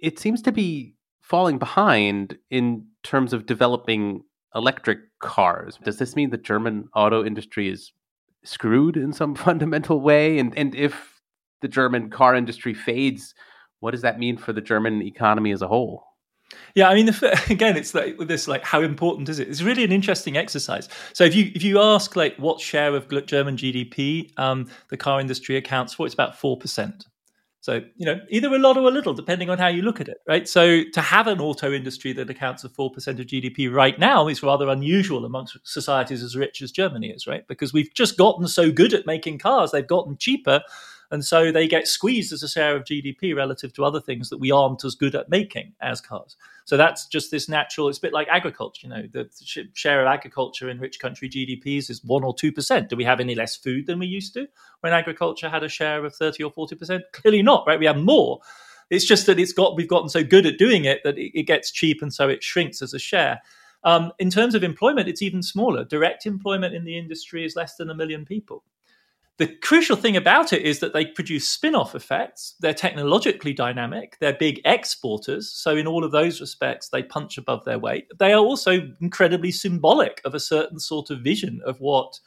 it 0.00 0.18
seems 0.18 0.42
to 0.42 0.52
be 0.52 0.94
falling 1.20 1.58
behind 1.58 2.38
in 2.50 2.86
terms 3.02 3.32
of 3.32 3.46
developing 3.46 4.22
electric 4.54 4.98
cars. 5.20 5.78
Does 5.84 5.98
this 5.98 6.14
mean 6.14 6.30
the 6.30 6.36
German 6.36 6.88
auto 6.94 7.24
industry 7.24 7.68
is 7.68 7.92
screwed 8.44 8.96
in 8.96 9.12
some 9.12 9.34
fundamental 9.46 10.00
way? 10.00 10.38
And 10.38 10.56
and 10.56 10.74
if 10.74 11.20
the 11.60 11.68
German 11.68 12.10
car 12.10 12.34
industry 12.34 12.74
fades, 12.74 13.34
what 13.80 13.92
does 13.92 14.02
that 14.02 14.18
mean 14.18 14.36
for 14.36 14.52
the 14.52 14.60
German 14.60 15.02
economy 15.02 15.52
as 15.52 15.62
a 15.62 15.68
whole? 15.68 16.04
Yeah, 16.74 16.88
I 16.88 16.94
mean, 16.94 17.06
the, 17.06 17.42
again, 17.50 17.76
it's 17.76 17.94
like 17.94 18.18
this, 18.18 18.46
like, 18.46 18.64
how 18.64 18.82
important 18.82 19.28
is 19.28 19.38
it? 19.38 19.48
It's 19.48 19.62
really 19.62 19.84
an 19.84 19.92
interesting 19.92 20.36
exercise. 20.36 20.88
So, 21.12 21.24
if 21.24 21.34
you 21.34 21.50
if 21.54 21.62
you 21.62 21.80
ask, 21.80 22.14
like, 22.16 22.36
what 22.36 22.60
share 22.60 22.94
of 22.94 23.08
German 23.26 23.56
GDP 23.56 24.38
um, 24.38 24.68
the 24.88 24.96
car 24.96 25.20
industry 25.20 25.56
accounts 25.56 25.94
for, 25.94 26.06
it's 26.06 26.14
about 26.14 26.36
four 26.36 26.56
percent. 26.58 27.06
So, 27.62 27.80
you 27.96 28.04
know, 28.04 28.18
either 28.28 28.48
a 28.48 28.58
lot 28.58 28.76
or 28.76 28.88
a 28.88 28.90
little, 28.90 29.14
depending 29.14 29.48
on 29.48 29.56
how 29.56 29.68
you 29.68 29.82
look 29.82 30.00
at 30.00 30.08
it, 30.08 30.18
right? 30.26 30.48
So, 30.48 30.82
to 30.82 31.00
have 31.00 31.28
an 31.28 31.40
auto 31.40 31.72
industry 31.72 32.12
that 32.14 32.28
accounts 32.28 32.62
for 32.62 32.90
4% 32.90 33.20
of 33.20 33.26
GDP 33.26 33.72
right 33.72 33.96
now 34.00 34.26
is 34.26 34.42
rather 34.42 34.68
unusual 34.68 35.24
amongst 35.24 35.56
societies 35.62 36.24
as 36.24 36.34
rich 36.34 36.60
as 36.60 36.72
Germany 36.72 37.10
is, 37.10 37.28
right? 37.28 37.46
Because 37.46 37.72
we've 37.72 37.94
just 37.94 38.18
gotten 38.18 38.48
so 38.48 38.72
good 38.72 38.92
at 38.92 39.06
making 39.06 39.38
cars, 39.38 39.70
they've 39.70 39.86
gotten 39.86 40.16
cheaper 40.16 40.60
and 41.12 41.22
so 41.22 41.52
they 41.52 41.68
get 41.68 41.86
squeezed 41.86 42.32
as 42.32 42.42
a 42.42 42.48
share 42.48 42.74
of 42.74 42.84
GDP 42.84 43.36
relative 43.36 43.74
to 43.74 43.84
other 43.84 44.00
things 44.00 44.30
that 44.30 44.38
we 44.38 44.50
aren't 44.50 44.82
as 44.82 44.94
good 44.94 45.14
at 45.14 45.28
making 45.28 45.74
as 45.82 46.00
cars. 46.00 46.36
So 46.64 46.78
that's 46.78 47.06
just 47.06 47.30
this 47.30 47.50
natural. 47.50 47.90
It's 47.90 47.98
a 47.98 48.00
bit 48.00 48.14
like 48.14 48.28
agriculture. 48.28 48.86
You 48.86 48.88
know, 48.88 49.02
the 49.12 49.28
share 49.74 50.00
of 50.00 50.06
agriculture 50.06 50.70
in 50.70 50.80
rich 50.80 50.98
country 50.98 51.28
GDPs 51.28 51.90
is 51.90 52.02
one 52.02 52.24
or 52.24 52.34
two 52.34 52.50
percent. 52.50 52.88
Do 52.88 52.96
we 52.96 53.04
have 53.04 53.20
any 53.20 53.34
less 53.34 53.54
food 53.56 53.86
than 53.86 53.98
we 53.98 54.06
used 54.06 54.32
to 54.34 54.48
when 54.80 54.94
agriculture 54.94 55.50
had 55.50 55.62
a 55.62 55.68
share 55.68 56.02
of 56.02 56.14
thirty 56.14 56.42
or 56.42 56.50
forty 56.50 56.76
percent? 56.76 57.04
Clearly 57.12 57.42
not. 57.42 57.64
Right? 57.66 57.78
We 57.78 57.86
have 57.86 57.98
more. 57.98 58.40
It's 58.88 59.04
just 59.04 59.26
that 59.26 59.38
it's 59.38 59.52
got 59.52 59.76
we've 59.76 59.88
gotten 59.88 60.08
so 60.08 60.24
good 60.24 60.46
at 60.46 60.56
doing 60.56 60.86
it 60.86 61.02
that 61.04 61.18
it, 61.18 61.38
it 61.38 61.42
gets 61.42 61.70
cheap, 61.70 62.00
and 62.00 62.12
so 62.12 62.30
it 62.30 62.42
shrinks 62.42 62.80
as 62.80 62.94
a 62.94 62.98
share. 62.98 63.42
Um, 63.84 64.12
in 64.18 64.30
terms 64.30 64.54
of 64.54 64.64
employment, 64.64 65.08
it's 65.08 65.20
even 65.20 65.42
smaller. 65.42 65.84
Direct 65.84 66.24
employment 66.24 66.74
in 66.74 66.84
the 66.84 66.96
industry 66.96 67.44
is 67.44 67.54
less 67.54 67.76
than 67.76 67.90
a 67.90 67.94
million 67.94 68.24
people. 68.24 68.64
The 69.38 69.56
crucial 69.62 69.96
thing 69.96 70.16
about 70.16 70.52
it 70.52 70.62
is 70.62 70.80
that 70.80 70.92
they 70.92 71.06
produce 71.06 71.48
spin 71.48 71.74
off 71.74 71.94
effects. 71.94 72.54
They're 72.60 72.74
technologically 72.74 73.54
dynamic. 73.54 74.18
They're 74.20 74.34
big 74.34 74.60
exporters. 74.64 75.50
So, 75.50 75.74
in 75.74 75.86
all 75.86 76.04
of 76.04 76.12
those 76.12 76.40
respects, 76.40 76.90
they 76.90 77.02
punch 77.02 77.38
above 77.38 77.64
their 77.64 77.78
weight. 77.78 78.08
They 78.18 78.32
are 78.34 78.44
also 78.44 78.92
incredibly 79.00 79.50
symbolic 79.50 80.20
of 80.24 80.34
a 80.34 80.40
certain 80.40 80.78
sort 80.78 81.10
of 81.10 81.20
vision 81.20 81.60
of 81.64 81.80
what 81.80 82.20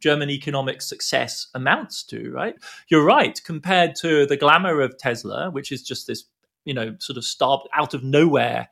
German 0.00 0.30
economic 0.30 0.82
success 0.82 1.46
amounts 1.54 2.02
to, 2.04 2.32
right? 2.32 2.56
You're 2.88 3.04
right, 3.04 3.40
compared 3.44 3.94
to 4.00 4.26
the 4.26 4.36
glamour 4.36 4.80
of 4.80 4.98
Tesla, 4.98 5.48
which 5.50 5.70
is 5.70 5.82
just 5.82 6.08
this, 6.08 6.24
you 6.64 6.74
know, 6.74 6.96
sort 6.98 7.18
of 7.18 7.24
start 7.24 7.66
out 7.72 7.94
of 7.94 8.02
nowhere 8.02 8.68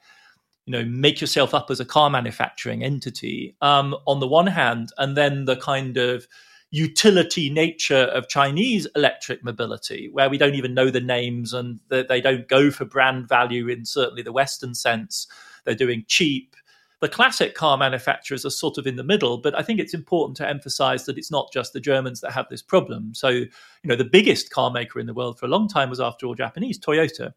you 0.66 0.72
know 0.72 0.84
make 0.84 1.20
yourself 1.20 1.54
up 1.54 1.70
as 1.70 1.80
a 1.80 1.84
car 1.86 2.10
manufacturing 2.10 2.84
entity 2.84 3.56
um, 3.62 3.96
on 4.06 4.20
the 4.20 4.28
one 4.28 4.46
hand 4.46 4.90
and 4.98 5.16
then 5.16 5.46
the 5.46 5.56
kind 5.56 5.96
of 5.96 6.28
utility 6.70 7.50
nature 7.50 8.04
of 8.14 8.28
Chinese 8.28 8.86
electric 8.94 9.42
mobility, 9.44 10.08
where 10.12 10.30
we 10.30 10.38
don't 10.38 10.54
even 10.54 10.74
know 10.74 10.90
the 10.90 11.00
names 11.00 11.52
and 11.52 11.80
they 11.88 12.20
don't 12.20 12.48
go 12.48 12.70
for 12.70 12.84
brand 12.84 13.28
value 13.28 13.68
in 13.68 13.84
certainly 13.84 14.22
the 14.22 14.32
Western 14.32 14.74
sense. 14.74 15.26
They're 15.64 15.74
doing 15.74 16.04
cheap. 16.06 16.54
The 17.00 17.08
classic 17.08 17.54
car 17.54 17.78
manufacturers 17.78 18.44
are 18.44 18.50
sort 18.50 18.76
of 18.76 18.86
in 18.86 18.96
the 18.96 19.02
middle, 19.02 19.38
but 19.38 19.58
I 19.58 19.62
think 19.62 19.80
it's 19.80 19.94
important 19.94 20.36
to 20.36 20.48
emphasize 20.48 21.06
that 21.06 21.16
it's 21.16 21.30
not 21.30 21.50
just 21.52 21.72
the 21.72 21.80
Germans 21.80 22.20
that 22.20 22.32
have 22.32 22.46
this 22.50 22.62
problem. 22.62 23.14
So, 23.14 23.28
you 23.28 23.48
know, 23.84 23.96
the 23.96 24.04
biggest 24.04 24.50
car 24.50 24.70
maker 24.70 25.00
in 25.00 25.06
the 25.06 25.14
world 25.14 25.38
for 25.38 25.46
a 25.46 25.48
long 25.48 25.66
time 25.66 25.88
was, 25.88 25.98
after 25.98 26.26
all, 26.26 26.34
Japanese, 26.34 26.78
Toyota 26.78 27.32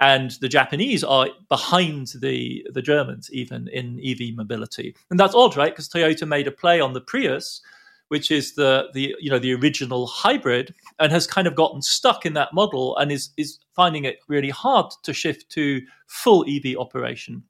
and 0.00 0.32
the 0.40 0.48
Japanese 0.48 1.02
are 1.02 1.28
behind 1.48 2.12
the 2.20 2.64
the 2.72 2.82
Germans 2.82 3.30
even 3.32 3.68
in 3.68 4.00
EV 4.04 4.34
mobility, 4.34 4.94
and 5.10 5.18
that's 5.18 5.34
odd, 5.34 5.56
right? 5.56 5.72
Because 5.72 5.88
Toyota 5.88 6.26
made 6.26 6.46
a 6.46 6.52
play 6.52 6.80
on 6.80 6.92
the 6.92 7.00
Prius, 7.00 7.60
which 8.08 8.30
is 8.30 8.54
the 8.54 8.88
the 8.94 9.14
you 9.20 9.30
know 9.30 9.38
the 9.38 9.54
original 9.54 10.06
hybrid, 10.06 10.74
and 10.98 11.12
has 11.12 11.26
kind 11.26 11.46
of 11.46 11.54
gotten 11.54 11.82
stuck 11.82 12.26
in 12.26 12.34
that 12.34 12.52
model 12.52 12.96
and 12.96 13.12
is 13.12 13.30
is 13.36 13.58
finding 13.74 14.04
it 14.04 14.18
really 14.28 14.50
hard 14.50 14.86
to 15.02 15.12
shift 15.12 15.50
to 15.50 15.80
full 16.06 16.44
EV 16.48 16.76
operation. 16.78 17.42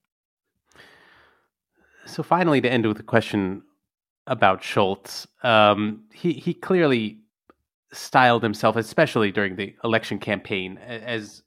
So 2.06 2.22
finally, 2.22 2.60
to 2.60 2.70
end 2.70 2.86
with 2.86 2.98
a 2.98 3.04
question 3.04 3.62
about 4.26 4.62
Scholz, 4.62 5.26
um, 5.44 6.04
he 6.12 6.32
he 6.32 6.54
clearly 6.54 7.18
styled 7.92 8.42
himself, 8.42 8.76
especially 8.76 9.32
during 9.32 9.56
the 9.56 9.74
election 9.84 10.18
campaign, 10.18 10.78
as 10.78 11.42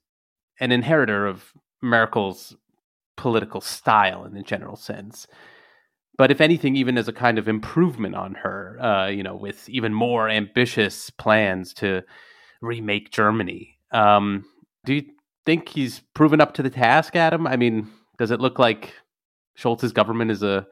an 0.60 0.72
inheritor 0.72 1.26
of 1.26 1.52
Merkel's 1.80 2.56
political 3.16 3.60
style 3.60 4.24
in 4.24 4.34
the 4.34 4.42
general 4.42 4.76
sense 4.76 5.26
but 6.16 6.30
if 6.30 6.40
anything, 6.40 6.76
even 6.76 6.98
as 6.98 7.08
a 7.08 7.12
kind 7.12 7.38
of 7.38 7.48
improvement 7.48 8.14
on 8.14 8.34
her, 8.34 8.78
uh, 8.80 9.08
you 9.08 9.22
know, 9.22 9.34
with 9.36 9.68
even 9.68 9.94
more 9.94 10.28
ambitious 10.28 11.10
plans 11.10 11.72
to 11.74 12.02
remake 12.60 13.10
Germany. 13.10 13.78
Um, 13.92 14.44
do 14.84 14.94
you 14.94 15.04
think 15.44 15.68
he's 15.68 16.00
proven 16.14 16.40
up 16.40 16.54
to 16.54 16.62
the 16.62 16.70
task, 16.70 17.16
Adam? 17.16 17.46
I 17.46 17.56
mean, 17.56 17.88
does 18.18 18.30
it 18.30 18.40
look 18.40 18.58
like 18.58 18.94
Scholz's 19.58 19.92
government 19.92 20.30
is 20.30 20.42
a 20.42 20.66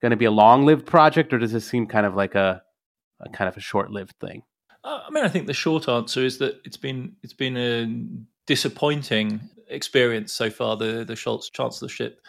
going 0.00 0.10
to 0.10 0.16
be 0.16 0.24
a 0.24 0.30
long-lived 0.30 0.86
project, 0.86 1.32
or 1.32 1.38
does 1.38 1.52
it 1.54 1.60
seem 1.60 1.86
kind 1.86 2.06
of 2.06 2.14
like 2.14 2.34
a, 2.34 2.62
a 3.20 3.28
kind 3.28 3.48
of 3.48 3.56
a 3.56 3.60
short-lived 3.60 4.16
thing? 4.18 4.42
Uh, 4.82 5.00
I 5.06 5.10
mean, 5.10 5.24
I 5.24 5.28
think 5.28 5.46
the 5.46 5.52
short 5.52 5.88
answer 5.88 6.24
is 6.24 6.38
that 6.38 6.60
it's 6.64 6.78
been 6.78 7.16
it's 7.22 7.34
been 7.34 7.56
a 7.56 7.86
disappointing 8.46 9.40
experience 9.68 10.32
so 10.32 10.50
far. 10.50 10.76
The 10.76 11.04
the 11.04 11.14
Scholz 11.14 11.52
chancellorship 11.52 12.20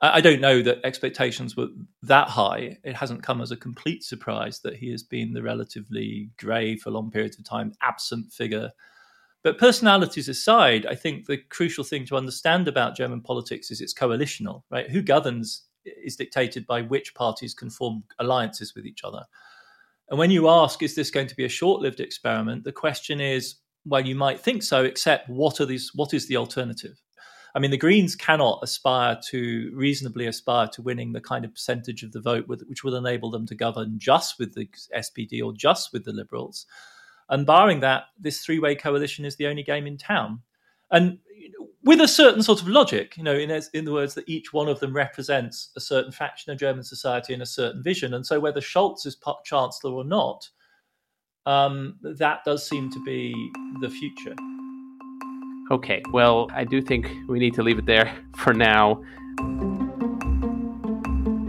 I 0.00 0.20
don't 0.20 0.40
know 0.40 0.62
that 0.62 0.78
expectations 0.84 1.56
were 1.56 1.68
that 2.02 2.28
high. 2.28 2.78
It 2.84 2.94
hasn't 2.94 3.24
come 3.24 3.40
as 3.40 3.50
a 3.50 3.56
complete 3.56 4.04
surprise 4.04 4.60
that 4.60 4.76
he 4.76 4.92
has 4.92 5.02
been 5.02 5.32
the 5.32 5.42
relatively 5.42 6.30
grey 6.38 6.76
for 6.76 6.90
long 6.90 7.10
periods 7.10 7.36
of 7.36 7.44
time, 7.44 7.72
absent 7.82 8.32
figure. 8.32 8.70
But 9.42 9.58
personalities 9.58 10.28
aside, 10.28 10.86
I 10.86 10.94
think 10.94 11.26
the 11.26 11.38
crucial 11.38 11.82
thing 11.82 12.04
to 12.06 12.16
understand 12.16 12.68
about 12.68 12.96
German 12.96 13.22
politics 13.22 13.72
is 13.72 13.80
it's 13.80 13.94
coalitional, 13.94 14.62
right? 14.70 14.88
Who 14.88 15.02
governs 15.02 15.64
is 15.84 16.16
dictated 16.16 16.66
by 16.66 16.82
which 16.82 17.14
parties 17.14 17.54
can 17.54 17.70
form 17.70 18.04
alliances 18.20 18.74
with 18.76 18.86
each 18.86 19.02
other. 19.02 19.24
And 20.10 20.18
when 20.18 20.30
you 20.30 20.48
ask, 20.48 20.82
is 20.82 20.94
this 20.94 21.10
going 21.10 21.26
to 21.26 21.36
be 21.36 21.44
a 21.44 21.48
short-lived 21.48 22.00
experiment? 22.00 22.64
The 22.64 22.72
question 22.72 23.20
is, 23.20 23.56
well, 23.84 24.06
you 24.06 24.14
might 24.14 24.40
think 24.40 24.62
so, 24.62 24.84
except 24.84 25.28
what 25.28 25.60
are 25.60 25.66
these? 25.66 25.92
What 25.94 26.14
is 26.14 26.28
the 26.28 26.36
alternative? 26.36 27.00
I 27.54 27.58
mean, 27.58 27.70
the 27.70 27.76
Greens 27.76 28.14
cannot 28.14 28.60
aspire 28.62 29.18
to 29.30 29.70
reasonably 29.74 30.26
aspire 30.26 30.68
to 30.68 30.82
winning 30.82 31.12
the 31.12 31.20
kind 31.20 31.44
of 31.44 31.52
percentage 31.52 32.02
of 32.02 32.12
the 32.12 32.20
vote 32.20 32.46
with, 32.46 32.62
which 32.68 32.84
will 32.84 32.96
enable 32.96 33.30
them 33.30 33.46
to 33.46 33.54
govern 33.54 33.98
just 33.98 34.38
with 34.38 34.54
the 34.54 34.68
SPD 34.96 35.42
or 35.42 35.52
just 35.52 35.92
with 35.92 36.04
the 36.04 36.12
Liberals. 36.12 36.66
And 37.30 37.46
barring 37.46 37.80
that, 37.80 38.04
this 38.18 38.44
three 38.44 38.58
way 38.58 38.74
coalition 38.74 39.24
is 39.24 39.36
the 39.36 39.46
only 39.46 39.62
game 39.62 39.86
in 39.86 39.96
town. 39.96 40.40
And 40.90 41.18
with 41.84 42.00
a 42.00 42.08
certain 42.08 42.42
sort 42.42 42.60
of 42.60 42.68
logic, 42.68 43.16
you 43.16 43.22
know, 43.22 43.34
in, 43.34 43.50
in 43.72 43.84
the 43.84 43.92
words 43.92 44.14
that 44.14 44.28
each 44.28 44.52
one 44.52 44.68
of 44.68 44.80
them 44.80 44.94
represents 44.94 45.70
a 45.76 45.80
certain 45.80 46.12
faction 46.12 46.52
of 46.52 46.58
German 46.58 46.84
society 46.84 47.32
and 47.32 47.42
a 47.42 47.46
certain 47.46 47.82
vision. 47.82 48.14
And 48.14 48.26
so 48.26 48.40
whether 48.40 48.60
Scholz 48.60 49.06
is 49.06 49.16
chancellor 49.44 49.92
or 49.92 50.04
not, 50.04 50.48
um, 51.46 51.96
that 52.02 52.44
does 52.44 52.68
seem 52.68 52.90
to 52.92 53.04
be 53.04 53.32
the 53.80 53.88
future. 53.88 54.34
Okay, 55.70 56.02
well, 56.12 56.48
I 56.54 56.64
do 56.64 56.80
think 56.80 57.10
we 57.28 57.38
need 57.38 57.52
to 57.54 57.62
leave 57.62 57.78
it 57.78 57.84
there 57.84 58.10
for 58.36 58.54
now. 58.54 59.02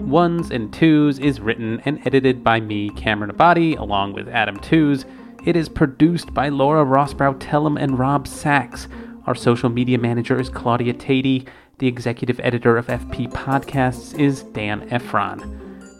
Ones 0.09 0.51
and 0.51 0.73
Tooze 0.73 1.19
is 1.19 1.39
written 1.39 1.81
and 1.85 2.05
edited 2.05 2.43
by 2.43 2.59
me, 2.59 2.89
Cameron 2.91 3.31
Abadi, 3.31 3.79
along 3.79 4.11
with 4.13 4.27
Adam 4.27 4.59
Tooze. 4.59 5.05
It 5.45 5.55
is 5.55 5.69
produced 5.69 6.33
by 6.33 6.49
Laura 6.49 6.83
Rosbrow 6.83 7.39
Telem 7.39 7.81
and 7.81 7.97
Rob 7.97 8.27
Sachs. 8.27 8.89
Our 9.25 9.35
social 9.35 9.69
media 9.69 9.97
manager 9.97 10.37
is 10.37 10.49
Claudia 10.49 10.95
Tatey. 10.95 11.47
The 11.77 11.87
executive 11.87 12.41
editor 12.43 12.75
of 12.75 12.87
FP 12.87 13.31
Podcasts 13.31 14.19
is 14.19 14.43
Dan 14.43 14.85
Ephron. 14.91 15.39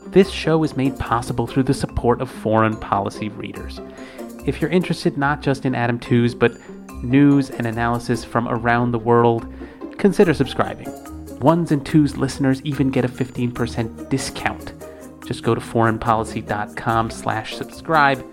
This 0.08 0.30
show 0.30 0.62
is 0.66 0.76
made 0.76 1.00
possible 1.00 1.48
through 1.48 1.64
the 1.64 1.74
support 1.74 2.20
of 2.20 2.30
foreign 2.30 2.76
policy 2.76 3.30
readers. 3.30 3.80
If 4.46 4.60
you're 4.60 4.72
interested 4.72 5.18
not 5.18 5.42
just 5.42 5.66
in 5.66 5.74
Adam 5.74 6.00
Tooze, 6.00 6.36
but 6.36 6.52
news 7.04 7.50
and 7.50 7.66
analysis 7.68 8.24
from 8.24 8.48
around 8.48 8.92
the 8.92 9.00
world, 9.00 9.52
consider 9.98 10.34
subscribing. 10.34 10.90
Ones 11.40 11.72
and 11.72 11.86
Tooze 11.86 12.18
listeners 12.18 12.62
even 12.64 12.90
get 12.90 13.06
a 13.06 13.08
15% 13.08 14.10
discount. 14.10 14.74
Just 15.26 15.44
go 15.44 15.56
to 15.56 15.62
foreignpolicy.com 15.62 17.12
slash 17.12 17.56
subscribe 17.56 18.26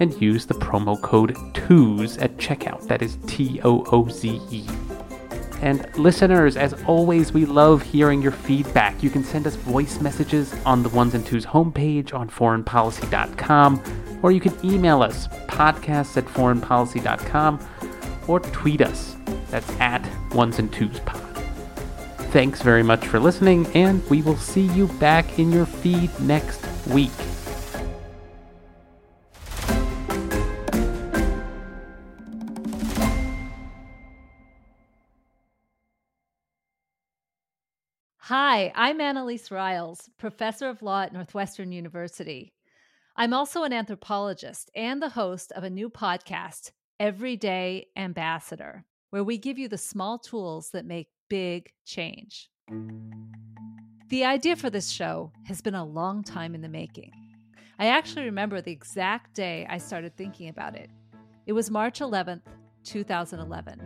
and 0.00 0.20
use 0.20 0.46
the 0.46 0.54
promo 0.54 1.00
code 1.00 1.36
TOOZE 1.54 2.18
at 2.18 2.36
checkout. 2.36 2.86
That 2.88 3.02
is 3.02 3.16
T 3.26 3.60
O 3.62 3.84
O 3.92 4.08
Z 4.08 4.40
E. 4.50 4.66
And 5.62 5.86
listeners, 5.96 6.56
as 6.56 6.74
always, 6.84 7.32
we 7.32 7.46
love 7.46 7.82
hearing 7.82 8.20
your 8.20 8.32
feedback. 8.32 9.00
You 9.00 9.10
can 9.10 9.22
send 9.22 9.46
us 9.46 9.54
voice 9.54 10.00
messages 10.00 10.52
on 10.66 10.82
the 10.82 10.88
Ones 10.88 11.14
and 11.14 11.24
Tooze 11.24 11.46
homepage 11.46 12.12
on 12.12 12.28
foreignpolicy.com, 12.28 14.20
or 14.24 14.32
you 14.32 14.40
can 14.40 14.52
email 14.64 15.02
us 15.02 15.28
podcasts 15.46 16.16
at 16.16 16.24
foreignpolicy.com 16.24 17.60
or 18.28 18.40
tweet 18.40 18.80
us. 18.80 19.16
That's 19.50 19.70
at 19.80 20.06
Ones 20.34 20.58
and 20.58 20.72
Tooze 20.72 21.00
Pod. 21.00 21.20
Thanks 22.32 22.62
very 22.62 22.82
much 22.82 23.06
for 23.06 23.20
listening, 23.20 23.66
and 23.74 24.02
we 24.08 24.22
will 24.22 24.38
see 24.38 24.66
you 24.68 24.86
back 24.98 25.38
in 25.38 25.52
your 25.52 25.66
feed 25.66 26.10
next 26.20 26.64
week. 26.86 27.10
Hi, 38.26 38.72
I'm 38.74 39.00
Annelise 39.00 39.50
Riles, 39.50 40.08
professor 40.16 40.70
of 40.70 40.80
law 40.80 41.02
at 41.02 41.12
Northwestern 41.12 41.70
University. 41.70 42.54
I'm 43.14 43.34
also 43.34 43.64
an 43.64 43.74
anthropologist 43.74 44.70
and 44.74 45.02
the 45.02 45.10
host 45.10 45.52
of 45.52 45.64
a 45.64 45.70
new 45.70 45.90
podcast 45.90 46.70
Everyday 47.02 47.88
Ambassador, 47.96 48.84
where 49.10 49.24
we 49.24 49.36
give 49.36 49.58
you 49.58 49.66
the 49.66 49.76
small 49.76 50.20
tools 50.20 50.70
that 50.70 50.86
make 50.86 51.08
big 51.28 51.72
change. 51.84 52.48
The 54.08 54.24
idea 54.24 54.54
for 54.54 54.70
this 54.70 54.88
show 54.88 55.32
has 55.46 55.60
been 55.60 55.74
a 55.74 55.84
long 55.84 56.22
time 56.22 56.54
in 56.54 56.60
the 56.60 56.68
making. 56.68 57.10
I 57.80 57.88
actually 57.88 58.26
remember 58.26 58.60
the 58.60 58.70
exact 58.70 59.34
day 59.34 59.66
I 59.68 59.78
started 59.78 60.16
thinking 60.16 60.48
about 60.48 60.76
it. 60.76 60.90
It 61.44 61.54
was 61.54 61.72
March 61.72 61.98
11th, 61.98 62.42
2011. 62.84 63.80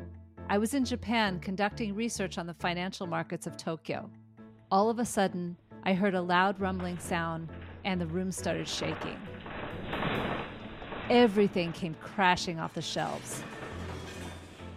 I 0.51 0.59
was 0.59 0.75
in 0.75 0.85
Japan 0.85 1.41
conducting 1.41 1.95
research 1.95 2.37
on 2.37 2.47
the 2.47 2.53
financial 2.53 3.07
markets 3.07 3.47
of 3.47 3.57
Tokyo. 3.57 4.11
All 4.71 4.91
of 4.91 4.99
a 4.99 5.07
sudden, 5.07 5.57
I 5.85 5.95
heard 5.95 6.15
a 6.15 6.21
loud 6.21 6.61
rumbling 6.61 6.99
sound 6.99 7.49
and 7.83 7.99
the 7.99 8.09
room 8.09 8.31
started 8.31 8.69
shaking. 8.69 9.17
Everything 11.11 11.73
came 11.73 11.95
crashing 12.03 12.59
off 12.59 12.75
the 12.75 12.83
shelves. 12.83 13.43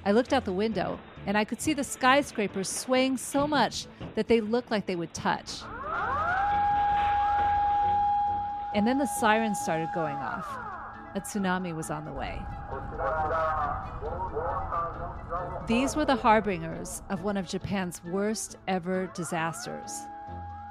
I 0.05 0.11
looked 0.11 0.33
out 0.33 0.45
the 0.45 0.53
window 0.53 0.99
and 1.25 1.37
I 1.37 1.43
could 1.43 1.61
see 1.61 1.73
the 1.73 1.83
skyscrapers 1.83 2.69
swaying 2.69 3.17
so 3.17 3.47
much 3.47 3.87
that 4.15 4.27
they 4.27 4.41
looked 4.41 4.71
like 4.71 4.85
they 4.85 4.95
would 4.95 5.13
touch. 5.13 5.61
And 8.75 8.87
then 8.87 8.97
the 8.97 9.07
sirens 9.19 9.59
started 9.59 9.89
going 9.93 10.15
off. 10.15 10.47
a 11.15 11.21
tsunami 11.21 11.75
was 11.75 11.89
on 11.89 12.05
the 12.05 12.13
way. 12.13 12.39
These 15.67 15.95
were 15.95 16.05
the 16.05 16.15
harbingers 16.15 17.01
of 17.09 17.23
one 17.23 17.35
of 17.35 17.47
Japan's 17.47 18.03
worst 18.03 18.57
ever 18.67 19.07
disasters 19.15 20.05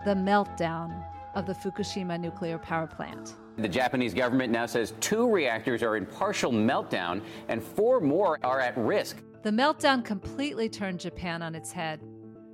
the 0.05 0.15
meltdown 0.15 1.05
of 1.35 1.45
the 1.47 1.53
Fukushima 1.53 2.19
nuclear 2.19 2.57
power 2.57 2.87
plant. 2.87 3.35
The 3.59 3.69
Japanese 3.69 4.15
government 4.15 4.53
now 4.53 4.67
says 4.67 4.95
two 5.01 5.29
reactors 5.29 5.83
are 5.83 5.97
in 5.97 6.07
partial 6.07 6.53
meltdown 6.53 7.21
and 7.49 7.63
four 7.63 8.01
more 8.01 8.39
are 8.45 8.61
at 8.61 8.77
risk. 8.79 9.17
The 9.43 9.51
meltdown 9.51 10.05
completely 10.05 10.69
turned 10.69 11.01
Japan 11.01 11.43
on 11.43 11.57
its 11.57 11.73
head. 11.73 12.01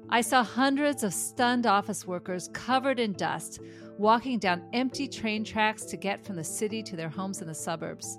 I 0.09 0.23
saw 0.23 0.43
hundreds 0.43 1.03
of 1.03 1.13
stunned 1.13 1.67
office 1.67 2.07
workers 2.07 2.49
covered 2.55 2.99
in 2.99 3.13
dust 3.13 3.61
walking 3.99 4.39
down 4.39 4.63
empty 4.73 5.07
train 5.07 5.45
tracks 5.45 5.85
to 5.87 5.97
get 5.99 6.25
from 6.25 6.37
the 6.37 6.45
city 6.45 6.83
to 6.83 6.97
their 6.97 7.09
homes 7.11 7.43
in 7.43 7.49
the 7.49 7.55
suburbs. 7.55 8.19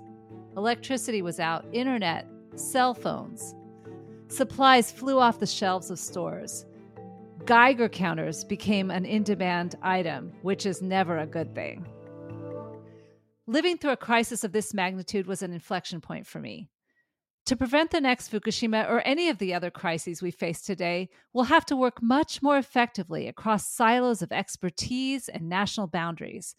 Electricity 0.56 1.22
was 1.22 1.40
out, 1.40 1.66
internet, 1.72 2.28
cell 2.54 2.94
phones. 2.94 3.54
Supplies 4.28 4.92
flew 4.92 5.18
off 5.18 5.40
the 5.40 5.46
shelves 5.46 5.90
of 5.90 5.98
stores. 5.98 6.66
Geiger 7.44 7.88
counters 7.88 8.44
became 8.44 8.90
an 8.90 9.04
in 9.04 9.22
demand 9.22 9.76
item, 9.82 10.32
which 10.42 10.66
is 10.66 10.82
never 10.82 11.18
a 11.18 11.26
good 11.26 11.54
thing. 11.54 11.86
Living 13.48 13.78
through 13.78 13.92
a 13.92 13.96
crisis 13.96 14.42
of 14.42 14.50
this 14.50 14.74
magnitude 14.74 15.26
was 15.26 15.40
an 15.40 15.52
inflection 15.52 16.00
point 16.00 16.26
for 16.26 16.40
me. 16.40 16.68
To 17.46 17.54
prevent 17.54 17.92
the 17.92 18.00
next 18.00 18.32
Fukushima 18.32 18.90
or 18.90 19.00
any 19.02 19.28
of 19.28 19.38
the 19.38 19.54
other 19.54 19.70
crises 19.70 20.20
we 20.20 20.32
face 20.32 20.62
today, 20.62 21.08
we'll 21.32 21.44
have 21.44 21.64
to 21.66 21.76
work 21.76 22.02
much 22.02 22.42
more 22.42 22.58
effectively 22.58 23.28
across 23.28 23.68
silos 23.68 24.20
of 24.20 24.32
expertise 24.32 25.28
and 25.28 25.48
national 25.48 25.86
boundaries. 25.86 26.56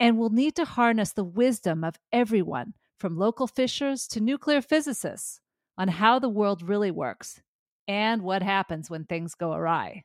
And 0.00 0.16
we'll 0.16 0.30
need 0.30 0.56
to 0.56 0.64
harness 0.64 1.12
the 1.12 1.24
wisdom 1.24 1.84
of 1.84 1.98
everyone, 2.10 2.72
from 2.98 3.18
local 3.18 3.46
fishers 3.46 4.08
to 4.08 4.20
nuclear 4.20 4.62
physicists, 4.62 5.40
on 5.76 5.88
how 5.88 6.18
the 6.18 6.30
world 6.30 6.62
really 6.62 6.90
works 6.90 7.42
and 7.86 8.22
what 8.22 8.42
happens 8.42 8.88
when 8.88 9.04
things 9.04 9.34
go 9.34 9.52
awry. 9.52 10.04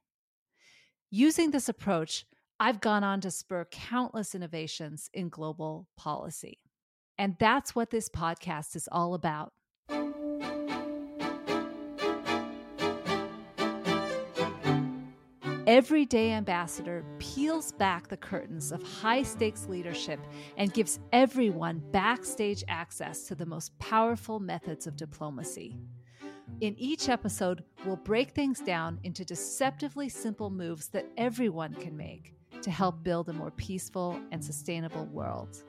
Using 1.11 1.51
this 1.51 1.69
approach, 1.69 2.25
I've 2.61 2.81
gone 2.81 3.05
on 3.05 3.21
to 3.21 3.31
spur 3.31 3.65
countless 3.71 4.35
innovations 4.35 5.09
in 5.13 5.29
global 5.29 5.87
policy. 5.95 6.59
And 7.17 7.37
that's 7.39 7.73
what 7.73 7.89
this 7.89 8.09
podcast 8.09 8.75
is 8.75 8.89
all 8.91 9.13
about. 9.13 9.53
Everyday 15.67 16.33
Ambassador 16.33 17.05
peels 17.19 17.71
back 17.71 18.09
the 18.09 18.17
curtains 18.17 18.73
of 18.73 18.83
high 18.83 19.23
stakes 19.23 19.67
leadership 19.69 20.19
and 20.57 20.73
gives 20.73 20.99
everyone 21.13 21.81
backstage 21.91 22.65
access 22.67 23.23
to 23.27 23.35
the 23.35 23.45
most 23.45 23.77
powerful 23.79 24.41
methods 24.41 24.85
of 24.85 24.97
diplomacy. 24.97 25.77
In 26.59 26.75
each 26.77 27.07
episode, 27.07 27.63
we'll 27.85 27.95
break 27.95 28.31
things 28.31 28.59
down 28.59 28.99
into 29.03 29.23
deceptively 29.23 30.09
simple 30.09 30.49
moves 30.49 30.89
that 30.89 31.05
everyone 31.15 31.73
can 31.75 31.95
make 31.95 32.33
to 32.61 32.71
help 32.71 33.03
build 33.03 33.29
a 33.29 33.33
more 33.33 33.51
peaceful 33.51 34.19
and 34.31 34.43
sustainable 34.43 35.05
world. 35.05 35.63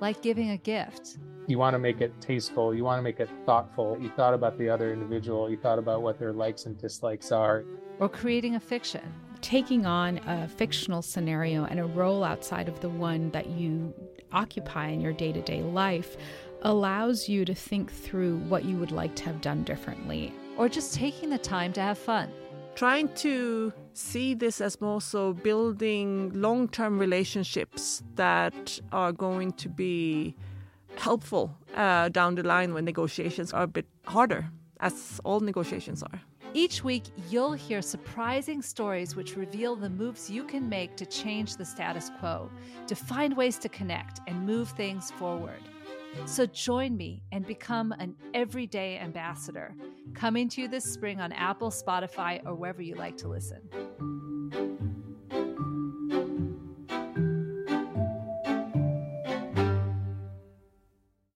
Like 0.00 0.22
giving 0.22 0.50
a 0.50 0.56
gift. 0.56 1.18
You 1.46 1.58
want 1.58 1.74
to 1.74 1.78
make 1.78 2.00
it 2.00 2.12
tasteful, 2.20 2.74
you 2.74 2.84
want 2.84 2.98
to 2.98 3.02
make 3.02 3.20
it 3.20 3.28
thoughtful. 3.44 3.96
You 4.00 4.10
thought 4.10 4.34
about 4.34 4.58
the 4.58 4.68
other 4.68 4.92
individual, 4.92 5.50
you 5.50 5.56
thought 5.56 5.78
about 5.78 6.02
what 6.02 6.18
their 6.18 6.32
likes 6.32 6.66
and 6.66 6.78
dislikes 6.78 7.32
are. 7.32 7.64
Or 7.98 8.08
creating 8.08 8.54
a 8.54 8.60
fiction. 8.60 9.02
Taking 9.40 9.86
on 9.86 10.18
a 10.26 10.46
fictional 10.46 11.02
scenario 11.02 11.64
and 11.64 11.80
a 11.80 11.84
role 11.84 12.22
outside 12.22 12.68
of 12.68 12.80
the 12.80 12.88
one 12.88 13.30
that 13.32 13.48
you 13.48 13.92
occupy 14.32 14.88
in 14.88 15.00
your 15.00 15.12
day 15.12 15.32
to 15.32 15.42
day 15.42 15.62
life 15.62 16.16
allows 16.62 17.28
you 17.28 17.44
to 17.44 17.54
think 17.54 17.92
through 17.92 18.38
what 18.38 18.64
you 18.64 18.76
would 18.76 18.92
like 18.92 19.14
to 19.16 19.24
have 19.24 19.40
done 19.40 19.64
differently. 19.64 20.32
Or 20.56 20.68
just 20.68 20.94
taking 20.94 21.28
the 21.30 21.38
time 21.38 21.72
to 21.72 21.80
have 21.80 21.98
fun. 21.98 22.30
Trying 22.74 23.08
to 23.16 23.72
see 23.92 24.34
this 24.34 24.60
as 24.60 24.80
more 24.80 25.00
so 25.00 25.34
building 25.34 26.32
long 26.34 26.68
term 26.68 26.98
relationships 26.98 28.02
that 28.16 28.80
are 28.90 29.12
going 29.12 29.52
to 29.52 29.68
be 29.68 30.34
helpful 30.96 31.56
uh, 31.74 32.08
down 32.08 32.34
the 32.34 32.42
line 32.42 32.74
when 32.74 32.84
negotiations 32.84 33.52
are 33.52 33.64
a 33.64 33.66
bit 33.66 33.86
harder, 34.04 34.50
as 34.80 35.20
all 35.24 35.40
negotiations 35.40 36.02
are. 36.02 36.20
Each 36.54 36.84
week, 36.84 37.04
you'll 37.30 37.54
hear 37.54 37.80
surprising 37.80 38.60
stories 38.60 39.16
which 39.16 39.36
reveal 39.36 39.74
the 39.74 39.88
moves 39.88 40.28
you 40.28 40.44
can 40.44 40.68
make 40.68 40.96
to 40.96 41.06
change 41.06 41.56
the 41.56 41.64
status 41.64 42.10
quo, 42.20 42.50
to 42.86 42.94
find 42.94 43.34
ways 43.34 43.58
to 43.58 43.70
connect 43.70 44.20
and 44.26 44.46
move 44.46 44.68
things 44.70 45.10
forward. 45.12 45.62
So 46.26 46.46
join 46.46 46.96
me 46.96 47.22
and 47.32 47.46
become 47.46 47.92
an 47.92 48.14
everyday 48.34 48.98
ambassador, 48.98 49.74
coming 50.14 50.48
to 50.50 50.62
you 50.62 50.68
this 50.68 50.84
spring 50.84 51.20
on 51.20 51.32
Apple, 51.32 51.70
Spotify, 51.70 52.44
or 52.46 52.54
wherever 52.54 52.82
you 52.82 52.94
like 52.94 53.16
to 53.18 53.28
listen. 53.28 53.60